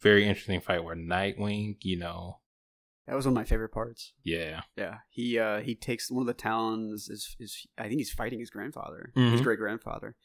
Very 0.00 0.26
interesting 0.26 0.60
fight 0.62 0.82
where 0.84 0.96
Nightwing, 0.96 1.76
you 1.82 1.98
know, 1.98 2.40
That 3.06 3.16
was 3.16 3.26
one 3.26 3.32
of 3.32 3.36
my 3.36 3.44
favorite 3.44 3.68
parts. 3.72 4.14
yeah, 4.22 4.62
Yeah, 4.78 4.98
he 5.10 5.38
uh, 5.38 5.60
he 5.60 5.74
takes 5.74 6.10
one 6.10 6.22
of 6.22 6.26
the 6.26 6.32
talons. 6.34 7.10
Is 7.10 7.36
is 7.38 7.66
I 7.76 7.82
think 7.88 7.98
he's 7.98 8.12
fighting 8.12 8.38
his 8.40 8.48
grandfather, 8.48 9.12
his 9.14 9.40
Mhm. 9.40 9.44
great 9.44 9.58
grandfather, 9.58 10.16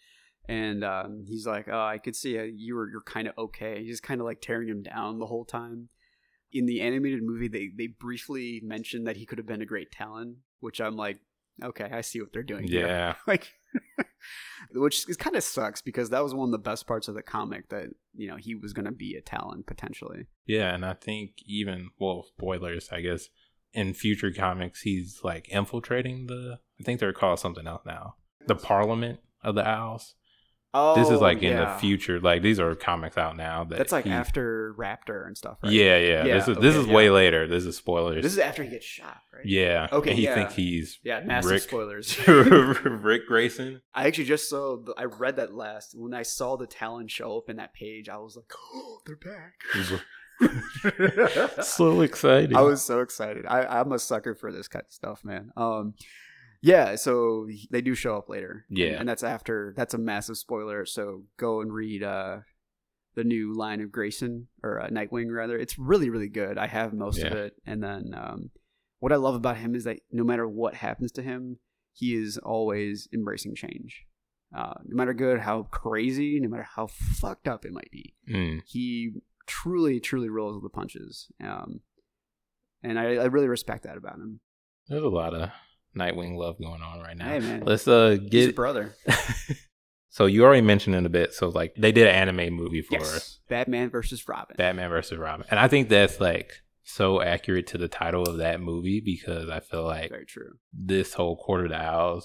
and 0.49 0.83
um, 0.83 1.25
he's 1.27 1.45
like, 1.45 1.67
"Oh, 1.71 1.79
I 1.79 1.99
could 1.99 2.15
see 2.15 2.39
uh, 2.39 2.41
you 2.41 2.75
were 2.75 2.89
you're 2.89 3.01
kind 3.01 3.27
of 3.27 3.37
okay." 3.37 3.83
He's 3.83 4.01
kind 4.01 4.19
of 4.19 4.25
like 4.25 4.41
tearing 4.41 4.67
him 4.67 4.81
down 4.81 5.19
the 5.19 5.27
whole 5.27 5.45
time. 5.45 5.89
In 6.51 6.65
the 6.65 6.81
animated 6.81 7.21
movie, 7.21 7.47
they 7.47 7.69
they 7.77 7.85
briefly 7.85 8.59
mentioned 8.63 9.05
that 9.05 9.17
he 9.17 9.27
could 9.27 9.37
have 9.37 9.45
been 9.45 9.61
a 9.61 9.65
great 9.67 9.91
talon, 9.91 10.37
which 10.59 10.81
I'm 10.81 10.95
like, 10.95 11.19
okay, 11.63 11.87
I 11.91 12.01
see 12.01 12.19
what 12.19 12.33
they're 12.33 12.41
doing. 12.41 12.67
here." 12.67 12.87
yeah, 12.87 13.13
like, 13.27 13.53
which 14.73 15.07
is 15.07 15.17
kind 15.17 15.35
of 15.35 15.43
sucks 15.43 15.83
because 15.83 16.09
that 16.09 16.23
was 16.23 16.33
one 16.33 16.47
of 16.47 16.51
the 16.51 16.57
best 16.57 16.87
parts 16.87 17.07
of 17.07 17.13
the 17.13 17.21
comic 17.21 17.69
that 17.69 17.89
you 18.15 18.27
know 18.27 18.37
he 18.37 18.55
was 18.55 18.73
going 18.73 18.87
to 18.87 18.91
be 18.91 19.13
a 19.13 19.21
talon 19.21 19.63
potentially. 19.65 20.25
yeah. 20.47 20.73
And 20.73 20.83
I 20.83 20.95
think 20.95 21.33
even, 21.45 21.91
well, 21.99 22.23
spoilers, 22.23 22.89
I 22.91 23.01
guess, 23.01 23.29
in 23.71 23.93
future 23.93 24.31
comics, 24.31 24.81
he's 24.81 25.19
like 25.23 25.47
infiltrating 25.49 26.25
the. 26.25 26.57
I 26.79 26.83
think 26.83 26.99
they're 26.99 27.13
called 27.13 27.39
something 27.39 27.67
else 27.67 27.83
now. 27.85 28.15
The 28.47 28.55
Parliament 28.55 29.19
of 29.43 29.53
the 29.53 29.67
Owls. 29.67 30.15
Oh, 30.71 30.93
this 30.95 31.09
is 31.09 31.19
like 31.19 31.41
in 31.41 31.53
yeah. 31.53 31.73
the 31.73 31.79
future. 31.79 32.19
Like 32.19 32.43
these 32.43 32.59
are 32.59 32.75
comics 32.75 33.17
out 33.17 33.35
now. 33.35 33.63
That 33.63 33.77
That's 33.79 33.91
like 33.91 34.05
he- 34.05 34.11
after 34.11 34.75
Raptor 34.77 35.25
and 35.25 35.35
stuff, 35.35 35.57
right? 35.63 35.71
Yeah, 35.71 35.97
yeah. 35.97 36.25
Yeah, 36.25 36.33
This 36.35 36.47
is 36.47 36.57
this 36.57 36.75
is 36.75 36.85
yeah. 36.85 36.93
way 36.93 37.09
later. 37.09 37.47
This 37.47 37.65
is 37.65 37.75
spoilers. 37.75 38.21
This 38.23 38.33
is 38.33 38.39
after 38.39 38.63
he 38.63 38.69
gets 38.69 38.85
shot, 38.85 39.17
right? 39.33 39.45
yeah. 39.45 39.87
Okay, 39.91 40.11
And 40.11 40.19
he 40.19 40.25
yeah. 40.25 40.35
thinks 40.35 40.53
he's 40.55 40.99
Yeah, 41.03 41.21
massive 41.21 41.51
Ric. 41.51 41.61
spoilers. 41.63 42.15
Ric 42.27 43.25
Grayson. 43.27 43.81
I 43.95 44.05
actually 44.05 44.25
just 44.25 44.47
saw. 44.47 44.77
The, 44.77 44.93
I 44.95 45.05
read 45.05 45.37
that 45.37 45.53
last 45.55 45.95
when 45.97 46.13
I 46.13 46.21
saw 46.21 46.55
the 46.55 46.67
Talon 46.67 47.07
show 47.07 47.37
up 47.37 47.49
in 47.49 47.55
that 47.57 47.73
page. 47.73 48.07
I 48.07 48.17
was 48.17 48.35
like, 48.35 48.51
"Oh, 48.73 48.99
they're 49.07 49.15
back!" 49.15 49.55
so 51.63 52.01
excited. 52.01 52.53
I 52.55 52.61
was 52.61 52.81
so 52.81 53.01
excited. 53.01 53.45
I, 53.45 53.65
I'm 53.79 53.91
a 53.91 53.99
sucker 53.99 54.35
for 54.35 54.51
this 54.51 54.67
kind 54.67 54.85
of 54.85 54.93
stuff, 54.93 55.23
man. 55.25 55.51
Um, 55.57 55.93
yeah. 56.61 56.95
So 56.95 57.47
they 57.71 57.81
do 57.81 57.95
show 57.95 58.17
up 58.17 58.29
later. 58.29 58.65
Yeah. 58.69 58.87
and, 58.87 58.95
and 59.01 59.09
that's 59.09 59.23
after. 59.23 59.73
That's 59.77 59.93
a 59.93 59.97
massive 59.99 60.37
spoiler. 60.37 60.85
So 60.85 61.23
go 61.37 61.61
and 61.61 61.71
read 61.73 62.03
uh, 62.03 62.37
the 63.15 63.23
new 63.23 63.55
line 63.55 63.81
of 63.81 63.91
Grayson 63.91 64.47
or 64.63 64.81
uh, 64.81 64.89
Nightwing 64.89 65.27
rather. 65.31 65.57
It's 65.57 65.77
really 65.79 66.09
really 66.09 66.29
good. 66.29 66.57
I 66.57 66.67
have 66.67 66.93
most 66.93 67.21
of 67.21 67.33
it, 67.33 67.53
and 67.65 67.83
then 67.83 68.13
um, 68.15 68.49
what 68.99 69.11
I 69.11 69.17
love 69.17 69.35
about 69.35 69.57
him 69.57 69.75
is 69.75 69.83
that 69.85 69.99
no 70.11 70.23
matter 70.23 70.47
what 70.47 70.75
happens 70.75 71.11
to 71.13 71.21
him, 71.21 71.57
he 71.93 72.15
is 72.15 72.37
always 72.37 73.07
embracing 73.13 73.55
change. 73.55 74.05
Uh, 74.55 74.73
no 74.85 74.95
matter 74.95 75.13
good, 75.13 75.39
how 75.39 75.63
crazy, 75.63 76.39
no 76.39 76.49
matter 76.49 76.67
how 76.75 76.87
fucked 76.87 77.47
up 77.47 77.65
it 77.65 77.71
might 77.71 77.91
be, 77.91 78.15
Mm. 78.27 78.61
he 78.65 79.11
truly, 79.45 79.99
truly 79.99 80.27
rolls 80.27 80.55
with 80.55 80.63
the 80.63 80.75
punches. 80.75 81.27
Um, 81.43 81.81
and 82.81 82.97
I, 82.99 83.15
I 83.15 83.25
really 83.25 83.47
respect 83.47 83.83
that 83.83 83.95
about 83.97 84.15
him. 84.15 84.39
There's 84.87 85.03
a 85.03 85.07
lot 85.07 85.35
of 85.35 85.51
Nightwing 85.97 86.37
love 86.37 86.57
going 86.59 86.81
on 86.81 86.99
right 86.99 87.17
now. 87.17 87.25
Hey, 87.27 87.39
man. 87.39 87.63
Let's 87.65 87.87
uh 87.87 88.17
He's 88.21 88.29
get. 88.47 88.55
brother. 88.55 88.95
so 90.09 90.25
you 90.25 90.43
already 90.43 90.61
mentioned 90.61 90.95
it 90.95 91.05
a 91.05 91.09
bit. 91.09 91.33
So 91.33 91.49
like 91.49 91.73
they 91.75 91.91
did 91.91 92.07
an 92.07 92.15
anime 92.15 92.53
movie 92.53 92.81
for 92.81 92.93
Yes. 92.95 93.39
Batman 93.49 93.89
versus 93.89 94.27
Robin. 94.27 94.55
Batman 94.57 94.89
versus 94.89 95.17
Robin, 95.17 95.45
and 95.49 95.59
I 95.59 95.67
think 95.67 95.89
that's 95.89 96.19
like 96.19 96.53
so 96.83 97.21
accurate 97.21 97.67
to 97.67 97.77
the 97.77 97.87
title 97.87 98.23
of 98.23 98.37
that 98.37 98.59
movie 98.61 98.99
because 98.99 99.49
I 99.49 99.59
feel 99.59 99.83
like 99.83 100.09
Very 100.09 100.25
true. 100.25 100.53
this 100.73 101.13
whole 101.13 101.35
Quarter 101.37 101.67
to 101.69 102.21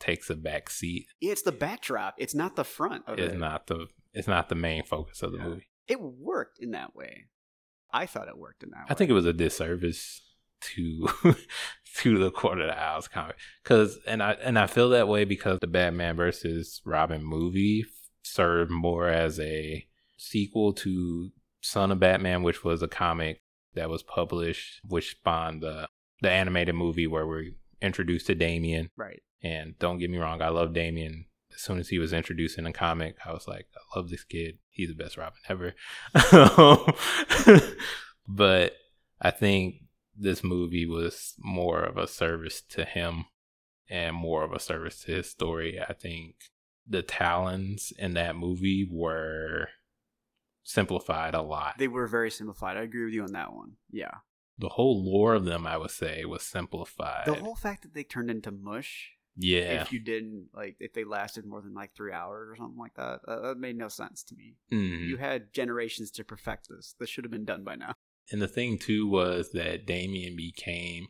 takes 0.00 0.30
a 0.30 0.34
back 0.36 0.70
seat. 0.70 1.06
Yeah, 1.20 1.32
it's 1.32 1.42
the 1.42 1.52
backdrop. 1.52 2.14
It's 2.18 2.34
not 2.34 2.54
the 2.56 2.64
front 2.64 3.04
of 3.08 3.18
It's 3.18 3.34
it. 3.34 3.38
not 3.38 3.66
the 3.66 3.86
it's 4.14 4.28
not 4.28 4.48
the 4.48 4.54
main 4.54 4.84
focus 4.84 5.22
of 5.22 5.32
the 5.32 5.38
Yeah. 5.38 5.44
movie. 5.44 5.68
It 5.88 6.00
worked 6.00 6.58
in 6.60 6.70
that 6.72 6.94
way. 6.94 7.24
I 7.92 8.06
thought 8.06 8.28
it 8.28 8.36
worked 8.38 8.62
in 8.62 8.70
that 8.70 8.80
way. 8.80 8.86
I 8.90 8.94
think 8.94 9.10
it 9.10 9.14
was 9.14 9.26
a 9.26 9.32
disservice 9.32 10.20
to 10.60 11.08
to 11.96 12.18
the 12.18 12.30
Court 12.30 12.60
of 12.60 12.68
the 12.68 12.78
Owls 12.78 13.08
comic 13.08 13.36
because 13.62 13.98
and 14.06 14.22
I 14.22 14.32
and 14.32 14.58
I 14.58 14.66
feel 14.66 14.90
that 14.90 15.08
way 15.08 15.24
because 15.24 15.58
the 15.60 15.66
Batman 15.66 16.16
versus 16.16 16.80
Robin 16.84 17.22
movie 17.24 17.84
served 18.22 18.70
more 18.70 19.08
as 19.08 19.40
a 19.40 19.86
sequel 20.16 20.72
to 20.74 21.30
Son 21.60 21.90
of 21.90 22.00
Batman, 22.00 22.42
which 22.42 22.62
was 22.64 22.82
a 22.82 22.88
comic 22.88 23.40
that 23.74 23.90
was 23.90 24.02
published, 24.02 24.80
which 24.86 25.12
spawned 25.12 25.62
the 25.62 25.88
the 26.20 26.30
animated 26.30 26.74
movie 26.74 27.06
where 27.06 27.26
we're 27.26 27.52
introduced 27.80 28.26
to 28.26 28.34
Damien. 28.34 28.90
right. 28.96 29.22
And 29.40 29.78
don't 29.78 29.98
get 29.98 30.10
me 30.10 30.18
wrong, 30.18 30.42
I 30.42 30.48
love 30.48 30.72
Damien. 30.72 31.26
As 31.54 31.60
soon 31.60 31.78
as 31.78 31.88
he 31.88 32.00
was 32.00 32.12
introduced 32.12 32.58
in 32.58 32.66
a 32.66 32.72
comic, 32.72 33.16
I 33.24 33.32
was 33.32 33.46
like, 33.46 33.66
I 33.76 33.98
love 33.98 34.10
this 34.10 34.24
kid. 34.24 34.58
He's 34.70 34.88
the 34.88 34.94
best 34.94 35.16
Robin 35.16 35.38
ever. 35.48 35.74
but 38.28 38.72
I 39.20 39.30
think 39.30 39.76
this 40.18 40.42
movie 40.42 40.86
was 40.86 41.34
more 41.38 41.82
of 41.82 41.96
a 41.96 42.06
service 42.08 42.60
to 42.70 42.84
him 42.84 43.26
and 43.88 44.16
more 44.16 44.42
of 44.44 44.52
a 44.52 44.58
service 44.60 45.02
to 45.04 45.12
his 45.12 45.30
story. 45.30 45.80
I 45.80 45.92
think 45.92 46.34
the 46.86 47.02
Talons 47.02 47.92
in 47.98 48.14
that 48.14 48.36
movie 48.36 48.88
were 48.90 49.68
simplified 50.62 51.34
a 51.34 51.42
lot. 51.42 51.74
They 51.78 51.88
were 51.88 52.06
very 52.06 52.30
simplified. 52.30 52.76
I 52.76 52.82
agree 52.82 53.04
with 53.04 53.14
you 53.14 53.22
on 53.22 53.32
that 53.32 53.52
one. 53.52 53.72
Yeah. 53.90 54.16
the 54.58 54.68
whole 54.70 55.04
lore 55.04 55.34
of 55.34 55.44
them, 55.44 55.66
I 55.66 55.76
would 55.76 55.90
say, 55.92 56.24
was 56.24 56.42
simplified. 56.42 57.26
The 57.26 57.34
whole 57.34 57.54
fact 57.54 57.82
that 57.82 57.94
they 57.94 58.02
turned 58.02 58.28
into 58.30 58.50
mush 58.50 59.12
yeah. 59.36 59.82
if 59.82 59.92
you 59.92 60.00
didn't 60.00 60.48
like 60.52 60.74
if 60.80 60.92
they 60.94 61.04
lasted 61.04 61.46
more 61.46 61.62
than 61.62 61.74
like 61.74 61.94
three 61.94 62.12
hours 62.12 62.48
or 62.50 62.56
something 62.56 62.76
like 62.78 62.94
that 62.94 63.20
uh, 63.28 63.40
that 63.42 63.58
made 63.58 63.78
no 63.78 63.86
sense 63.86 64.24
to 64.24 64.34
me 64.34 64.56
Mhm. 64.72 65.06
you 65.06 65.16
had 65.16 65.52
generations 65.52 66.10
to 66.10 66.24
perfect 66.24 66.68
this 66.68 66.96
this 66.98 67.08
should 67.08 67.22
have 67.22 67.30
been 67.30 67.44
done 67.44 67.62
by 67.62 67.76
now 67.76 67.94
And 68.30 68.42
the 68.42 68.48
thing 68.48 68.78
too 68.78 69.08
was 69.08 69.50
that 69.52 69.86
Damien 69.86 70.36
became 70.36 71.08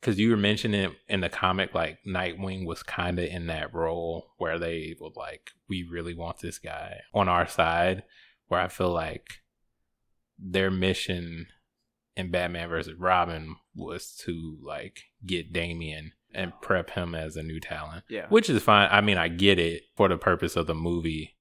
because 0.00 0.18
you 0.18 0.30
were 0.30 0.36
mentioning 0.36 0.96
in 1.08 1.20
the 1.20 1.28
comic, 1.28 1.74
like 1.74 1.98
Nightwing 2.04 2.66
was 2.66 2.82
kind 2.82 3.20
of 3.20 3.26
in 3.26 3.46
that 3.46 3.72
role 3.72 4.32
where 4.36 4.58
they 4.58 4.96
were 5.00 5.10
like, 5.14 5.52
we 5.68 5.86
really 5.88 6.14
want 6.14 6.40
this 6.40 6.58
guy 6.58 7.02
on 7.14 7.28
our 7.28 7.46
side. 7.46 8.02
Where 8.48 8.60
I 8.60 8.68
feel 8.68 8.92
like 8.92 9.42
their 10.36 10.70
mission 10.70 11.46
in 12.16 12.30
Batman 12.30 12.68
versus 12.68 12.98
Robin 12.98 13.56
was 13.74 14.14
to 14.24 14.58
like 14.62 15.04
get 15.24 15.52
Damien 15.52 16.12
and 16.34 16.52
prep 16.60 16.90
him 16.90 17.14
as 17.14 17.36
a 17.36 17.42
new 17.42 17.60
Talon, 17.60 18.02
yeah 18.08 18.26
which 18.28 18.50
is 18.50 18.62
fine. 18.62 18.88
I 18.90 19.00
mean, 19.00 19.18
I 19.18 19.28
get 19.28 19.58
it 19.58 19.84
for 19.96 20.08
the 20.08 20.16
purpose 20.16 20.56
of 20.56 20.66
the 20.66 20.74
movie. 20.74 21.36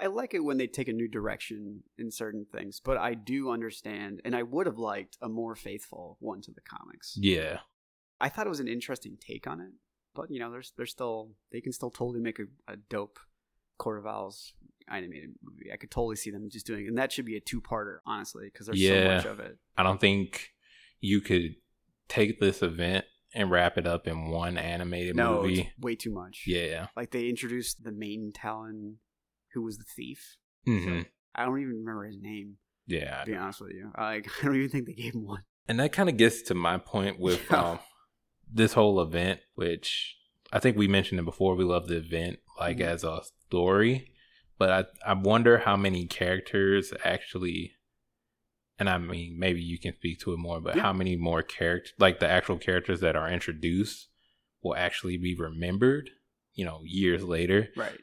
I 0.00 0.06
like 0.06 0.34
it 0.34 0.44
when 0.44 0.56
they 0.58 0.66
take 0.66 0.88
a 0.88 0.92
new 0.92 1.08
direction 1.08 1.82
in 1.98 2.10
certain 2.10 2.46
things 2.52 2.80
but 2.84 2.96
i 2.96 3.14
do 3.14 3.50
understand 3.50 4.20
and 4.24 4.34
i 4.34 4.42
would 4.42 4.66
have 4.66 4.78
liked 4.78 5.16
a 5.22 5.28
more 5.28 5.54
faithful 5.54 6.16
one 6.20 6.40
to 6.40 6.50
the 6.52 6.60
comics 6.60 7.16
Yeah, 7.18 7.58
i 8.20 8.28
thought 8.28 8.46
it 8.46 8.50
was 8.50 8.60
an 8.60 8.68
interesting 8.68 9.16
take 9.20 9.46
on 9.46 9.60
it 9.60 9.72
but 10.14 10.30
you 10.30 10.38
know 10.40 10.50
there's 10.50 10.72
there's 10.76 10.90
still 10.90 11.30
they 11.52 11.60
can 11.60 11.72
still 11.72 11.90
totally 11.90 12.20
make 12.20 12.38
a, 12.38 12.44
a 12.72 12.76
dope 12.76 13.18
Owls 13.82 14.52
animated 14.88 15.30
movie 15.42 15.72
i 15.72 15.76
could 15.76 15.90
totally 15.90 16.16
see 16.16 16.30
them 16.30 16.48
just 16.50 16.66
doing 16.66 16.86
and 16.88 16.98
that 16.98 17.12
should 17.12 17.24
be 17.24 17.36
a 17.36 17.40
two-parter 17.40 17.98
honestly 18.04 18.46
because 18.52 18.66
there's 18.66 18.80
Yeah. 18.80 19.04
so 19.04 19.14
much 19.16 19.24
of 19.26 19.40
it 19.40 19.56
I 19.76 19.82
don't 19.82 20.00
think 20.00 20.50
you 21.00 21.20
could 21.20 21.54
take 22.08 22.40
this 22.40 22.60
event 22.62 23.04
and 23.32 23.50
wrap 23.50 23.78
it 23.78 23.86
up 23.86 24.06
in 24.08 24.28
one 24.30 24.58
animated 24.58 25.14
no 25.16 25.42
movie. 25.42 25.60
it's 25.60 25.70
way 25.78 25.94
too 25.94 26.10
much 26.12 26.44
Yeah. 26.46 26.88
like 26.96 27.10
they 27.12 27.28
introduced 27.28 27.84
the 27.84 27.92
main 27.92 28.32
Talon 28.34 28.96
who 29.54 29.62
was 29.62 29.78
the 29.78 29.84
thief. 29.96 30.36
hmm 30.64 31.00
I 31.34 31.44
don't 31.44 31.60
even 31.60 31.74
remember 31.84 32.04
his 32.04 32.18
name, 32.20 32.56
Yeah. 32.86 33.20
to 33.24 33.30
be 33.30 33.36
honest 33.36 33.60
with 33.60 33.72
you. 33.72 33.92
Like 33.96 34.28
I 34.42 34.46
don't 34.46 34.56
even 34.56 34.68
think 34.70 34.86
they 34.86 34.92
gave 34.94 35.14
him 35.14 35.24
one. 35.26 35.42
And 35.68 35.78
that 35.80 35.92
kind 35.92 36.08
of 36.08 36.16
gets 36.16 36.42
to 36.42 36.54
my 36.54 36.78
point 36.78 37.20
with 37.20 37.40
Yeah. 37.50 37.70
um, 37.72 37.78
this 38.52 38.72
whole 38.72 39.00
event, 39.00 39.40
which 39.54 40.16
I 40.52 40.58
think 40.58 40.76
we 40.76 40.88
mentioned 40.88 41.20
it 41.20 41.24
before. 41.24 41.54
We 41.54 41.64
love 41.64 41.86
the 41.86 41.98
event 41.98 42.40
like 42.58 42.78
Mhm. 42.78 42.84
as 42.86 43.04
a 43.04 43.22
story, 43.46 44.12
but 44.58 44.70
I 44.70 45.10
I 45.10 45.14
wonder 45.14 45.58
how 45.58 45.76
many 45.76 46.06
characters 46.06 46.92
actually. 47.04 47.74
And 48.78 48.88
I 48.88 48.96
mean, 48.98 49.38
maybe 49.38 49.60
you 49.62 49.78
can 49.78 49.94
speak 49.94 50.20
to 50.20 50.32
it 50.32 50.38
more, 50.38 50.60
but 50.60 50.74
Yeah. 50.76 50.82
how 50.82 50.92
many 50.92 51.14
more 51.16 51.42
characters, 51.42 51.92
like 51.98 52.18
the 52.18 52.28
actual 52.28 52.56
characters 52.58 53.00
that 53.00 53.14
are 53.14 53.30
introduced, 53.30 54.08
will 54.62 54.74
actually 54.74 55.16
be 55.18 55.34
remembered, 55.36 56.10
you 56.54 56.64
know, 56.64 56.80
years 56.84 57.22
later? 57.24 57.68
Right. 57.76 58.00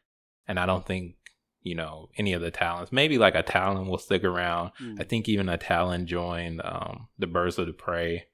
and 0.49 0.57
I 0.61 0.65
don't 0.65 0.85
think 0.85 1.16
you 1.67 1.75
know 1.75 2.09
any 2.17 2.33
of 2.33 2.41
the 2.41 2.51
Talons. 2.51 2.91
Maybe 2.91 3.17
like 3.17 3.35
a 3.35 3.43
Talon 3.43 3.87
will 3.87 3.97
stick 3.97 4.23
around. 4.23 4.71
Hmm. 4.77 4.95
I 4.99 5.03
think 5.03 5.27
even 5.29 5.49
a 5.49 5.57
Talon 5.57 6.07
joined 6.07 6.61
um, 6.63 7.07
the 7.19 7.27
Birds 7.27 7.57
of 7.59 7.67
the 7.67 7.73
Prey, 7.73 8.25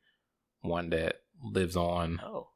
one 0.62 0.90
that 0.92 1.16
lives 1.44 1.76
on, 1.76 2.22
Oh. 2.24 2.48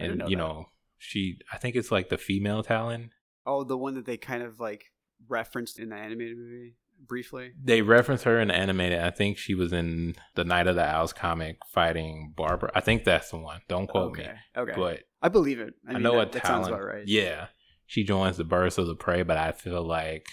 I 0.00 0.04
and 0.04 0.18
know 0.18 0.28
you 0.28 0.36
that. 0.36 0.42
know 0.42 0.66
she. 0.96 1.38
I 1.52 1.58
think 1.58 1.76
it's 1.76 1.90
like 1.92 2.08
the 2.08 2.18
female 2.18 2.62
Talon. 2.62 3.10
Oh, 3.46 3.64
the 3.64 3.76
one 3.76 3.94
that 3.94 4.06
they 4.06 4.16
kind 4.16 4.42
of 4.42 4.60
like 4.60 4.84
referenced 5.28 5.78
in 5.78 5.88
the 5.90 5.96
animated 5.96 6.36
movie 6.36 6.76
briefly. 7.06 7.52
They 7.62 7.82
reference 7.82 8.22
her 8.24 8.38
in 8.40 8.48
the 8.48 8.54
animated. 8.54 9.00
I 9.00 9.10
think 9.10 9.38
she 9.38 9.54
was 9.54 9.72
in 9.72 10.14
the 10.34 10.44
Night 10.44 10.66
of 10.66 10.76
the 10.76 10.84
Owls 10.84 11.12
comic 11.12 11.58
fighting 11.72 12.32
Barbara. 12.36 12.70
I 12.74 12.80
think 12.80 13.04
that's 13.04 13.30
the 13.30 13.38
one. 13.38 13.60
Don't 13.68 13.86
quote 13.86 14.10
okay. 14.18 14.22
me, 14.56 14.62
Okay. 14.62 14.72
but 14.76 15.00
I 15.22 15.28
believe 15.28 15.60
it. 15.60 15.74
I, 15.86 15.90
I, 15.90 15.94
mean, 15.94 16.02
know 16.02 16.16
that, 16.16 16.28
a 16.28 16.32
that 16.32 16.44
Talon. 16.44 16.64
sounds 16.64 16.68
about 16.68 16.84
right. 16.84 17.06
Yeah, 17.06 17.46
she 17.88 18.04
joins 18.04 18.36
the 18.36 18.44
Birds 18.44 18.76
of 18.76 18.86
the 18.86 18.94
Prey, 18.94 19.22
but 19.22 19.38
I 19.38 19.50
feel 19.52 19.82
like 19.82 20.26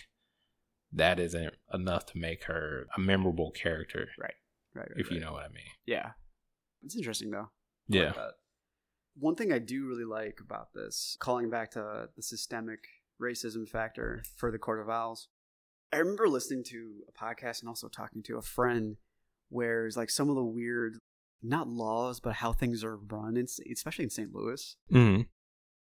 that 0.91 1.19
isn't 1.19 1.53
enough 1.73 2.05
to 2.07 2.17
make 2.17 2.43
her 2.43 2.85
a 2.95 2.99
memorable 2.99 3.49
character. 3.51 4.09
Right. 4.19 4.33
right 4.73 4.89
if 4.97 5.09
you 5.09 5.19
know 5.21 5.31
what 5.31 5.43
I 5.45 5.47
mean. 5.47 5.63
Yeah. 5.85 6.11
It's 6.83 6.95
interesting 6.97 7.31
though. 7.31 7.49
I 7.49 7.49
Yeah. 7.87 8.11
like. 8.15 8.33
One 9.17 9.35
thing 9.35 9.53
I 9.53 9.59
do 9.59 9.87
really 9.87 10.03
like 10.03 10.39
about 10.41 10.73
this, 10.73 11.15
calling 11.21 11.49
back 11.49 11.71
to 11.71 12.09
the 12.15 12.21
systemic 12.21 12.79
racism 13.21 13.67
factor 13.67 14.21
for 14.35 14.51
the 14.51 14.59
Court 14.59 14.81
of 14.81 14.89
Owls, 14.89 15.29
I 15.93 15.97
remember 15.99 16.27
listening 16.27 16.65
to 16.65 17.03
a 17.07 17.13
podcast 17.13 17.61
and 17.61 17.69
also 17.69 17.87
talking 17.87 18.21
to 18.23 18.37
a 18.37 18.41
friend 18.41 18.97
where 19.47 19.87
it's 19.87 19.95
like 19.95 20.09
some 20.09 20.27
of 20.29 20.35
the 20.35 20.43
weird, 20.43 20.97
not 21.41 21.69
laws, 21.69 22.19
but 22.19 22.33
how 22.33 22.51
things 22.51 22.83
are 22.83 22.97
run, 22.97 23.37
in, 23.37 23.47
especially 23.71 24.03
in 24.03 24.09
St. 24.09 24.33
Louis. 24.33 24.75
Mm-hmm. 24.91 25.21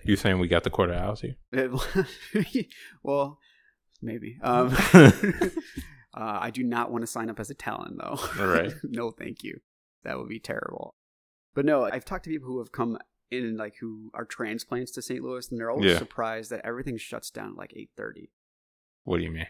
You 0.05 0.16
saying 0.16 0.38
we 0.38 0.48
got 0.48 0.64
the 0.64 0.70
Court 0.70 0.90
of 0.90 0.96
Owls 0.96 1.22
here? 1.22 1.36
well, 3.02 3.38
maybe. 4.02 4.38
Um, 4.42 4.68
uh, 4.94 5.48
I 6.14 6.50
do 6.50 6.62
not 6.62 6.90
want 6.90 7.02
to 7.02 7.07
sign 7.07 7.30
up 7.30 7.40
as 7.40 7.50
a 7.50 7.55
Talon, 7.55 7.96
though. 7.98 8.18
All 8.38 8.46
right. 8.46 8.72
no, 8.82 9.11
thank 9.11 9.42
you. 9.42 9.61
That 10.05 10.18
would 10.18 10.28
be 10.28 10.38
terrible. 10.40 10.94
But 11.55 11.64
no, 11.64 11.84
I've 11.84 12.05
talked 12.05 12.24
to 12.24 12.30
people 12.30 12.48
who 12.48 12.59
have 12.59 12.72
come 12.72 12.98
in 13.30 13.57
like 13.57 13.76
who 13.80 14.11
are 14.14 14.24
transplants 14.24 14.92
to 14.92 15.02
St. 15.02 15.22
Louis, 15.22 15.50
and 15.50 15.59
they're 15.59 15.70
always 15.70 15.92
Yeah. 15.92 15.98
surprised 15.98 16.50
that 16.50 16.61
everything 16.64 16.98
shuts 16.98 17.30
down 17.30 17.50
at 17.52 17.57
like 17.57 17.72
eight 17.76 17.90
thirty. 17.96 18.30
What 19.05 19.18
do 19.18 19.24
you 19.24 19.30
mean? 19.30 19.46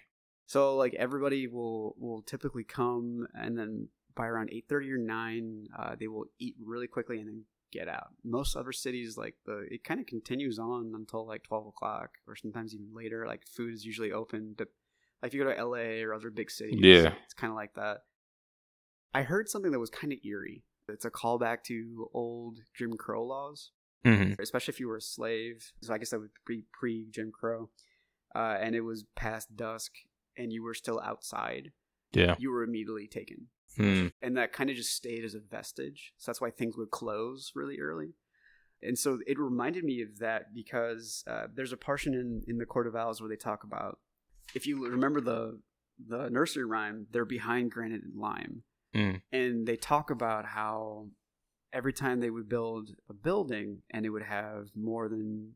So 0.47 0.77
like 0.77 0.95
everybody 0.95 1.47
will 1.49 1.95
will 1.99 2.23
typically 2.23 2.65
come, 2.65 3.27
and 3.35 3.59
then 3.59 3.89
by 4.15 4.27
around 4.27 4.51
eight 4.53 4.67
thirty 4.69 4.91
or 4.93 4.99
nine, 4.99 5.67
uh, 5.77 5.97
they 5.99 6.07
will 6.07 6.27
eat 6.39 6.55
really 6.65 6.87
quickly 6.87 7.19
and 7.19 7.27
then 7.29 7.45
get 7.77 7.89
out. 7.89 8.09
Most 8.25 8.57
other 8.57 8.73
cities, 8.73 9.17
like 9.17 9.35
the 9.45 9.67
it 9.71 9.85
kind 9.85 10.01
of 10.01 10.07
continues 10.07 10.59
on 10.59 10.93
until 10.95 11.27
like 11.27 11.43
twelve 11.43 11.67
o'clock, 11.67 12.11
or 12.27 12.37
sometimes 12.37 12.75
even 12.75 12.89
later. 12.95 13.27
Like 13.27 13.43
food 13.47 13.75
is 13.75 13.85
usually 13.85 14.13
open. 14.13 14.55
To, 14.59 14.67
like 15.23 15.31
if 15.31 15.35
you 15.35 15.43
go 15.43 15.51
to 15.51 15.59
L.A. 15.59 16.03
or 16.03 16.15
other 16.15 16.31
big 16.31 16.51
cities, 16.51 16.81
Yeah. 16.81 17.13
it's 17.25 17.35
kind 17.35 17.51
of 17.51 17.57
like 17.57 17.75
that. 17.75 17.99
I 19.13 19.23
heard 19.23 19.49
something 19.49 19.73
that 19.73 19.79
was 19.79 19.91
kind 19.91 20.13
of 20.13 20.19
eerie. 20.25 20.65
It's 20.89 21.05
a 21.05 21.11
callback 21.11 21.63
to 21.65 22.09
old 22.13 22.59
Jim 22.77 22.97
Crow 22.97 23.25
laws 23.25 23.71
mm-hmm. 24.05 24.41
especially 24.41 24.73
if 24.73 24.81
you 24.81 24.89
were 24.89 24.97
a 24.97 25.03
slave. 25.03 25.73
So 25.83 25.95
I 25.95 25.99
guess 25.99 26.11
that 26.11 26.21
would 26.21 26.31
be 26.47 26.65
pre 26.73 27.07
Jim 27.11 27.33
Crow, 27.33 27.71
uh, 28.35 28.57
and 28.61 28.75
it 28.75 28.83
was 28.83 29.05
past 29.17 29.57
dusk, 29.57 29.93
and 30.37 30.53
you 30.53 30.63
were 30.63 30.75
still 30.75 31.01
outside. 31.01 31.73
Yeah. 32.13 32.37
You 32.39 32.51
were 32.53 32.63
immediately 32.63 33.09
taken, 33.09 33.49
Hmm. 33.77 34.09
and 34.23 34.37
that 34.37 34.53
kind 34.53 34.71
of 34.71 34.77
just 34.77 34.95
stayed 34.95 35.25
as 35.25 35.35
a 35.35 35.41
vestige. 35.41 36.13
So 36.17 36.31
that's 36.31 36.41
why 36.41 36.51
things 36.51 36.77
would 36.77 36.91
close 36.91 37.53
really 37.55 37.81
early. 37.81 38.15
And 38.83 38.99
so 38.99 39.19
it 39.27 39.39
reminded 39.39 39.83
me 39.85 40.03
of 40.03 40.19
that 40.19 40.55
because 40.55 41.25
uh, 41.27 41.47
there's 41.53 41.73
a 41.73 41.77
portion 41.77 42.15
in, 42.15 42.43
in 42.47 42.59
the 42.59 42.67
Court 42.67 42.87
of 42.87 42.95
Owls 42.95 43.21
where 43.21 43.29
they 43.31 43.37
talk 43.37 43.65
about 43.65 43.99
if 44.55 44.67
you 44.67 44.87
remember 44.89 45.21
the 45.21 45.61
the 46.09 46.29
nursery 46.29 46.65
rhyme, 46.65 47.07
they're 47.13 47.25
behind 47.25 47.71
granite 47.71 48.03
and 48.03 48.17
lime 48.17 48.63
Mm. 48.95 49.23
and 49.33 49.67
they 49.67 49.77
talk 49.77 50.11
about 50.11 50.45
how 50.47 51.09
every 51.73 51.93
time 51.93 52.21
they 52.21 52.31
would 52.31 52.49
build 52.49 52.91
a 53.11 53.13
building 53.13 53.83
and 53.91 54.07
it 54.07 54.11
would 54.11 54.23
have 54.23 54.69
more 54.77 55.09
than 55.09 55.55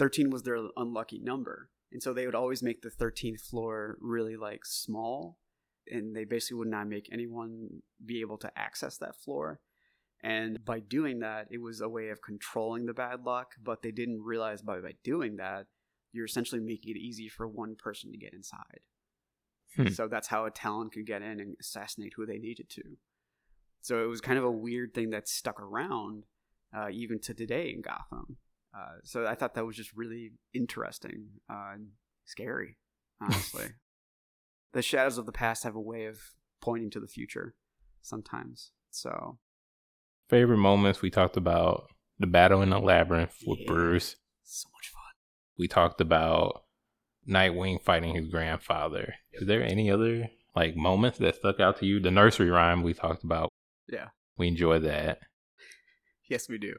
13 0.00 0.30
was 0.30 0.42
their 0.42 0.58
unlucky 0.76 1.20
number 1.20 1.70
and 1.92 2.02
so 2.02 2.12
they 2.12 2.26
would 2.26 2.34
always 2.34 2.64
make 2.64 2.82
the 2.82 2.90
13th 2.90 3.40
floor 3.40 3.96
really 4.00 4.36
like 4.36 4.64
small 4.64 5.38
and 5.90 6.14
they 6.14 6.24
basically 6.24 6.58
would 6.58 6.68
not 6.68 6.88
make 6.88 7.08
anyone 7.12 7.68
be 8.04 8.20
able 8.20 8.38
to 8.38 8.50
access 8.58 8.96
that 8.98 9.16
floor 9.16 9.60
and 10.22 10.64
by 10.64 10.80
doing 10.80 11.20
that 11.20 11.46
it 11.50 11.60
was 11.60 11.80
a 11.80 11.88
way 11.88 12.08
of 12.08 12.22
controlling 12.22 12.86
the 12.86 12.94
bad 12.94 13.24
luck 13.24 13.52
but 13.62 13.82
they 13.82 13.90
didn't 13.90 14.22
realize 14.22 14.62
by, 14.62 14.78
by 14.80 14.92
doing 15.04 15.36
that 15.36 15.66
you're 16.12 16.24
essentially 16.24 16.60
making 16.60 16.96
it 16.96 16.98
easy 16.98 17.28
for 17.28 17.46
one 17.46 17.76
person 17.76 18.10
to 18.10 18.18
get 18.18 18.32
inside 18.32 18.80
Hmm. 19.76 19.88
so 19.88 20.08
that's 20.08 20.28
how 20.28 20.46
a 20.46 20.50
talon 20.50 20.88
could 20.90 21.06
get 21.06 21.22
in 21.22 21.40
and 21.40 21.56
assassinate 21.60 22.14
who 22.16 22.24
they 22.24 22.38
needed 22.38 22.70
to. 22.70 22.82
So 23.82 24.02
it 24.02 24.06
was 24.06 24.20
kind 24.20 24.38
of 24.38 24.44
a 24.44 24.50
weird 24.50 24.94
thing 24.94 25.10
that 25.10 25.28
stuck 25.28 25.60
around 25.60 26.24
uh, 26.76 26.88
even 26.90 27.20
to 27.20 27.34
today 27.34 27.70
in 27.74 27.82
Gotham. 27.82 28.38
Uh, 28.76 28.96
so 29.04 29.26
I 29.26 29.34
thought 29.34 29.54
that 29.54 29.66
was 29.66 29.76
just 29.76 29.92
really 29.94 30.32
interesting, 30.52 31.28
uh, 31.50 31.72
and 31.74 31.88
scary, 32.24 32.76
honestly. 33.20 33.66
the 34.76 34.82
shadows 34.82 35.18
of 35.18 35.26
the 35.26 35.32
past 35.32 35.64
have 35.64 35.74
a 35.74 35.80
way 35.80 36.04
of 36.06 36.18
pointing 36.60 36.90
to 36.90 37.00
the 37.00 37.08
future 37.08 37.54
sometimes. 38.02 38.70
So 38.90 39.38
Favorite 40.28 40.58
moments 40.58 41.02
we 41.02 41.10
talked 41.10 41.36
about 41.36 41.88
the 42.18 42.26
battle 42.26 42.60
in 42.62 42.70
the 42.70 42.78
labyrinth 42.78 43.36
with 43.46 43.60
Yeah. 43.60 43.66
Bruce. 43.66 44.16
so 44.42 44.68
much 44.74 44.88
fun. 44.88 45.02
We 45.58 45.68
talked 45.68 46.00
about 46.00 46.62
Nightwing 47.28 47.82
fighting 47.82 48.14
his 48.14 48.28
grandfather. 48.28 49.14
Is 49.32 49.46
there 49.48 49.62
any 49.62 49.90
other 49.90 50.30
like 50.54 50.76
moments 50.76 51.18
that 51.18 51.34
stuck 51.36 51.58
out 51.60 51.78
to 51.80 51.86
you? 51.86 51.98
The 52.00 52.10
nursery 52.10 52.50
rhyme 52.50 52.82
we 52.82 52.94
talked 52.94 53.24
about. 53.24 53.50
Yeah. 53.88 54.08
We 54.36 54.48
enjoyed 54.48 54.84
that. 54.84 55.20
Yes, 56.28 56.48
we 56.48 56.58
do. 56.58 56.74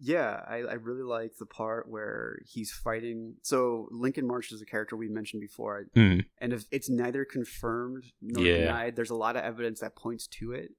Yeah, 0.00 0.40
I, 0.46 0.56
I 0.58 0.74
really 0.74 1.02
like 1.02 1.32
the 1.38 1.46
part 1.46 1.88
where 1.88 2.38
he's 2.46 2.70
fighting. 2.70 3.34
So 3.42 3.88
Lincoln 3.90 4.26
March 4.26 4.52
is 4.52 4.62
a 4.62 4.66
character 4.66 4.96
we 4.96 5.08
mentioned 5.08 5.40
before. 5.40 5.86
Hmm. 5.94 6.20
and 6.40 6.52
if 6.52 6.64
it's 6.70 6.88
neither 6.88 7.24
confirmed 7.24 8.04
nor 8.20 8.44
Yeah. 8.44 8.58
denied 8.58 8.96
there's 8.96 9.10
a 9.10 9.14
lot 9.16 9.36
of 9.36 9.42
evidence 9.42 9.80
that 9.80 9.96
points 9.96 10.26
to 10.38 10.52
it 10.52 10.70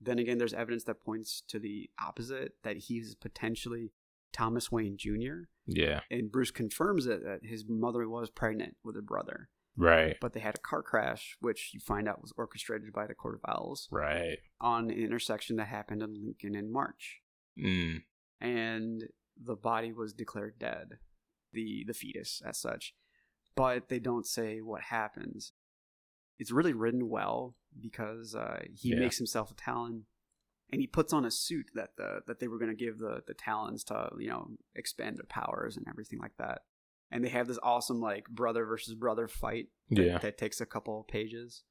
then 0.00 0.18
again 0.18 0.36
there's 0.38 0.52
evidence 0.52 0.84
that 0.84 1.02
points 1.02 1.42
to 1.48 1.58
the 1.58 1.88
opposite 2.04 2.52
that 2.64 2.76
he's 2.76 3.14
potentially 3.14 3.92
thomas 4.32 4.70
wayne 4.70 4.96
jr 4.98 5.44
Yeah. 5.66 6.00
and 6.10 6.30
bruce 6.30 6.50
confirms 6.50 7.06
it 7.06 7.24
that 7.24 7.40
his 7.44 7.64
mother 7.68 8.06
was 8.08 8.28
pregnant 8.30 8.76
with 8.84 8.96
a 8.96 9.02
brother 9.02 9.48
Right. 9.76 10.16
but 10.20 10.32
they 10.34 10.40
had 10.40 10.56
a 10.56 10.60
car 10.60 10.82
crash 10.82 11.36
which 11.40 11.70
you 11.72 11.80
find 11.80 12.06
out 12.08 12.20
was 12.20 12.32
orchestrated 12.36 12.92
by 12.92 13.06
the 13.06 13.14
court 13.14 13.36
of 13.36 13.40
owls 13.48 13.88
Right. 13.90 14.38
on 14.60 14.90
an 14.90 14.98
intersection 14.98 15.56
that 15.56 15.68
happened 15.68 16.02
in 16.02 16.14
lincoln 16.22 16.54
in 16.54 16.70
march 16.70 17.20
Mm. 17.58 18.02
And 18.40 19.04
the 19.40 19.56
body 19.56 19.92
was 19.92 20.12
declared 20.12 20.58
dead 20.58 20.98
the 21.52 21.84
the 21.86 21.94
fetus 21.94 22.42
as 22.44 22.58
such. 22.58 22.94
But 23.54 23.88
they 23.88 23.98
don't 23.98 24.26
say 24.26 24.60
what 24.60 24.82
happens. 24.82 25.52
It's 26.38 26.52
really 26.52 26.74
written 26.74 27.08
well 27.08 27.54
because 27.80 28.34
uh, 28.34 28.62
he 28.74 28.90
Yeah. 28.90 28.98
makes 29.00 29.16
himself 29.18 29.50
a 29.50 29.54
talon 29.54 30.04
and 30.70 30.80
he 30.80 30.86
puts 30.86 31.12
on 31.12 31.24
a 31.24 31.30
suit 31.30 31.66
that 31.74 31.96
the 31.96 32.20
that 32.26 32.40
they 32.40 32.48
were 32.48 32.58
going 32.58 32.70
to 32.76 32.84
give 32.84 32.98
the 32.98 33.22
the 33.26 33.34
talons 33.34 33.84
to 33.84 34.10
you 34.18 34.28
know 34.28 34.48
expand 34.74 35.16
their 35.16 35.24
powers 35.28 35.76
and 35.76 35.86
everything 35.88 36.18
like 36.18 36.36
that. 36.38 36.62
And 37.10 37.24
they 37.24 37.28
have 37.30 37.46
this 37.46 37.58
awesome 37.62 38.00
like 38.00 38.28
brother 38.28 38.66
versus 38.66 38.94
brother 38.94 39.28
fight 39.28 39.68
that, 39.90 40.04
Yeah. 40.04 40.18
that 40.18 40.36
takes 40.38 40.60
a 40.60 40.66
couple 40.66 41.00
of 41.00 41.06
pages. 41.06 41.62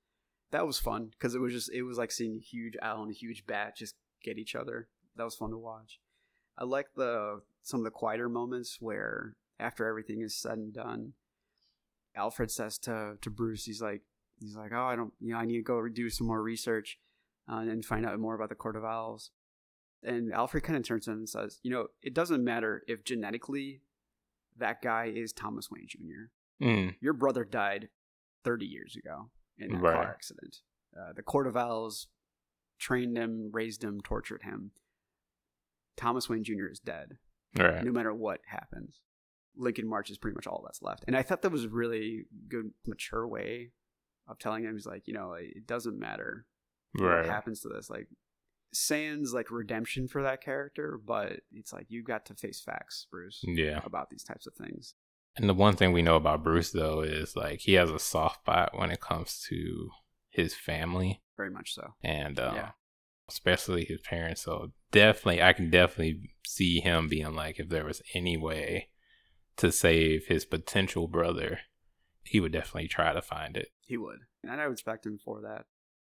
That 0.51 0.65
was 0.65 0.79
fun 0.79 1.09
because 1.11 1.35
it 1.35 1.41
was 1.41 1.53
just 1.53 1.71
it 1.73 1.83
was 1.83 1.97
like 1.97 2.11
seeing 2.11 2.37
a 2.37 2.41
huge 2.41 2.75
owl 2.81 3.01
and 3.03 3.11
a 3.11 3.15
huge 3.15 3.45
bat 3.45 3.75
just 3.77 3.95
get 4.23 4.37
each 4.39 4.55
other. 4.55 4.87
That 5.17 5.25
was 5.25 5.35
fun 5.35 5.51
to 5.51 5.57
watch 5.57 5.99
I 6.57 6.63
like 6.63 6.87
the 6.95 7.41
some 7.61 7.79
of 7.81 7.83
the 7.83 7.91
quieter 7.91 8.29
moments 8.29 8.77
where 8.79 9.35
after 9.59 9.87
everything 9.87 10.21
is 10.21 10.35
said 10.35 10.57
and 10.57 10.73
done, 10.73 11.13
Alfred 12.15 12.51
says 12.51 12.77
to 12.79 13.17
to 13.21 13.29
Bruce, 13.29 13.65
he's 13.65 13.81
like 13.81 14.01
he's 14.39 14.55
like, 14.55 14.71
oh, 14.73 14.83
I 14.85 14.95
don't, 14.95 15.13
you 15.19 15.33
know, 15.33 15.39
I 15.39 15.45
need 15.45 15.57
to 15.57 15.63
go 15.63 15.87
do 15.87 16.09
some 16.09 16.27
more 16.27 16.41
research 16.41 16.99
uh, 17.51 17.57
and 17.57 17.83
find 17.85 18.05
out 18.05 18.19
more 18.19 18.35
about 18.35 18.49
the 18.49 18.55
Court 18.55 18.75
of 18.75 18.83
Owls. 18.83 19.31
And 20.03 20.31
Alfred 20.33 20.63
kind 20.63 20.77
of 20.77 20.83
turns 20.83 21.05
to 21.05 21.11
him 21.11 21.19
and 21.19 21.29
says, 21.29 21.59
you 21.63 21.71
know, 21.71 21.87
it 22.03 22.13
doesn't 22.13 22.43
matter 22.43 22.83
if 22.87 23.03
genetically 23.03 23.81
that 24.57 24.81
guy 24.81 25.11
is 25.13 25.33
Thomas 25.33 25.71
Wayne 25.71 25.87
Jr. 25.87 26.63
Mm. 26.63 26.95
Your 27.01 27.13
brother 27.13 27.43
died 27.43 27.89
30 28.43 28.65
years 28.65 28.95
ago 28.95 29.29
in 29.57 29.73
a 29.73 29.79
Right. 29.79 29.93
car 29.93 30.03
accident. 30.03 30.57
Uh, 30.95 31.11
the 31.13 31.23
Court 31.23 31.47
of 31.47 31.57
Owls 31.57 32.07
trained 32.77 33.17
him, 33.17 33.49
raised 33.51 33.83
him, 33.83 33.99
tortured 34.01 34.43
him. 34.43 34.71
Thomas 35.97 36.27
Wayne 36.29 36.43
Jr. 36.43 36.67
is 36.71 36.79
dead 36.79 37.17
Right. 37.57 37.83
no 37.83 37.91
matter 37.91 38.13
what 38.13 38.41
happens. 38.47 38.99
Lincoln 39.57 39.87
March 39.87 40.09
is 40.09 40.17
pretty 40.17 40.35
much 40.35 40.47
all 40.47 40.61
that's 40.65 40.81
left. 40.81 41.05
And 41.07 41.15
I 41.15 41.21
thought 41.23 41.41
that 41.43 41.51
was 41.51 41.63
a 41.65 41.69
really 41.69 42.25
good, 42.49 42.71
mature 42.85 43.25
way 43.27 43.71
of 44.27 44.37
telling 44.39 44.63
him, 44.65 44.73
he's 44.75 44.85
like, 44.85 45.03
you 45.07 45.13
know, 45.13 45.33
it 45.33 45.65
doesn't 45.65 45.97
matter 45.97 46.45
what 46.93 47.25
happens 47.25 47.61
to 47.61 47.69
this. 47.69 47.89
Like, 47.89 48.07
sans 48.73 49.33
like 49.33 49.51
redemption 49.51 50.07
for 50.07 50.23
that 50.23 50.41
character, 50.43 50.99
but 51.03 51.39
it's 51.53 51.71
like 51.71 51.85
you 51.89 52.03
got 52.03 52.25
to 52.25 52.33
face 52.33 52.59
facts, 52.59 53.07
Bruce, 53.09 53.41
Yeah. 53.43 53.79
about 53.85 54.09
these 54.09 54.23
types 54.23 54.45
of 54.47 54.53
things. 54.55 54.95
And 55.37 55.47
the 55.49 55.53
one 55.53 55.75
thing 55.75 55.91
we 55.93 56.01
know 56.01 56.15
about 56.17 56.43
Bruce 56.43 56.71
though 56.71 57.01
is 57.01 57.35
like 57.35 57.61
he 57.61 57.73
has 57.73 57.89
a 57.89 57.99
soft 57.99 58.41
spot 58.41 58.77
when 58.77 58.91
it 58.91 58.99
comes 58.99 59.39
to 59.49 59.89
his 60.29 60.53
family 60.53 61.21
Very 61.37 61.49
much 61.51 61.73
so. 61.73 61.93
and 62.03 62.39
uh, 62.39 62.51
Yeah. 62.55 62.71
Especially 63.29 63.85
his 63.85 63.99
parents. 64.01 64.43
So 64.43 64.71
definitely, 64.91 65.41
I 65.41 65.53
can 65.53 65.69
definitely 65.69 66.31
see 66.45 66.79
him 66.79 67.07
being 67.07 67.33
like, 67.35 67.59
if 67.59 67.69
there 67.69 67.85
was 67.85 68.01
any 68.13 68.37
way 68.37 68.89
to 69.57 69.71
save 69.71 70.27
his 70.27 70.45
potential 70.45 71.07
brother, 71.07 71.59
he 72.23 72.39
would 72.39 72.51
definitely 72.51 72.87
try 72.87 73.13
to 73.13 73.21
find 73.21 73.55
it. 73.55 73.69
He 73.81 73.97
would, 73.97 74.19
and 74.43 74.59
I 74.59 74.65
respect 74.65 75.05
him 75.05 75.19
for 75.23 75.41
that. 75.41 75.65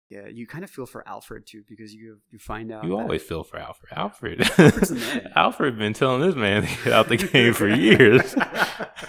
Yeah, 0.09 0.27
you 0.31 0.47
kind 0.47 0.63
of 0.63 0.69
feel 0.69 0.85
for 0.85 1.05
Alfred 1.05 1.45
too 1.45 1.63
because 1.67 1.93
you 1.93 2.19
you 2.31 2.39
find 2.39 2.71
out 2.71 2.85
You 2.85 2.97
always 2.97 3.21
feel 3.21 3.43
for 3.43 3.57
Alfred. 3.57 3.91
Alfred, 3.91 4.39
Alfred's 4.57 4.91
man. 4.91 5.31
Alfred 5.35 5.77
been 5.77 5.91
telling 5.91 6.21
this 6.21 6.33
man 6.35 6.61
to 6.61 6.67
get 6.85 6.93
out 6.93 7.09
the 7.09 7.17
game 7.33 7.53
for 7.53 7.67
years. 7.67 8.33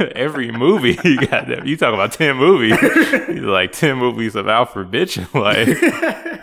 Every 0.01 0.51
movie 0.51 0.95
he 0.95 1.17
got 1.17 1.47
that. 1.47 1.67
You 1.67 1.77
talk 1.77 1.95
about 1.95 2.11
ten 2.11 2.37
movies. 2.37 2.77
He's 3.29 3.43
like 3.43 3.71
ten 3.71 3.97
movies 3.99 4.35
of 4.35 4.49
Alfred 4.49 4.91
bitching. 4.91 5.33
Like, 5.35 6.38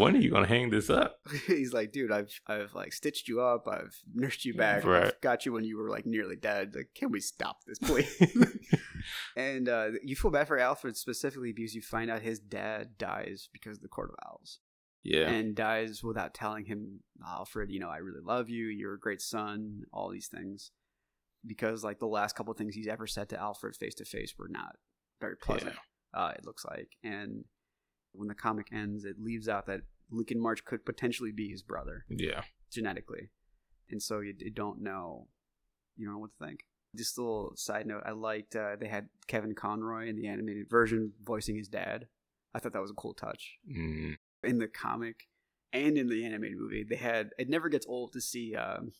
when 0.00 0.16
are 0.16 0.20
you 0.20 0.30
gonna 0.30 0.46
hang 0.46 0.70
this 0.70 0.90
up? 0.90 1.20
He's 1.46 1.72
like, 1.72 1.92
dude, 1.92 2.10
I've 2.10 2.30
I've 2.46 2.74
like 2.74 2.92
stitched 2.92 3.28
you 3.28 3.40
up, 3.40 3.68
I've 3.68 3.96
nursed 4.14 4.44
you 4.44 4.54
back, 4.54 4.84
Right. 4.84 5.04
I've 5.06 5.20
got 5.20 5.46
you 5.46 5.52
when 5.52 5.64
you 5.64 5.78
were 5.78 5.88
like 5.90 6.06
nearly 6.06 6.36
dead. 6.36 6.72
Like, 6.74 6.90
can 6.94 7.10
we 7.10 7.20
stop 7.20 7.58
this, 7.66 7.78
please? 7.82 8.16
and 9.36 9.68
uh, 9.68 9.88
you 10.02 10.16
feel 10.16 10.30
bad 10.30 10.48
for 10.48 10.58
Alfred 10.58 10.96
specifically 10.96 11.52
because 11.52 11.74
you 11.74 11.82
find 11.82 12.10
out 12.10 12.22
his 12.22 12.38
dad 12.40 12.98
dies 12.98 13.48
because 13.52 13.76
of 13.76 13.82
the 13.82 13.88
Court 13.88 14.10
of 14.10 14.16
Owls, 14.28 14.60
Yeah, 15.02 15.28
and 15.28 15.54
dies 15.54 16.02
without 16.02 16.34
telling 16.34 16.64
him, 16.64 17.00
Alfred, 17.26 17.70
you 17.70 17.80
know, 17.80 17.88
I 17.88 17.98
really 17.98 18.22
love 18.24 18.48
you. 18.48 18.66
You're 18.66 18.94
a 18.94 19.00
great 19.00 19.20
son. 19.20 19.82
All 19.92 20.10
these 20.10 20.28
things, 20.28 20.70
because 21.46 21.84
like 21.84 21.98
the 21.98 22.06
last 22.06 22.34
couple 22.36 22.50
of 22.52 22.58
things 22.58 22.74
he's 22.74 22.88
ever 22.88 23.06
said 23.06 23.28
to 23.30 23.40
Alfred 23.40 23.76
face 23.76 23.94
to 23.96 24.04
face 24.04 24.34
were 24.38 24.48
not 24.48 24.76
very 25.20 25.36
pleasant. 25.36 25.76
Uh, 26.12 26.32
it 26.36 26.44
looks 26.44 26.64
like, 26.64 26.88
and 27.04 27.44
when 28.12 28.28
the 28.28 28.34
comic 28.34 28.68
ends, 28.72 29.04
it 29.04 29.16
leaves 29.18 29.48
out 29.48 29.66
that 29.66 29.80
Lincoln 30.10 30.40
March 30.40 30.64
could 30.64 30.84
potentially 30.84 31.32
be 31.32 31.48
his 31.48 31.62
brother 31.62 32.04
yeah, 32.08 32.42
genetically. 32.70 33.30
and 33.90 34.02
so 34.02 34.20
you, 34.20 34.34
you 34.38 34.50
don't 34.50 34.82
know, 34.82 35.28
you 35.96 36.06
don't 36.06 36.14
know 36.14 36.20
what 36.20 36.30
to 36.38 36.44
think. 36.44 36.60
Just 36.96 37.18
a 37.18 37.22
little 37.22 37.52
side 37.56 37.86
note: 37.86 38.02
I 38.04 38.10
liked 38.10 38.56
uh, 38.56 38.76
they 38.78 38.88
had 38.88 39.08
Kevin 39.28 39.54
Conroy 39.54 40.08
in 40.08 40.16
the 40.16 40.26
animated 40.26 40.68
version 40.68 41.12
voicing 41.22 41.56
his 41.56 41.68
dad. 41.68 42.08
I 42.52 42.58
thought 42.58 42.72
that 42.72 42.82
was 42.82 42.90
a 42.90 42.94
cool 42.94 43.14
touch. 43.14 43.58
Mm. 43.70 44.16
In 44.42 44.58
the 44.58 44.66
comic 44.66 45.28
and 45.72 45.96
in 45.96 46.08
the 46.08 46.24
animated 46.24 46.58
movie, 46.58 46.84
they 46.88 46.96
had 46.96 47.30
it 47.38 47.48
never 47.48 47.68
gets 47.68 47.86
old 47.86 48.12
to 48.14 48.20
see 48.20 48.56
um, 48.56 48.90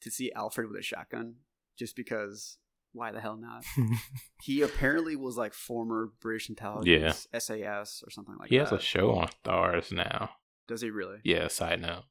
to 0.00 0.10
see 0.10 0.32
Alfred 0.32 0.68
with 0.68 0.80
a 0.80 0.82
shotgun, 0.82 1.36
just 1.78 1.94
because 1.94 2.58
why 2.96 3.12
the 3.12 3.20
hell 3.20 3.36
not? 3.36 3.64
he 4.42 4.62
apparently 4.62 5.16
was 5.16 5.36
like 5.36 5.54
former 5.54 6.10
British 6.20 6.48
intelligence, 6.48 7.28
yeah. 7.32 7.38
SAS 7.38 8.02
or 8.04 8.10
something 8.10 8.36
like 8.38 8.48
he 8.48 8.58
that. 8.58 8.68
He 8.68 8.70
has 8.70 8.80
a 8.80 8.82
show 8.82 9.14
on 9.14 9.28
Stars 9.30 9.92
now. 9.92 10.30
Does 10.66 10.80
he 10.80 10.90
really? 10.90 11.18
Yeah, 11.24 11.48
side 11.48 11.80
note. 11.80 12.04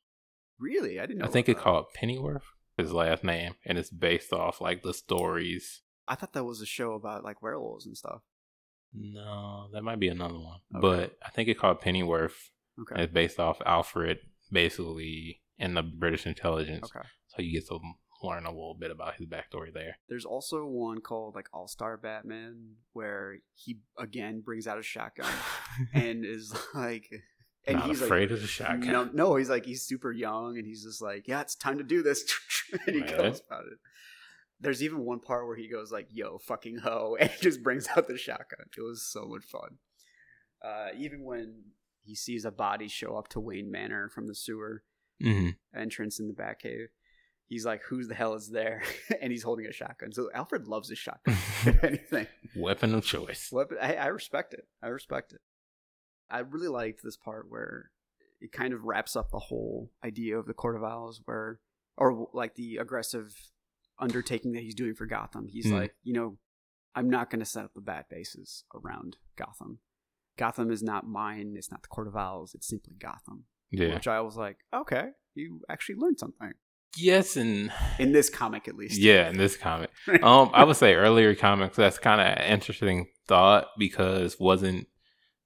Really? 0.59 0.99
I 0.99 1.05
didn't 1.05 1.19
know. 1.19 1.25
I 1.25 1.29
think 1.29 1.49
it's 1.49 1.59
called 1.59 1.87
Pennyworth, 1.93 2.45
his 2.77 2.93
last 2.93 3.23
name, 3.23 3.55
and 3.65 3.77
it's 3.77 3.89
based 3.89 4.31
off 4.31 4.61
like 4.61 4.83
the 4.83 4.93
stories. 4.93 5.81
I 6.07 6.15
thought 6.15 6.33
that 6.33 6.45
was 6.45 6.61
a 6.61 6.65
show 6.65 6.93
about 6.93 7.23
like 7.23 7.41
werewolves 7.41 7.85
and 7.85 7.97
stuff. 7.97 8.21
No, 8.93 9.67
that 9.73 9.83
might 9.83 9.99
be 9.99 10.07
another 10.07 10.39
one. 10.39 10.59
Okay. 10.73 10.81
But 10.81 11.17
I 11.25 11.29
think 11.29 11.49
it's 11.49 11.59
called 11.59 11.81
Pennyworth. 11.81 12.51
Okay. 12.79 13.03
It's 13.03 13.13
based 13.13 13.39
off 13.39 13.61
Alfred, 13.65 14.19
basically 14.51 15.41
in 15.57 15.73
the 15.73 15.83
British 15.83 16.25
intelligence. 16.25 16.89
Okay. 16.95 17.05
So 17.27 17.41
you 17.41 17.59
get 17.59 17.67
to 17.67 17.79
learn 18.23 18.45
a 18.45 18.49
little 18.51 18.73
bit 18.79 18.91
about 18.91 19.15
his 19.15 19.27
backstory 19.27 19.73
there. 19.73 19.97
There's 20.09 20.25
also 20.25 20.65
one 20.65 21.01
called 21.01 21.35
like 21.35 21.47
All 21.53 21.67
Star 21.67 21.97
Batman 21.97 22.75
where 22.93 23.37
he 23.53 23.79
again 23.97 24.41
brings 24.41 24.67
out 24.67 24.79
a 24.79 24.83
shotgun 24.83 25.31
and 25.93 26.25
is 26.25 26.55
like, 26.73 27.09
and 27.67 27.77
Not 27.77 27.87
he's 27.89 28.01
afraid 28.01 28.23
like, 28.23 28.31
of 28.31 28.41
the 28.41 28.47
shotgun. 28.47 28.91
No, 28.91 29.09
no, 29.13 29.35
he's 29.35 29.49
like 29.49 29.65
he's 29.65 29.81
super 29.83 30.11
young 30.11 30.57
and 30.57 30.65
he's 30.65 30.83
just 30.83 31.01
like, 31.01 31.27
yeah, 31.27 31.41
it's 31.41 31.55
time 31.55 31.77
to 31.77 31.83
do 31.83 32.01
this, 32.03 32.23
and 32.87 32.95
he 32.95 33.01
Right. 33.01 33.17
goes 33.17 33.41
about 33.47 33.65
it. 33.65 33.77
There's 34.61 34.81
even 34.81 34.99
one 35.05 35.19
part 35.19 35.45
where 35.47 35.57
he 35.57 35.67
goes 35.69 35.91
like, 35.91 36.07
"Yo, 36.11 36.37
fucking 36.37 36.77
ho," 36.77 37.17
and 37.19 37.29
just 37.41 37.61
brings 37.61 37.87
out 37.95 38.07
the 38.07 38.17
shotgun. 38.17 38.67
It 38.77 38.81
was 38.81 39.03
so 39.03 39.25
much 39.25 39.43
fun. 39.43 39.77
Uh, 40.63 40.87
even 40.97 41.23
when 41.23 41.63
he 42.03 42.15
sees 42.15 42.45
a 42.45 42.51
body 42.51 42.87
show 42.87 43.17
up 43.17 43.27
to 43.29 43.39
Wayne 43.39 43.69
Manor 43.69 44.09
from 44.09 44.27
the 44.27 44.35
sewer 44.35 44.83
hmm 45.19 45.49
entrance 45.75 46.19
in 46.19 46.27
the 46.27 46.33
Batcave, 46.33 46.87
he's 47.47 47.65
like, 47.65 47.81
"Who 47.83 48.03
the 48.05 48.15
hell 48.15 48.33
is 48.33 48.49
there?" 48.49 48.83
and 49.21 49.31
he's 49.31 49.43
holding 49.43 49.65
a 49.65 49.71
shotgun. 49.71 50.11
So 50.13 50.29
Alfred 50.33 50.67
loves 50.67 50.89
his 50.89 50.97
shotgun. 50.97 51.35
if 51.65 51.83
anything, 51.83 52.27
Weapon 52.55 52.93
of 52.95 53.05
choice. 53.05 53.49
Weapon- 53.51 53.77
I, 53.81 53.95
I 53.95 54.05
respect 54.07 54.53
it. 54.53 54.67
I 54.83 54.87
respect 54.87 55.33
it. 55.33 55.41
I 56.29 56.39
really 56.39 56.67
liked 56.69 57.01
this 57.03 57.17
part 57.17 57.45
where 57.49 57.91
it 58.41 58.51
kind 58.51 58.73
of 58.73 58.83
wraps 58.83 59.15
up 59.15 59.31
the 59.31 59.39
whole 59.39 59.91
idea 60.03 60.37
of 60.37 60.45
the 60.47 60.53
Court 60.53 60.75
of 60.75 60.83
Owls, 60.83 61.21
where, 61.25 61.59
or 61.97 62.27
like 62.33 62.55
the 62.55 62.77
aggressive 62.77 63.33
undertaking 63.99 64.51
that 64.53 64.63
he's 64.63 64.75
doing 64.75 64.93
for 64.95 65.05
Gotham. 65.05 65.47
He's 65.47 65.67
Hmm. 65.67 65.75
like, 65.75 65.95
you 66.03 66.13
know, 66.13 66.37
I'm 66.95 67.09
not 67.09 67.29
going 67.29 67.39
to 67.39 67.45
set 67.45 67.63
up 67.65 67.73
the 67.73 67.81
bat 67.81 68.07
bases 68.09 68.63
around 68.73 69.17
Gotham. 69.37 69.79
Gotham 70.37 70.69
is 70.71 70.83
not 70.83 71.07
mine. 71.07 71.53
It's 71.57 71.71
not 71.71 71.81
the 71.81 71.87
Court 71.87 72.07
of 72.07 72.15
Owls. 72.17 72.53
It's 72.55 72.67
simply 72.67 72.95
Gotham. 72.99 73.45
Yeah. 73.71 73.93
Which 73.93 74.07
I 74.07 74.19
was 74.21 74.35
like, 74.35 74.57
okay, 74.73 75.09
you 75.33 75.61
actually 75.69 75.95
learned 75.95 76.19
something 76.19 76.53
Yes, 76.97 77.35
and 77.37 77.71
in 77.99 78.11
this 78.11 78.29
comic, 78.29 78.67
at 78.67 78.75
least. 78.75 78.99
yeah, 78.99 79.29
in 79.29 79.37
this 79.37 79.57
comic. 79.57 79.89
um, 80.23 80.49
I 80.53 80.63
would 80.63 80.75
say 80.77 80.93
earlier 80.95 81.35
comics. 81.35 81.75
That's 81.77 81.97
kind 81.97 82.21
of 82.21 82.45
interesting 82.49 83.07
thought 83.27 83.67
because 83.77 84.39
wasn't, 84.39 84.87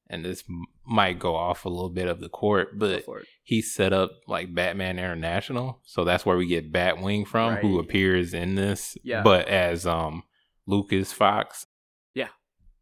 and 0.09 0.25
this 0.25 0.43
might 0.85 1.19
go 1.19 1.35
off 1.35 1.65
a 1.65 1.69
little 1.69 1.89
bit 1.89 2.07
of 2.07 2.19
the 2.19 2.29
court, 2.29 2.77
but 2.79 3.05
he 3.43 3.61
set 3.61 3.93
up 3.93 4.11
like 4.27 4.53
Batman 4.53 4.97
International, 4.99 5.81
so 5.85 6.03
that's 6.03 6.25
where 6.25 6.37
we 6.37 6.47
get 6.47 6.71
Batwing 6.73 7.27
from, 7.27 7.55
who 7.57 7.79
appears 7.79 8.33
in 8.33 8.55
this, 8.55 8.97
Yeah. 9.03 9.21
but 9.23 9.47
as 9.47 9.85
um 9.85 10.23
Lucius 10.65 11.11
Fox, 11.13 11.65
Yeah, 12.13 12.29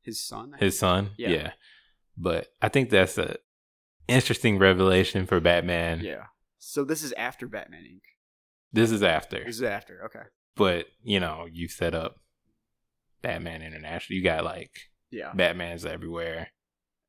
His 0.01 0.21
son. 0.21 0.53
his 0.59 0.77
son, 0.79 1.11
Yeah. 1.17 1.29
yeah. 1.29 1.51
But 2.17 2.47
I 2.61 2.69
think 2.69 2.89
that's 2.89 3.17
a 3.17 3.37
interesting 4.07 4.57
revelation 4.57 5.25
for 5.25 5.39
Batman. 5.39 6.01
yeah. 6.01 6.25
So 6.59 6.83
this 6.83 7.03
is 7.03 7.11
after 7.13 7.47
Batman 7.47 7.83
Inc. 7.83 8.01
This 8.73 8.91
is 8.91 9.01
after, 9.03 9.43
This 9.45 9.55
is 9.57 9.63
after. 9.63 10.03
Okay. 10.05 10.25
but 10.55 10.85
you 11.03 11.19
know, 11.19 11.45
you 11.51 11.67
set 11.67 11.93
up 11.95 12.15
Batman 13.21 13.61
International. 13.61 14.17
You 14.17 14.23
got 14.23 14.43
like 14.43 14.71
Yeah. 15.09 15.33
Batman's 15.33 15.85
everywhere. 15.85 16.49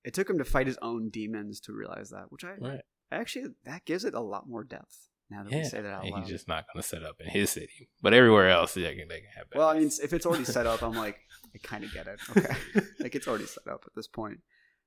It 0.05 0.15
took 0.15 0.31
him 0.31 0.39
to 0.39 0.45
fight 0.45 0.67
his 0.67 0.79
own 0.81 1.11
demons 1.11 1.61
to 1.63 1.73
realize 1.73 2.11
that, 2.11 2.31
which 2.31 2.45
I 2.45 2.55
Right. 2.55 2.81
actually 3.11 3.47
that 3.65 3.85
gives 3.85 4.05
it 4.05 4.15
a 4.15 4.21
lot 4.21 4.49
more 4.49 4.65
depth. 4.65 5.09
Now 5.31 5.43
that 5.43 5.53
Yeah, 5.53 5.59
we 5.59 5.65
say 5.65 5.83
that 5.83 5.93
out 5.93 6.05
and 6.05 6.13
loud. 6.13 6.21
he's 6.23 6.31
just 6.31 6.49
not 6.49 6.65
going 6.73 6.81
to 6.83 6.89
set 6.89 7.03
up 7.03 7.17
in 7.21 7.29
his 7.29 7.51
city, 7.51 7.91
but 8.01 8.15
everywhere 8.15 8.49
else 8.49 8.73
they 8.75 8.83
can, 8.97 9.09
they 9.09 9.21
can 9.21 9.31
have. 9.37 9.47
well, 9.55 9.69
I 9.69 9.79
mean, 9.79 9.91
if 10.03 10.13
it's 10.15 10.25
already 10.25 10.45
set 10.45 10.67
up, 10.67 10.83
I'm 10.83 10.95
like, 10.95 11.19
I 11.55 11.59
kind 11.63 11.85
of 11.85 11.93
get 11.93 12.07
it. 12.07 12.19
Okay, 12.35 12.55
like 13.01 13.15
it's 13.15 13.29
already 13.29 13.45
set 13.45 13.67
up 13.69 13.83
at 13.87 13.95
this 13.95 14.07
point. 14.09 14.39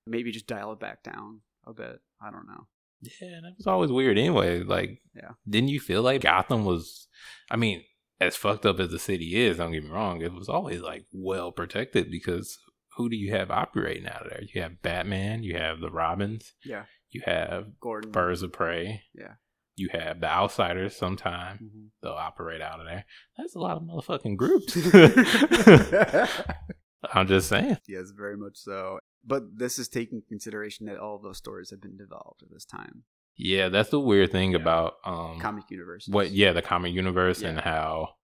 Maybe 0.08 0.32
just 0.32 0.48
dial 0.48 0.72
it 0.74 0.80
back 0.80 1.04
down 1.04 1.42
a 1.68 1.74
bit. 1.74 2.00
I 2.20 2.32
don't 2.32 2.48
know. 2.48 2.68
Yeah, 3.02 3.40
that 3.42 3.54
was 3.58 3.68
always 3.68 3.92
weird. 3.92 4.18
Anyway, 4.18 4.64
like, 4.64 5.02
Yeah. 5.16 5.32
didn't 5.48 5.70
you 5.70 5.80
feel 5.80 6.02
like 6.02 6.22
Gotham 6.22 6.66
was? 6.66 7.08
I 7.50 7.56
mean, 7.58 7.84
as 8.20 8.36
fucked 8.36 8.66
up 8.66 8.80
as 8.80 8.92
the 8.92 9.00
city 9.00 9.36
is, 9.36 9.58
don't 9.58 9.72
get 9.72 9.84
me 9.84 9.90
wrong, 9.90 10.22
it 10.22 10.34
was 10.34 10.50
always 10.50 10.82
like 10.82 11.06
well 11.12 11.52
protected 11.52 12.12
because 12.12 12.58
who 12.98 13.10
do 13.10 13.16
you 13.16 13.32
have 13.32 13.50
operating 13.52 14.08
out 14.08 14.24
of 14.26 14.30
there? 14.30 14.44
You 14.54 14.62
have 14.62 14.82
Batman, 14.82 15.44
you 15.44 15.58
have 15.58 15.80
the 15.80 15.90
Robins, 15.90 16.54
Yeah, 16.64 16.86
you 17.10 17.22
have 17.26 17.80
Gordon. 17.80 18.12
Birds 18.12 18.44
of 18.44 18.54
Prey, 18.54 19.04
Yeah. 19.16 19.36
you 19.76 19.90
have 19.94 20.20
the 20.22 20.28
Outsiders. 20.28 20.96
Sometime 20.96 21.58
Mhm. 21.64 21.88
they'll 22.04 22.12
operate 22.12 22.62
out 22.62 22.80
of 22.80 22.86
there. 22.86 23.06
That's 23.38 23.56
a 23.56 23.60
lot 23.60 23.78
of 23.78 23.84
motherfucking 23.84 24.38
groups. 24.38 24.76
I'm 27.14 27.28
just 27.28 27.48
saying. 27.50 27.78
yes, 27.88 28.12
very 28.16 28.38
much 28.38 28.58
so. 28.58 29.00
But 29.26 29.58
this 29.58 29.78
is 29.80 29.88
taking 29.88 30.22
consideration 30.28 30.86
that 30.88 30.98
all 30.98 31.16
of 31.16 31.22
those 31.24 31.38
stories 31.38 31.70
have 31.72 31.82
been 31.82 31.98
developed 31.98 32.42
at 32.44 32.50
this 32.52 32.66
time. 32.66 33.04
Yeah, 33.38 33.70
that's 33.70 33.90
the 33.90 34.00
weird 34.00 34.32
thing 34.32 34.52
Yeah. 34.52 34.58
about 34.60 34.94
um 35.06 35.40
Comic 35.40 35.70
universe. 35.72 36.08
what 36.10 36.32
yeah 36.32 36.52
the 36.54 36.62
comic 36.62 36.94
universe 36.94 37.42
and 37.42 37.60
how 37.60 38.16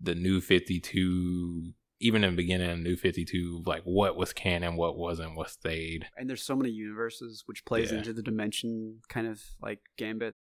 the 0.00 0.14
new 0.14 0.40
52 0.40 1.72
even 2.00 2.22
in 2.22 2.30
the 2.30 2.36
beginning 2.36 2.70
of 2.70 2.78
new 2.78 2.94
52 2.96 3.62
like 3.66 3.82
what 3.82 4.16
was 4.16 4.32
canon 4.32 4.76
what 4.76 4.96
wasn't 4.96 5.34
what 5.34 5.50
stayed 5.50 6.06
and 6.16 6.28
there's 6.28 6.44
so 6.44 6.54
many 6.54 6.70
universes 6.70 7.42
which 7.46 7.64
plays 7.64 7.90
Yeah. 7.90 7.98
into 7.98 8.12
the 8.12 8.22
dimension 8.22 9.00
kind 9.08 9.26
of 9.26 9.42
like 9.60 9.80
gambit 9.96 10.34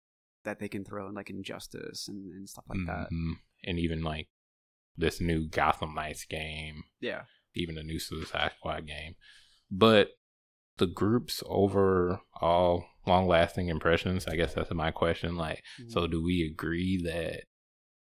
that 0.44 0.60
they 0.60 0.68
can 0.68 0.84
throw 0.86 1.08
in 1.10 1.16
like 1.16 1.30
injustice 1.32 2.08
and, 2.08 2.32
and 2.34 2.48
stuff 2.48 2.66
like 2.70 2.86
that 2.86 3.08
Mhm. 3.12 3.34
and 3.64 3.80
even 3.80 4.04
like 4.04 4.28
this 4.96 5.20
new 5.20 5.48
gotham 5.48 5.96
knights 5.96 6.26
game 6.26 6.84
yeah 7.00 7.24
even 7.58 7.76
the 7.76 7.84
new 7.84 8.00
suicide 8.00 8.52
squad 8.58 8.88
game 8.88 9.16
but 9.70 10.10
the 10.78 10.88
groups 10.88 11.44
overall 11.48 12.86
long 13.06 13.28
lasting 13.28 13.68
impressions 13.70 14.28
i 14.28 14.36
guess 14.36 14.54
that's 14.54 14.72
my 14.74 14.92
question 14.92 15.36
like 15.36 15.64
Mm-hmm. 15.82 15.92
So, 15.92 16.08
do 16.08 16.24
we 16.24 16.44
agree 16.52 17.02
that 17.04 17.44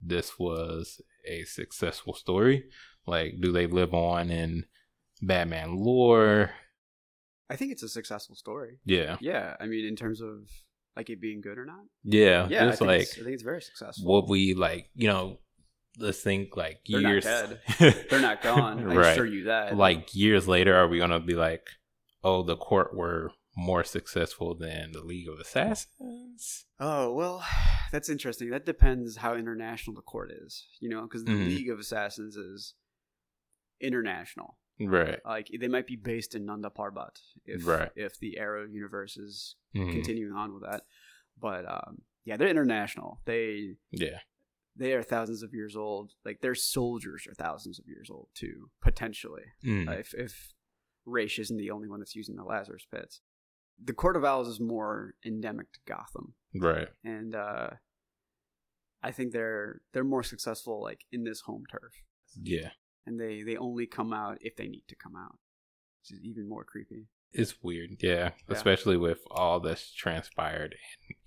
this 0.01 0.39
was 0.39 1.01
a 1.27 1.45
successful 1.45 2.15
story? 2.15 2.65
Like, 3.07 3.35
do 3.41 3.53
they 3.53 3.67
live 3.67 3.93
on 3.95 4.31
in 4.31 4.65
Batman 5.23 5.77
lore? 5.77 6.51
i 7.51 7.57
think 7.57 7.73
it's 7.73 7.83
a 7.83 7.89
successful 7.89 8.37
story 8.37 8.79
Yeah, 8.85 9.17
yeah 9.21 9.57
i 9.59 9.67
mean 9.67 9.87
in 9.87 9.97
terms 9.97 10.21
of 10.21 10.51
like 10.97 11.09
it 11.09 11.19
being 11.21 11.41
good 11.41 11.57
or 11.59 11.65
not 11.65 11.81
yeah. 12.05 12.47
yeah 12.51 12.65
I 12.65 12.67
just 12.67 12.79
think, 12.81 12.89
like 12.89 13.01
it's, 13.03 13.15
I 13.15 13.23
think 13.23 13.35
it's 13.35 13.43
very 13.43 13.63
successful 13.63 14.05
what 14.07 14.29
we 14.29 14.53
like, 14.55 14.91
you 14.95 15.09
know. 15.09 15.39
Let's 15.99 16.21
think 16.23 16.57
like 16.57 16.81
They're 16.89 17.01
not 17.01 17.09
years. 17.11 17.25
dead. 17.25 17.61
they're 18.11 18.21
not 18.21 18.43
gone 18.43 18.81
i 18.81 18.95
right? 18.95 19.13
assure 19.13 19.27
you 19.27 19.45
that 19.45 19.77
Like 19.77 20.15
years 20.15 20.47
later, 20.47 20.75
are 20.77 20.87
we 20.89 20.99
gonna 20.99 21.21
be 21.21 21.35
like, 21.35 21.67
oh, 22.23 22.43
the 22.43 22.57
court 22.57 22.95
were 22.97 23.33
more 23.57 23.83
successful 23.83 24.55
than 24.55 24.93
the 24.93 25.03
League 25.03 25.29
of 25.29 25.39
Assassins? 25.41 26.65
oh 26.79 27.13
well 27.13 27.45
that's 27.93 28.09
interesting 28.09 28.51
that 28.51 28.65
depends 28.65 29.17
how 29.17 29.35
international 29.35 29.97
the 29.97 30.03
court 30.03 30.31
is 30.31 30.69
you 30.81 30.89
know 30.89 31.03
because 31.03 31.25
the 31.25 31.33
Mhm. 31.33 31.47
league 31.47 31.71
of 31.71 31.79
assassins 31.81 32.37
is 32.37 32.75
international 33.81 34.59
Right. 34.81 35.19
like 35.25 35.51
they 35.59 35.67
might 35.67 35.87
be 35.89 35.97
based 35.97 36.37
in 36.37 36.47
nanda 36.47 36.71
parbat 36.71 37.19
if 37.45 37.67
Right. 37.67 37.91
if 37.97 38.19
the 38.21 38.39
arrow 38.39 38.65
universe 38.67 39.17
is 39.17 39.57
Mhm. 39.75 39.91
continuing 39.93 40.33
on 40.33 40.53
with 40.55 40.63
that. 40.63 40.83
But 41.37 41.65
um, 41.69 42.03
yeah, 42.25 42.37
they're 42.37 42.49
international. 42.49 43.21
They 43.25 43.77
Yeah. 43.91 44.21
They 44.79 44.93
are 44.95 45.03
thousands 45.03 45.43
of 45.43 45.53
years 45.53 45.75
old. 45.77 46.13
Like 46.25 46.41
their 46.41 46.55
soldiers 46.55 47.27
are 47.29 47.35
thousands 47.35 47.79
of 47.79 47.87
years 47.89 48.09
old 48.11 48.29
too, 48.35 48.71
potentially. 48.81 49.43
Mm. 49.65 49.89
Uh, 49.89 49.93
if 49.99 50.15
if 50.15 50.55
Ra's 51.05 51.39
isn't 51.39 51.57
the 51.57 51.71
only 51.73 51.89
one 51.89 51.99
that's 52.01 52.15
using 52.15 52.37
the 52.37 52.45
Lazarus 52.45 52.87
pits, 52.91 53.21
the 53.83 53.93
Court 53.93 54.17
of 54.17 54.25
Owls 54.25 54.49
is 54.49 54.61
more 54.61 55.15
endemic 55.25 55.73
to 55.73 55.81
Gotham, 55.87 56.35
Right. 56.55 56.89
and 57.05 57.35
uh, 57.35 57.71
I 59.03 59.11
think 59.13 59.33
they're 59.33 59.81
they're 59.93 60.05
more 60.05 60.23
successful 60.23 60.81
like 60.83 61.05
in 61.13 61.25
this 61.25 61.41
home 61.43 61.65
turf, 61.71 61.93
Yeah. 62.41 62.71
and 63.07 63.19
they 63.21 63.43
they 63.43 63.57
only 63.57 63.87
come 63.87 64.13
out 64.13 64.39
if 64.41 64.57
they 64.57 64.69
need 64.69 64.85
to 64.89 64.97
come 64.97 65.17
out, 65.17 65.39
which 66.03 66.13
is 66.19 66.25
even 66.25 66.49
more 66.49 66.65
creepy. 66.65 67.07
It's 67.33 67.63
weird, 67.63 67.97
yeah, 68.03 68.31
Yeah. 68.49 68.55
especially 68.55 68.97
with 68.97 69.21
all 69.31 69.61
that's 69.61 69.93
transpired 69.93 70.77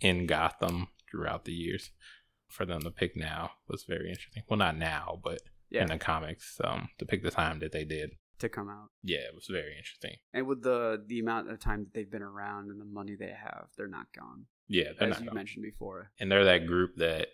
in, 0.02 0.20
in 0.22 0.26
Gotham 0.28 0.88
throughout 1.10 1.46
the 1.46 1.54
years. 1.54 1.92
For 2.52 2.66
them 2.66 2.82
to 2.82 2.92
pick 2.92 3.16
now 3.16 3.52
was 3.68 3.84
very 3.86 4.10
interesting. 4.10 4.44
Well, 4.50 4.58
not 4.60 4.78
now, 4.78 5.20
but 5.24 5.42
Yeah. 5.70 5.84
in 5.84 5.88
the 5.88 5.98
comics, 5.98 6.60
um, 6.64 6.90
to 7.00 7.06
pick 7.06 7.24
the 7.24 7.32
time 7.32 7.60
that 7.60 7.72
they 7.72 7.86
did. 7.86 8.12
to 8.40 8.50
come 8.50 8.70
out. 8.70 8.90
Yeah, 9.04 9.20
it 9.20 9.36
was 9.36 9.46
very 9.52 9.78
interesting. 9.78 10.16
And 10.34 10.48
with 10.48 10.64
the 10.64 11.04
the 11.06 11.20
amount 11.20 11.52
of 11.52 11.60
time 11.60 11.84
that 11.84 11.94
they've 11.94 12.10
been 12.10 12.24
around 12.24 12.72
and 12.72 12.82
the 12.82 12.86
money 12.86 13.16
they 13.16 13.30
have, 13.30 13.68
they're 13.78 13.88
not 13.88 14.08
gone. 14.18 14.48
Yeah, 14.68 14.94
they're 14.98 15.10
as 15.10 15.16
not 15.18 15.20
you 15.22 15.26
gone. 15.28 15.36
mentioned 15.36 15.64
before. 15.64 16.12
and 16.20 16.32
they're 16.32 16.44
that 16.46 16.66
group 16.66 16.96
that 16.98 17.28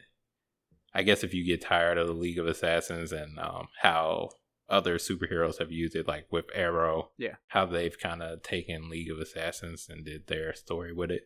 I 0.94 1.04
guess 1.04 1.24
if 1.24 1.34
you 1.34 1.46
get 1.46 1.62
tired 1.62 1.98
of 1.98 2.08
the 2.08 2.14
League 2.14 2.40
of 2.40 2.48
Assassins 2.48 3.12
and 3.14 3.38
um, 3.40 3.68
how 3.82 4.32
other 4.70 4.98
superheroes 4.98 5.60
have 5.60 5.72
used 5.72 5.96
it, 5.96 6.08
like 6.08 6.26
with 6.30 6.46
Arrow, 6.54 7.12
Yeah. 7.18 7.36
how 7.48 7.66
they've 7.66 7.98
kind 7.98 8.22
of 8.22 8.42
taken 8.44 8.90
League 8.90 9.10
of 9.10 9.20
Assassins 9.20 9.88
and 9.90 10.04
did 10.04 10.28
their 10.28 10.54
story 10.54 10.92
with 10.92 11.10
it. 11.12 11.26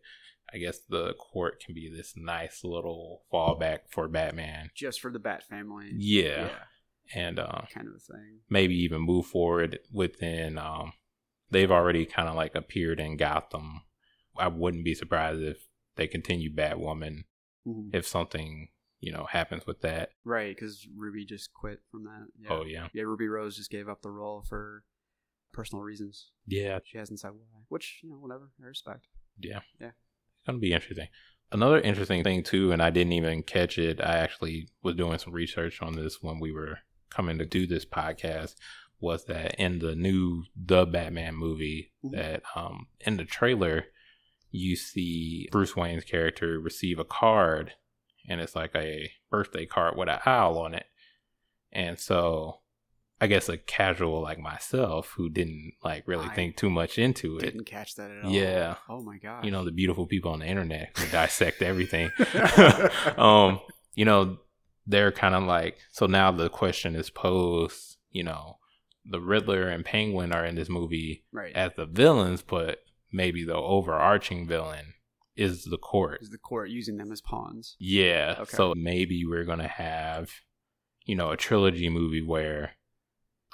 I 0.54 0.58
guess 0.58 0.80
the 0.90 1.14
court 1.14 1.64
can 1.64 1.74
be 1.74 1.90
this 1.90 2.14
nice 2.16 2.64
little 2.64 3.24
fallback 3.32 3.80
for 3.90 4.08
Batman. 4.08 4.70
Just 4.76 5.00
for 5.00 5.12
the 5.12 5.20
Bat 5.20 5.44
family. 5.44 5.92
Yeah, 5.96 6.50
and 7.16 7.40
uh, 7.40 7.62
kind 7.74 7.88
of 7.88 7.96
a 7.96 8.00
thing. 8.00 8.40
maybe 8.50 8.76
even 8.76 9.02
move 9.02 9.26
forward 9.28 9.80
within. 9.92 10.58
Um, 10.58 10.94
they've 11.50 11.72
already 11.72 12.06
kind 12.06 12.28
of 12.30 12.36
like 12.36 12.56
appeared 12.56 13.00
in 13.00 13.18
Gotham. 13.18 13.82
I 14.38 14.48
wouldn't 14.48 14.86
be 14.86 14.94
surprised 14.96 15.42
if 15.42 15.58
they 15.96 16.08
continue 16.08 16.54
Batwoman 16.54 17.24
Mhm. 17.68 17.94
if 17.94 18.08
something 18.08 18.70
you 19.00 19.12
know 19.12 19.26
happens 19.26 19.66
with 19.68 19.82
that. 19.82 20.12
Right, 20.24 20.56
because 20.56 20.88
Ruby 20.96 21.26
just 21.26 21.54
quit 21.54 21.80
from 21.92 22.04
that. 22.06 22.28
Yeah. 22.40 22.50
Oh 22.50 22.64
yeah, 22.66 22.88
yeah, 22.94 23.04
Ruby 23.04 23.28
Rose 23.28 23.56
just 23.58 23.70
gave 23.72 23.88
up 23.90 24.02
the 24.02 24.12
role 24.12 24.44
for 24.48 24.84
personal 25.54 25.84
reasons. 25.84 26.32
yeah, 26.48 26.80
She 26.86 26.98
hasn't 26.98 27.20
said 27.20 27.32
why, 27.32 27.60
which 27.68 28.00
you 28.04 28.10
know, 28.10 28.16
whatever, 28.18 28.52
I 28.64 28.68
respect. 28.68 29.08
yeah, 29.40 29.60
Yeah. 29.80 29.92
Gonna 30.46 30.60
be 30.60 30.74
interesting. 30.74 31.08
Another 31.52 31.80
interesting 31.82 32.24
thing 32.24 32.44
too, 32.44 32.72
and 32.72 32.82
I 32.82 32.90
didn't 32.90 33.14
even 33.14 33.44
catch 33.44 33.78
it. 33.78 34.00
I 34.00 34.18
actually 34.18 34.70
was 34.82 34.96
doing 34.96 35.18
some 35.20 35.34
research 35.34 35.82
on 35.82 35.96
this 35.96 36.22
when 36.22 36.40
we 36.40 36.52
were 36.52 36.80
coming 37.10 37.38
to 37.40 37.46
do 37.46 37.68
this 37.68 37.86
podcast. 37.86 38.56
Was 39.00 39.26
that 39.26 39.56
in 39.56 39.80
the 39.80 39.96
new 39.96 40.44
the 40.56 40.86
Batman 40.86 41.36
movie 41.36 41.92
Mhm. 42.04 42.12
that 42.14 42.44
um 42.56 42.88
in 43.02 43.18
the 43.18 43.26
trailer 43.26 43.86
you 44.52 44.76
see 44.76 45.48
Bruce 45.52 45.76
Wayne's 45.76 46.04
character 46.04 46.60
receive 46.60 47.00
a 47.00 47.06
card 47.06 47.74
and 48.28 48.40
it's 48.40 48.56
like 48.56 48.76
a 48.76 49.12
birthday 49.30 49.66
card 49.66 49.98
with 49.98 50.08
an 50.10 50.20
owl 50.26 50.58
on 50.60 50.74
it. 50.76 50.86
And 51.72 51.98
so 52.00 52.61
I 53.22 53.28
guess 53.28 53.50
a 53.50 53.58
casual 53.58 54.20
like 54.22 54.40
myself 54.40 55.14
who 55.16 55.30
didn't 55.30 55.74
like 55.84 56.08
really 56.08 56.26
I 56.26 56.34
think 56.34 56.58
too 56.58 56.72
much 56.72 56.98
into 56.98 57.38
it. 57.38 57.42
Didn't 57.42 57.66
catch 57.66 57.96
that 57.96 58.10
at 58.10 58.26
all. 58.26 58.32
Yeah. 58.32 58.76
Oh 58.90 59.02
my 59.04 59.20
god. 59.20 59.46
You 59.46 59.52
know, 59.52 59.64
the 59.64 59.72
beautiful 59.72 60.08
people 60.08 60.32
on 60.32 60.40
the 60.40 60.48
internet 60.48 60.98
who 60.98 61.08
dissect 61.12 61.62
everything. 61.62 62.10
um, 63.18 63.60
you 63.94 64.06
know, 64.06 64.40
they're 64.88 65.12
kind 65.12 65.36
of 65.36 65.44
like 65.44 65.78
so 65.92 66.08
now 66.08 66.32
the 66.32 66.50
question 66.50 66.96
is 66.96 67.12
posed, 67.12 67.98
you 68.10 68.24
know, 68.24 68.58
the 69.06 69.22
Riddler 69.22 69.68
and 69.68 69.86
Penguin 69.86 70.34
are 70.34 70.46
in 70.46 70.56
this 70.56 70.70
movie 70.70 71.24
right. 71.32 71.56
as 71.56 71.74
the 71.78 71.86
villains, 71.86 72.42
but 72.42 72.80
maybe 73.12 73.44
the 73.44 73.56
overarching 73.56 74.48
villain 74.48 74.96
is 75.36 75.66
the 75.66 75.78
court. 75.78 76.24
Is 76.24 76.32
the 76.32 76.40
court 76.40 76.72
using 76.72 76.98
them 76.98 77.12
as 77.12 77.22
pawns? 77.22 77.76
Yeah. 77.80 78.36
Okay. 78.40 78.58
So 78.58 78.74
maybe 78.76 79.24
we're 79.26 79.46
gonna 79.46 79.68
have, 79.68 80.32
you 81.06 81.16
know, 81.16 81.30
a 81.30 81.38
trilogy 81.38 81.88
movie 81.88 82.24
where 82.24 82.72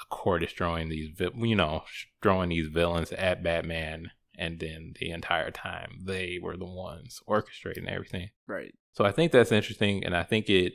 court 0.09 0.43
is 0.43 0.51
throwing 0.51 0.89
these, 0.89 1.09
you 1.35 1.55
know, 1.55 1.83
throwing 2.21 2.49
these 2.49 2.67
villains 2.67 3.11
at 3.11 3.43
Batman, 3.43 4.11
and 4.37 4.59
then 4.59 4.93
the 4.99 5.09
entire 5.11 5.51
time 5.51 5.99
they 6.05 6.39
were 6.41 6.57
the 6.57 6.65
ones 6.65 7.19
orchestrating 7.27 7.87
everything. 7.87 8.29
Right. 8.47 8.73
So 8.93 9.05
I 9.05 9.11
think 9.11 9.31
that's 9.31 9.51
interesting, 9.51 10.03
and 10.03 10.15
I 10.15 10.23
think 10.23 10.49
it 10.49 10.73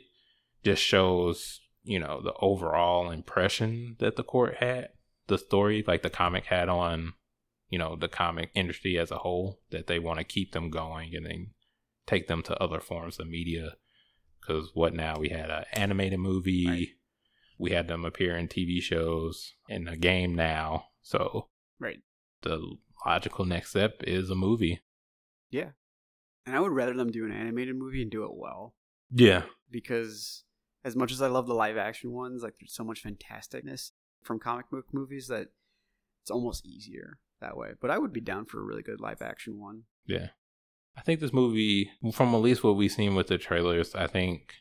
just 0.63 0.81
shows, 0.81 1.59
you 1.83 1.99
know, 1.99 2.21
the 2.21 2.33
overall 2.39 3.11
impression 3.11 3.95
that 3.99 4.15
the 4.15 4.23
court 4.23 4.55
had, 4.55 4.89
the 5.27 5.37
story, 5.37 5.83
like 5.85 6.03
the 6.03 6.09
comic 6.09 6.45
had 6.45 6.69
on, 6.69 7.13
you 7.69 7.79
know, 7.79 7.95
the 7.95 8.07
comic 8.07 8.49
industry 8.53 8.97
as 8.97 9.11
a 9.11 9.17
whole, 9.17 9.59
that 9.71 9.87
they 9.87 9.99
want 9.99 10.19
to 10.19 10.25
keep 10.25 10.51
them 10.51 10.69
going 10.69 11.15
and 11.15 11.25
then 11.25 11.47
take 12.05 12.27
them 12.27 12.43
to 12.43 12.61
other 12.61 12.79
forms 12.79 13.19
of 13.19 13.27
media. 13.27 13.75
Because 14.39 14.71
what 14.73 14.93
now? 14.93 15.17
We 15.19 15.29
had 15.29 15.49
an 15.49 15.63
animated 15.71 16.19
movie, 16.19 16.67
Right. 16.67 16.87
We 17.57 17.71
had 17.71 17.87
them 17.87 18.05
appear 18.05 18.35
in 18.35 18.47
TV 18.47 18.81
shows, 18.81 19.53
in 19.69 19.87
a 19.87 19.97
game 19.97 20.35
now. 20.35 20.85
So 21.01 21.49
Right. 21.79 22.01
the 22.41 22.77
logical 23.05 23.45
next 23.45 23.71
step 23.71 24.01
is 24.05 24.29
a 24.29 24.35
movie. 24.35 24.81
Yeah. 25.49 25.71
And 26.45 26.55
I 26.55 26.59
would 26.59 26.71
rather 26.71 26.93
them 26.93 27.11
do 27.11 27.25
an 27.25 27.31
animated 27.31 27.75
movie 27.75 28.01
and 28.01 28.11
do 28.11 28.23
it 28.25 28.33
well. 28.33 28.75
Yeah. 29.15 29.43
because 29.69 30.43
as 30.83 30.95
much 30.95 31.11
as 31.11 31.21
I 31.21 31.27
love 31.27 31.47
the 31.47 31.53
live 31.53 31.77
action 31.77 32.11
ones, 32.11 32.43
like 32.43 32.55
there's 32.59 32.73
so 32.75 32.83
much 32.83 33.03
fantasticness 33.03 33.91
from 34.23 34.39
comic 34.39 34.69
book 34.69 34.85
movies 34.91 35.27
that 35.27 35.47
it's 36.21 36.31
almost 36.31 36.65
easier 36.65 37.19
that 37.41 37.55
way. 37.57 37.71
But 37.79 37.89
I 37.91 37.97
would 37.97 38.11
be 38.13 38.21
down 38.21 38.45
for 38.45 38.59
a 38.59 38.63
really 38.63 38.81
good 38.83 38.99
live 39.01 39.21
action 39.21 39.59
one. 39.59 39.83
Yeah. 40.05 40.29
I 40.97 41.01
think 41.01 41.19
this 41.19 41.33
movie, 41.33 41.91
from 42.13 42.33
at 42.35 42.41
least 42.41 42.63
what 42.63 42.75
we've 42.75 42.91
seen 42.91 43.15
with 43.15 43.27
the 43.27 43.37
trailers, 43.37 43.95
I 43.95 44.07
think 44.07 44.53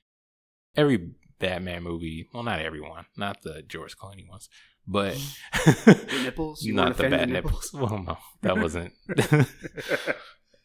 every 0.76 1.10
Batman 1.42 1.82
movie, 1.82 2.28
well, 2.32 2.42
not 2.44 2.60
everyone, 2.60 3.04
not 3.18 3.42
the 3.42 3.62
George 3.62 3.96
Clooney 3.98 4.26
ones, 4.28 4.48
but 4.86 5.14
The 5.84 6.20
nipples? 6.24 6.62
You 6.62 6.72
not 6.72 6.96
the 6.96 7.10
bad 7.10 7.28
the 7.28 7.32
nipples. 7.34 7.70
Well, 7.74 7.98
no, 7.98 8.16
that 8.42 8.56
wasn't. 8.56 8.92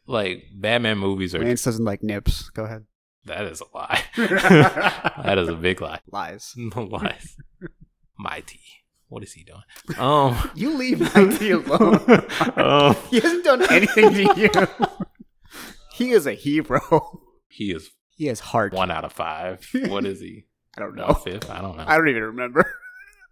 like 0.07 0.43
Batman 0.55 0.97
movies 0.99 1.35
are. 1.35 1.43
Lance 1.43 1.63
doesn't 1.63 1.83
like 1.83 2.03
nips. 2.03 2.49
Go 2.51 2.63
ahead. 2.63 2.85
That 3.25 3.43
is 3.45 3.61
a 3.61 3.65
lie. 3.75 4.03
that 4.15 5.37
is 5.37 5.49
a 5.49 5.55
big 5.55 5.81
lie. 5.81 5.99
Lies. 6.11 6.53
No 6.55 6.83
lies. 6.83 7.35
MaTi. 8.19 8.59
What 9.09 9.23
is 9.23 9.33
he 9.33 9.43
doing? 9.43 9.99
Um. 9.99 10.49
You 10.55 10.77
leave 10.77 10.99
Mikey 11.15 11.51
alone. 11.51 11.99
um. 12.55 12.95
he 13.09 13.19
hasn't 13.19 13.43
done 13.43 13.63
anything 13.71 14.13
to 14.13 14.39
you. 14.39 14.49
he 15.93 16.11
is 16.11 16.25
a 16.25 16.33
hero. 16.33 17.19
He 17.49 17.71
is 17.71 17.89
He 18.15 18.27
has 18.27 18.39
heart. 18.39 18.73
one 18.73 18.91
out 18.91 19.03
of 19.05 19.11
five. 19.13 19.67
What 19.87 20.05
is 20.05 20.19
he? 20.21 20.45
I 20.77 20.81
don't 20.81 20.95
know. 20.95 21.13
fifth? 21.13 21.49
I 21.49 21.61
don't 21.61 21.75
know. 21.75 21.83
I 21.87 21.97
don't 21.97 22.07
even 22.09 22.23
remember. 22.23 22.71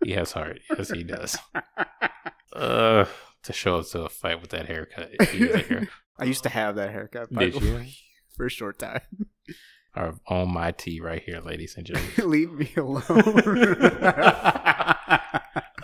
He 0.03 0.11
has 0.13 0.31
heart. 0.31 0.59
Yes, 0.77 0.89
he 0.91 1.03
does. 1.03 1.37
Uh, 2.53 3.05
to 3.43 3.53
show 3.53 3.77
up 3.79 3.87
to 3.89 4.03
a 4.03 4.09
fight 4.09 4.41
with 4.41 4.49
that 4.51 4.65
haircut. 4.65 5.11
He 5.29 5.43
is 5.45 5.55
a 5.55 5.57
hero. 5.59 5.87
I 6.19 6.25
used 6.25 6.43
to 6.43 6.49
have 6.49 6.75
that 6.75 6.91
haircut. 6.91 7.31
Did 7.33 7.61
you? 7.61 7.85
For 8.35 8.47
a 8.47 8.49
short 8.49 8.79
time. 8.79 9.01
Or 9.95 10.15
on 10.27 10.51
my 10.51 10.71
tee 10.71 10.99
right 10.99 11.21
here, 11.23 11.39
ladies 11.39 11.75
and 11.77 11.85
gentlemen. 11.85 12.29
Leave 12.29 12.51
me 12.51 12.69
alone. 12.75 13.03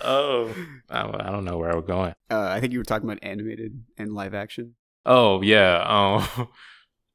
oh, 0.02 0.54
I, 0.90 1.02
I 1.08 1.32
don't 1.32 1.46
know 1.46 1.58
where 1.58 1.72
I 1.72 1.76
was 1.76 1.86
going. 1.86 2.14
Uh, 2.30 2.42
I 2.50 2.60
think 2.60 2.74
you 2.74 2.80
were 2.80 2.86
talking 2.86 3.08
about 3.10 3.20
animated 3.24 3.84
and 3.98 4.14
live 4.14 4.34
action. 4.34 4.76
Oh 5.06 5.42
yeah. 5.42 5.84
Um, 6.38 6.48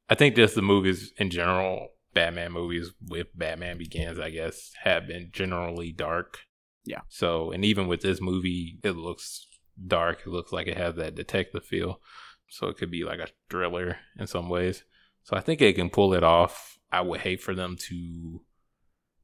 I 0.09 0.15
think 0.15 0.37
just 0.37 0.55
the 0.55 0.63
movies 0.63 1.13
in 1.19 1.31
general, 1.31 1.89
Batman 2.17 2.51
movies 2.53 2.91
with 3.01 3.29
Batman 3.35 3.79
Begins, 3.79 4.19
I 4.19 4.31
guess, 4.31 4.73
have 4.83 5.07
been 5.07 5.31
generally 5.33 5.93
dark. 5.93 6.39
Yeah. 6.85 7.03
So, 7.09 7.53
and 7.53 7.65
even 7.65 7.87
with 7.87 8.01
this 8.01 8.21
movie, 8.21 8.79
it 8.83 8.97
looks 8.97 9.47
dark. 9.87 10.23
It 10.27 10.31
looks 10.31 10.53
like 10.53 10.67
it 10.67 10.77
has 10.77 10.97
that 10.97 11.15
detective 11.15 11.65
feel. 11.65 12.01
So 12.49 12.69
it 12.69 12.77
could 12.77 12.91
be 12.91 13.05
like 13.05 13.19
a 13.21 13.29
thriller 13.51 13.99
in 14.19 14.27
some 14.27 14.49
ways. 14.49 14.85
So 15.25 15.37
I 15.37 15.41
think 15.41 15.61
it 15.61 15.75
can 15.75 15.91
pull 15.91 16.15
it 16.15 16.23
off. 16.25 16.79
I 16.93 17.01
would 17.01 17.21
hate 17.21 17.43
for 17.43 17.55
them 17.55 17.77
to 17.89 18.43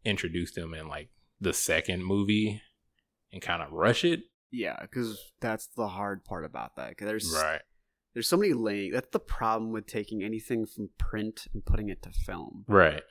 introduce 0.04 0.52
them 0.52 0.74
in 0.74 0.88
like 0.88 1.10
the 1.40 1.52
second 1.52 2.04
movie 2.04 2.60
and 3.32 3.40
kind 3.40 3.62
of 3.62 3.72
rush 3.72 4.04
it. 4.04 4.20
Yeah, 4.50 4.76
because 4.82 5.18
that's 5.40 5.68
the 5.68 5.88
hard 5.88 6.24
part 6.24 6.44
about 6.44 6.76
that. 6.76 6.96
'cause 6.98 7.06
there's 7.06 7.32
Right. 7.34 7.62
There's 8.14 8.28
so 8.28 8.36
many 8.36 8.52
laying. 8.52 8.92
That's 8.92 9.10
the 9.10 9.18
problem 9.18 9.72
with 9.72 9.86
taking 9.86 10.22
anything 10.22 10.66
from 10.66 10.90
print 10.98 11.46
and 11.54 11.64
putting 11.64 11.88
it 11.88 12.02
to 12.02 12.10
film. 12.10 12.64
Right. 12.68 13.02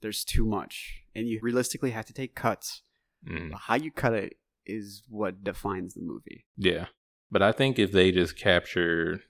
There's 0.00 0.24
too 0.24 0.46
much, 0.46 1.02
and 1.14 1.26
you 1.26 1.40
realistically 1.42 1.90
have 1.90 2.06
to 2.06 2.12
take 2.12 2.34
cuts. 2.34 2.82
Mm. 3.28 3.52
How 3.54 3.74
you 3.74 3.90
cut 3.90 4.14
it 4.14 4.34
is 4.64 5.02
what 5.08 5.42
defines 5.42 5.94
the 5.94 6.02
movie. 6.02 6.44
Yeah. 6.56 6.86
But 7.30 7.42
I 7.42 7.52
think 7.52 7.78
if 7.78 7.92
they 7.92 8.12
just 8.12 8.38
capture 8.38 9.20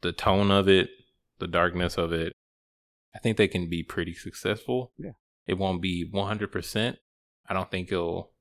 the 0.00 0.12
tone 0.12 0.50
of 0.50 0.68
it, 0.68 0.90
the 1.38 1.46
darkness 1.46 1.96
of 1.96 2.12
it, 2.12 2.32
I 3.14 3.18
think 3.18 3.36
they 3.36 3.48
can 3.48 3.68
be 3.68 3.82
pretty 3.82 4.14
successful. 4.14 4.92
Yeah. 4.98 5.12
It 5.46 5.58
won't 5.58 5.80
be 5.80 6.08
100%. 6.10 6.96
I 7.48 7.54
don't 7.54 7.70
think 7.70 7.90
it'll 7.90 8.32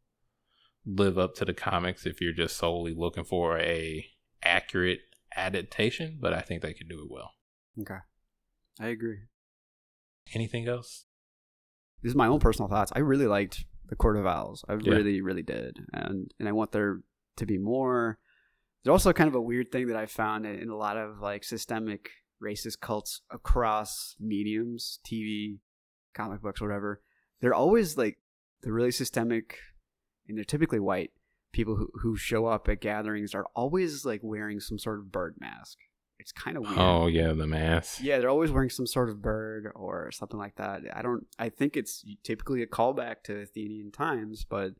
live 0.86 1.18
up 1.18 1.36
to 1.36 1.45
the 1.45 1.54
comics 1.54 2.06
if 2.06 2.20
you're 2.20 2.34
just 2.34 2.58
solely 2.58 2.93
looking 2.93 3.24
for 3.24 3.58
a 3.60 4.06
accurate 4.43 5.00
adaptation, 5.36 6.18
but 6.20 6.34
I 6.34 6.42
think 6.42 6.62
they 6.62 6.74
could 6.74 6.90
do 6.90 7.00
it 7.02 7.12
well. 7.12 7.32
Okay, 7.80 8.00
I 8.80 8.88
agree. 8.88 9.20
Anything 10.34 10.68
else? 10.68 11.06
This 12.02 12.12
is 12.12 12.16
my 12.16 12.28
own 12.28 12.40
personal 12.40 12.70
thoughts. 12.70 12.92
I 12.96 13.00
really 13.00 13.28
liked 13.28 13.66
the 13.88 13.96
Court 13.96 14.18
of 14.18 14.26
Owls. 14.26 14.64
I 14.68 14.74
Yeah. 14.74 14.94
really, 14.94 15.22
really 15.22 15.44
did, 15.44 15.86
and 15.94 16.34
and 16.40 16.48
I 16.48 16.52
want 16.52 16.72
there 16.72 17.02
to 17.38 17.46
be 17.46 17.58
more. 17.58 18.20
There's 18.84 18.92
also 18.94 19.14
kind 19.14 19.28
of 19.28 19.36
a 19.36 19.42
weird 19.42 19.72
thing 19.72 19.88
that 19.88 19.98
I 19.98 20.06
found 20.06 20.46
in 20.46 20.70
a 20.70 20.76
lot 20.78 20.98
of 20.98 21.20
like 21.20 21.44
systemic 21.44 22.10
racist 22.42 22.80
cults 22.80 23.22
across 23.32 24.16
mediums, 24.20 25.00
TV, 25.06 25.60
comic 26.14 26.42
books 26.42 26.62
whatever, 26.62 27.02
they're 27.42 27.54
always 27.54 27.98
like 27.98 28.20
the 28.62 28.72
really 28.72 28.92
systemic, 28.92 29.58
and 30.28 30.38
they're 30.38 30.44
typically 30.46 30.80
white 30.80 31.12
people 31.58 31.76
who 31.76 31.89
who 32.01 32.16
show 32.16 32.45
up 32.45 32.70
at 32.70 32.80
gatherings 32.80 33.34
are 33.36 33.45
always 33.55 34.05
like 34.05 34.22
wearing 34.24 34.60
some 34.60 34.80
sort 34.80 34.99
of 34.99 35.12
bird 35.12 35.36
mask. 35.39 35.78
It's 36.20 36.32
kind 36.32 36.55
of 36.58 36.64
weird. 36.64 36.78
Oh 36.80 37.08
yeah, 37.08 37.34
the 37.34 37.45
mask. 37.47 37.99
Yeah, 38.01 38.20
they're 38.20 38.30
always 38.30 38.51
wearing 38.51 38.70
some 38.70 38.88
sort 38.88 39.10
of 39.10 39.22
bird 39.22 39.72
or 39.76 40.10
something 40.12 40.39
like 40.39 40.55
that. 40.55 40.82
I 40.93 41.01
don't. 41.01 41.26
I 41.38 41.49
think 41.49 41.76
it's 41.76 42.03
typically 42.24 42.62
a 42.64 42.68
callback 42.68 43.24
to 43.26 43.39
Athenian 43.41 43.91
times, 43.91 44.45
but 44.49 44.72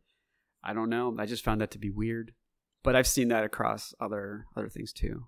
I 0.64 0.74
don't 0.74 0.90
know. 0.90 1.16
I 1.20 1.26
just 1.26 1.44
found 1.44 1.62
that 1.62 1.72
to 1.72 1.80
be 1.80 1.90
weird. 1.90 2.34
But 2.84 2.96
I've 2.96 3.08
seen 3.08 3.28
that 3.30 3.44
across 3.44 3.94
other 4.00 4.46
other 4.56 4.70
things 4.70 4.94
too. 4.94 5.28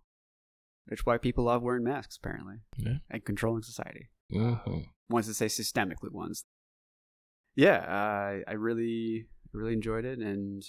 It's 0.87 1.05
why 1.05 1.17
people 1.17 1.43
love 1.43 1.61
wearing 1.61 1.83
masks, 1.83 2.17
apparently, 2.17 2.55
Yeah. 2.77 2.97
and 3.09 3.23
controlling 3.25 3.61
society. 3.63 4.09
Mhm. 4.31 4.85
Ones 5.09 5.27
that 5.27 5.33
say 5.35 5.47
systemically 5.47 6.11
ones. 6.11 6.45
Yeah, 7.55 7.77
uh, 7.79 8.43
I 8.47 8.53
really 8.53 9.27
really 9.51 9.73
enjoyed 9.73 10.05
it, 10.05 10.19
and 10.19 10.63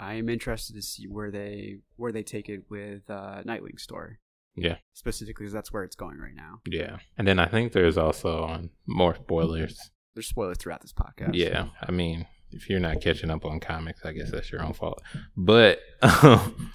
I'm 0.00 0.28
interested 0.28 0.74
to 0.74 0.82
see 0.82 1.06
where 1.06 1.30
they 1.30 1.78
where 1.96 2.12
they 2.12 2.22
take 2.22 2.48
it 2.48 2.64
with 2.70 3.08
uh, 3.10 3.42
Nightwing's 3.44 3.82
story 3.82 4.18
Yeah, 4.56 4.76
specifically, 4.92 5.44
because 5.44 5.52
that's 5.52 5.72
where 5.72 5.84
it's 5.84 5.96
going 5.96 6.18
right 6.18 6.34
now. 6.34 6.60
yeah. 6.70 6.98
And 7.18 7.26
then 7.26 7.38
I 7.38 7.46
think 7.46 7.72
there's 7.72 7.96
also 7.98 8.44
um, 8.44 8.70
more 8.86 9.14
spoilers. 9.14 9.90
There's 10.14 10.28
spoilers 10.28 10.58
throughout 10.58 10.80
this 10.82 10.92
podcast. 10.94 11.30
Yeah, 11.34 11.66
I 11.82 11.90
mean, 11.92 12.26
if 12.50 12.70
you're 12.70 12.80
not 12.80 13.00
catching 13.02 13.30
up 13.30 13.44
on 13.44 13.60
comics, 13.60 14.04
I 14.04 14.12
guess 14.12 14.30
that's 14.30 14.50
your 14.50 14.62
own 14.62 14.72
fault. 14.72 15.02
But 15.36 15.80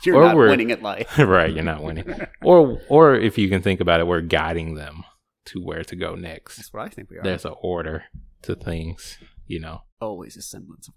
You're 0.04 0.16
or 0.18 0.24
not 0.26 0.36
we're- 0.36 0.50
winning 0.50 0.72
at 0.72 0.82
life. 0.82 1.08
right, 1.18 1.52
you're 1.54 1.64
not 1.64 1.82
winning. 1.84 2.06
Or 2.44 2.80
or 2.90 3.16
if 3.16 3.38
you 3.38 3.50
can 3.50 3.62
think 3.62 3.80
about 3.80 4.00
it, 4.00 4.08
we're 4.08 4.22
guiding 4.22 4.76
them 4.76 5.04
to 5.46 5.60
where 5.64 5.84
to 5.84 5.96
go 5.96 6.16
next. 6.16 6.58
That's 6.58 6.72
what 6.74 6.84
I 6.84 6.90
think 6.90 7.10
we 7.10 7.18
are. 7.18 7.24
There's 7.24 7.46
an 7.46 7.56
order 7.62 8.04
to 8.44 8.56
things, 8.56 9.18
you 9.48 9.60
know. 9.60 9.82
always 10.00 10.38
a 10.38 10.42
semblance 10.42 10.88
of. 10.88 10.94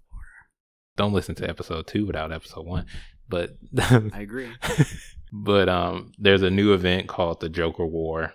Don't 0.97 1.13
listen 1.13 1.35
to 1.35 1.49
episode 1.49 1.87
two 1.87 2.05
without 2.05 2.31
episode 2.31 2.65
one. 2.65 2.85
But 3.27 3.51
I 3.77 4.21
agree. 4.21 4.49
but 5.33 5.67
um 5.67 6.11
there's 6.17 6.43
a 6.43 6.49
new 6.49 6.73
event 6.73 7.07
called 7.07 7.39
the 7.41 7.49
Joker 7.49 7.85
War. 7.85 8.33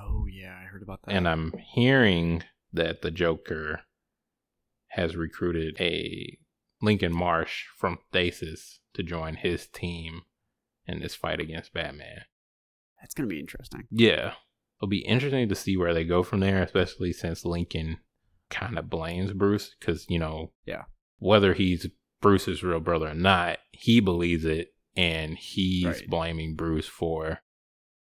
Oh 0.00 0.26
yeah, 0.26 0.58
I 0.60 0.64
heard 0.66 0.82
about 0.82 1.00
that. 1.04 1.12
And 1.14 1.28
I'm 1.28 1.52
hearing 1.74 2.42
that 2.72 3.02
the 3.02 3.10
Joker 3.10 3.80
has 4.88 5.16
recruited 5.16 5.76
a 5.80 6.38
Lincoln 6.80 7.12
March 7.14 7.68
from 7.78 7.98
Thesis 8.12 8.80
to 8.94 9.02
join 9.02 9.36
his 9.36 9.66
team 9.68 10.22
in 10.86 11.00
this 11.00 11.14
fight 11.14 11.40
against 11.40 11.72
Batman. 11.72 12.22
that's 13.00 13.14
gonna 13.14 13.28
be 13.28 13.40
interesting. 13.40 13.84
Yeah. 13.90 14.32
It'll 14.78 14.88
be 14.88 15.04
interesting 15.04 15.48
to 15.48 15.54
see 15.54 15.76
where 15.76 15.94
they 15.94 16.02
go 16.04 16.24
from 16.24 16.40
there, 16.40 16.60
especially 16.62 17.12
since 17.12 17.44
Lincoln 17.44 17.98
kind 18.50 18.76
of 18.78 18.90
blames 18.90 19.32
Bruce 19.32 19.76
because, 19.78 20.06
you 20.08 20.18
know, 20.18 20.52
Yeah. 20.66 20.82
Whether 21.22 21.54
he's 21.54 21.86
Bruce's 22.20 22.62
real 22.62 22.80
brother 22.80 23.08
or 23.08 23.14
not, 23.14 23.58
he 23.72 24.00
believes 24.00 24.44
it 24.44 24.74
and 24.96 25.36
he's 25.38 25.86
Right. 25.86 26.08
blaming 26.08 26.54
Bruce 26.54 26.86
for 26.86 27.40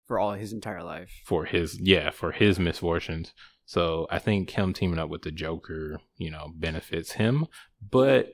For 0.08 0.18
all 0.20 0.34
his 0.34 0.52
entire 0.54 0.84
life. 0.84 1.12
for 1.26 1.46
his 1.46 1.80
yeah 1.80 2.10
for 2.10 2.32
his 2.32 2.58
misfortunes 2.60 3.32
so 3.66 4.08
i 4.10 4.18
think 4.18 4.50
him 4.50 4.74
teaming 4.74 4.98
up 4.98 5.08
with 5.10 5.22
the 5.22 5.30
joker 5.32 6.00
you 6.18 6.32
know 6.32 6.52
benefits 6.56 7.12
him 7.14 7.46
but 7.92 8.34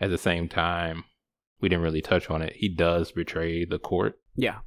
at 0.00 0.08
the 0.08 0.16
same 0.16 0.48
time 0.48 1.04
we 1.60 1.68
didn't 1.68 1.84
really 1.84 2.00
touch 2.00 2.30
on 2.30 2.40
it 2.40 2.54
he 2.56 2.68
does 2.70 3.12
betray 3.12 3.64
the 3.66 3.78
court 3.78 4.14
Yeah, 4.34 4.60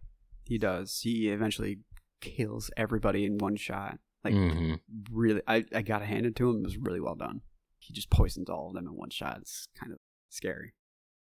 he 0.43 0.59
does. 0.59 0.99
He 1.01 1.29
eventually 1.29 1.79
kills 2.21 2.69
everybody 2.77 3.25
in 3.25 3.39
one 3.39 3.55
shot. 3.55 3.97
Like 4.23 4.35
Mhm. 4.35 4.79
really, 5.11 5.41
I 5.47 5.65
I 5.73 5.81
got 5.81 5.99
to 5.99 6.05
hand 6.05 6.27
it 6.27 6.35
to 6.35 6.49
him. 6.49 6.57
It 6.57 6.63
was 6.65 6.77
really 6.77 7.01
well 7.01 7.15
done. 7.15 7.41
He 7.85 7.93
just 7.93 8.09
poisons 8.09 8.49
all 8.49 8.67
of 8.69 8.73
them 8.73 8.87
in 8.87 8.93
one 8.95 9.09
shot. 9.09 9.37
It's 9.41 9.67
kind 9.79 9.91
of 9.93 9.99
scary. 10.29 10.73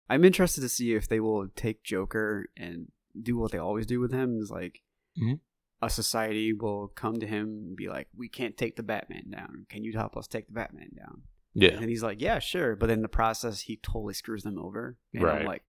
I'm 0.09 0.24
interested 0.24 0.62
to 0.62 0.68
see 0.68 0.94
if 0.94 1.07
they 1.09 1.20
will 1.20 1.49
take 1.55 1.84
Joker 1.84 2.46
and 2.57 2.88
do 3.20 3.36
what 3.36 3.53
they 3.53 3.59
always 3.59 3.86
do 3.86 4.01
with 4.01 4.12
him. 4.12 4.38
Is 4.40 4.51
like 4.51 4.80
Mhm. 5.20 5.40
a 5.82 5.90
society 5.90 6.53
will 6.53 6.88
come 6.88 7.16
to 7.20 7.26
him 7.26 7.49
and 7.66 7.76
be 7.76 7.88
like, 7.88 8.09
"We 8.16 8.28
can't 8.28 8.57
take 8.57 8.76
the 8.76 8.82
Batman 8.82 9.30
down. 9.30 9.66
Can 9.68 9.84
you 9.84 9.92
help 9.92 10.16
us 10.16 10.26
take 10.26 10.46
the 10.46 10.53
Batman 10.55 10.90
down?" 10.96 11.22
yeah 11.55 11.78
And 11.80 11.88
he's 11.90 12.03
like, 12.03 12.20
"Yeah, 12.20 12.38
sure." 12.38 12.74
But 12.76 12.90
in 12.90 13.03
the 13.03 13.09
process, 13.09 13.62
he 13.62 13.76
totally 13.76 14.14
screws 14.14 14.42
them 14.44 14.59
over. 14.59 14.96
And 15.12 15.22
I'm 15.26 15.36
Right. 15.38 15.46
like, 15.46 15.64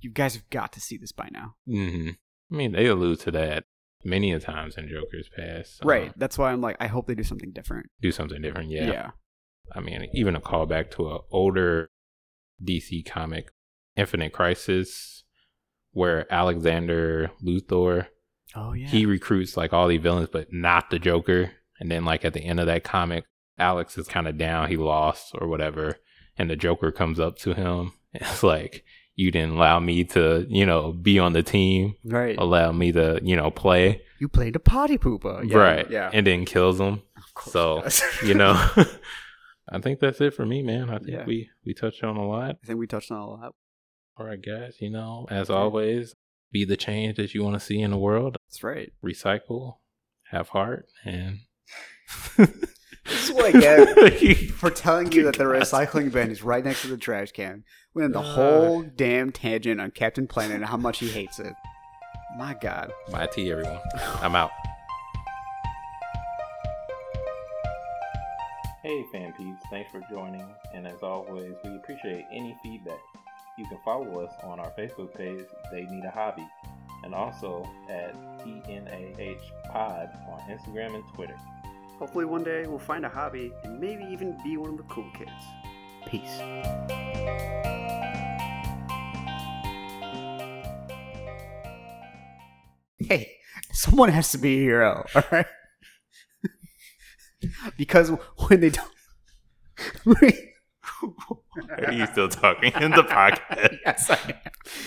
"You 0.00 0.10
guys 0.10 0.34
have 0.34 0.48
got 0.50 0.72
to 0.74 0.80
see 0.80 0.96
this 0.96 1.12
by 1.12 1.28
now." 1.32 1.56
hmm 1.66 2.10
i 2.50 2.54
mean 2.54 2.72
they 2.72 2.86
allude 2.86 3.18
to 3.20 3.30
that 3.30 3.64
many 4.04 4.30
a 4.32 4.38
times 4.38 4.76
in 4.76 4.86
joker's 4.88 5.28
past 5.34 5.82
uh, 5.82 5.88
Right. 5.88 6.12
That's 6.18 6.36
why 6.36 6.52
I'm 6.52 6.60
like, 6.60 6.76
I 6.80 6.86
hope 6.86 7.06
they 7.06 7.14
do 7.14 7.22
something 7.22 7.50
different. 7.52 7.90
do 8.00 8.12
something 8.12 8.42
different 8.42 8.68
yeah. 8.70 8.84
yeah. 8.86 9.10
I 9.74 9.80
mean 9.80 10.08
even 10.12 10.36
a 10.36 10.40
callback 10.40 10.90
to 10.90 11.10
an 11.10 11.18
older 11.30 11.88
dc 12.62 13.04
comic 13.06 13.50
infinite 13.96 14.32
crisis 14.32 15.24
where 15.92 16.30
alexander 16.32 17.30
luthor 17.44 18.06
Oh 18.54 18.74
yeah. 18.74 18.86
he 18.88 19.06
recruits 19.06 19.56
like 19.56 19.72
all 19.72 19.88
the 19.88 19.96
villains, 19.96 20.28
but 20.30 20.52
not 20.52 20.90
the 20.90 20.98
Joker. 20.98 21.52
And 21.80 21.90
then 21.90 22.04
like 22.04 22.22
at 22.22 22.34
the 22.34 22.42
end 22.44 22.60
of 22.60 22.66
that 22.66 22.84
comic, 22.84 23.24
Alex 23.58 23.96
is 23.96 24.06
kind 24.08 24.28
of 24.28 24.36
down, 24.36 24.68
he 24.68 24.76
lost 24.76 25.34
or 25.40 25.48
whatever, 25.48 25.96
and 26.36 26.50
the 26.50 26.56
Joker 26.56 26.92
comes 26.92 27.18
up 27.18 27.38
to 27.38 27.54
him. 27.54 27.92
It's 28.12 28.42
like 28.42 28.84
you 29.14 29.30
didn't 29.30 29.52
allow 29.56 29.80
me 29.80 30.04
to, 30.04 30.44
you 30.50 30.66
know, 30.66 30.92
be 30.92 31.18
on 31.18 31.32
the 31.32 31.42
team, 31.42 31.94
right. 32.04 32.36
allow 32.36 32.72
me 32.72 32.92
to, 32.92 33.20
you 33.22 33.36
know, 33.36 33.50
play, 33.50 34.02
You 34.20 34.28
played 34.28 34.54
a 34.54 34.58
potty 34.58 34.98
pooper. 34.98 35.48
Yeah, 35.50 35.56
right? 35.56 35.90
Yeah. 35.90 36.10
and 36.12 36.26
then 36.26 36.44
kills 36.44 36.78
him. 36.78 37.00
Of 37.16 37.32
course 37.32 38.02
so. 38.02 38.26
You 38.26 38.34
know, 38.34 38.52
I 39.72 39.80
think 39.80 39.98
that's 40.00 40.20
it 40.20 40.34
for 40.34 40.44
me, 40.46 40.62
man. 40.62 40.90
I 40.90 40.98
think 40.98 41.10
Yeah. 41.10 41.24
we 41.24 41.48
we 41.64 41.72
touched 41.74 42.04
on 42.04 42.16
a 42.16 42.26
lot. 42.26 42.58
I 42.62 42.66
think 42.66 42.78
we 42.78 42.86
touched 42.86 43.10
on 43.10 43.18
a 43.18 43.28
lot. 43.30 43.54
All 44.18 44.26
right, 44.26 44.40
guys. 44.40 44.76
You 44.80 44.90
know, 44.90 45.26
as 45.30 45.48
always, 45.50 46.14
be 46.52 46.64
the 46.64 46.76
change 46.76 47.16
that 47.16 47.34
you 47.34 47.42
want 47.42 47.54
to 47.54 47.60
see 47.60 47.80
in 47.80 47.90
the 47.90 47.96
world. 47.98 48.36
That's 48.48 48.62
right. 48.62 48.92
Recycle, 49.04 49.76
have 50.30 50.50
heart, 50.50 50.86
and. 51.04 51.38
This 53.04 53.30
is 53.30 53.32
what 53.32 53.46
I 53.56 53.60
get 53.60 54.50
for 54.52 54.70
telling 54.70 55.10
you 55.10 55.24
that 55.24 55.36
the 55.36 55.42
recycling 55.42 56.12
bin 56.12 56.30
is 56.30 56.44
right 56.44 56.64
next 56.64 56.82
to 56.82 56.88
the 56.88 56.96
trash 56.96 57.32
can. 57.32 57.64
Went 57.94 58.06
in 58.06 58.12
the 58.12 58.20
Uh. 58.20 58.22
whole 58.22 58.82
damn 58.82 59.32
tangent 59.32 59.80
on 59.80 59.90
Captain 59.90 60.28
Planet 60.28 60.56
and 60.58 60.66
how 60.66 60.76
much 60.76 61.00
he 61.00 61.08
hates 61.08 61.40
it. 61.40 61.52
My 62.38 62.54
God. 62.62 62.92
MaTi, 63.10 63.50
everyone. 63.50 63.80
I'm 64.20 64.36
out. 64.36 64.52
Hey, 68.82 69.04
fan 69.12 69.32
peeps. 69.34 69.62
Thanks 69.70 69.92
for 69.92 70.00
joining. 70.10 70.44
And 70.74 70.88
as 70.88 71.04
always, 71.04 71.54
we 71.64 71.76
appreciate 71.76 72.24
any 72.32 72.56
feedback. 72.64 72.98
You 73.56 73.64
can 73.66 73.78
follow 73.84 74.24
us 74.24 74.34
on 74.42 74.58
our 74.58 74.72
Facebook 74.72 75.14
page, 75.14 75.44
They 75.70 75.84
Need 75.84 76.04
a 76.04 76.10
Hobby, 76.10 76.44
and 77.04 77.14
also 77.14 77.64
at 77.88 78.12
TNAH 78.40 79.38
Pod 79.70 80.10
on 80.28 80.40
Instagram 80.50 80.96
and 80.96 81.04
Twitter. 81.14 81.38
Hopefully 82.00 82.24
one 82.24 82.42
day 82.42 82.66
we'll 82.66 82.80
find 82.80 83.06
a 83.06 83.08
hobby 83.08 83.52
and 83.62 83.78
maybe 83.78 84.02
even 84.10 84.36
be 84.42 84.56
one 84.56 84.70
of 84.70 84.76
the 84.78 84.82
cool 84.84 85.08
kids. 85.16 85.30
Peace. 86.06 86.38
Hey, 92.98 93.30
someone 93.70 94.08
has 94.08 94.32
to 94.32 94.38
be 94.38 94.58
a 94.58 94.60
hero, 94.62 95.06
alright? 95.14 95.46
Because 97.76 98.10
when 98.48 98.60
they 98.60 98.70
don't. 98.70 98.88
Are 101.86 101.92
you 101.92 102.06
still 102.06 102.28
talking 102.28 102.72
in 102.80 102.90
the 102.92 103.02
podcast? 103.02 103.78
yes, 103.86 104.10
I 104.10 104.18
am. 104.26 104.34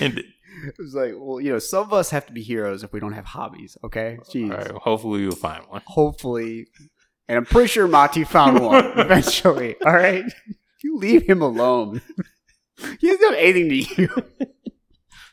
And, 0.01 0.19
It 0.19 0.75
was 0.79 0.95
like, 0.95 1.13
well, 1.17 1.41
you 1.41 1.51
know, 1.51 1.59
some 1.59 1.83
of 1.83 1.93
us 1.93 2.09
have 2.11 2.25
to 2.27 2.33
be 2.33 2.41
heroes 2.41 2.83
if 2.83 2.93
we 2.93 2.99
don't 3.01 3.13
have 3.13 3.25
hobbies, 3.25 3.77
okay? 3.83 4.17
Jeez. 4.23 4.51
all 4.51 4.57
right, 4.57 4.71
hopefully 4.71 5.21
you'll 5.21 5.35
find 5.35 5.63
one. 5.67 5.81
Hopefully. 5.85 6.67
And 7.27 7.37
I'm 7.37 7.45
pretty 7.45 7.67
sure 7.67 7.87
Mati 7.87 8.23
found 8.23 8.59
one 8.63 8.85
eventually, 8.97 9.75
all 9.85 9.93
right? 9.93 10.23
You 10.83 10.97
leave 10.97 11.23
him 11.23 11.41
alone. 11.41 12.01
He 12.99 13.07
doesn't 13.07 13.23
have 13.25 13.37
anything 13.37 13.69
to 13.69 14.01
you. 14.01 14.09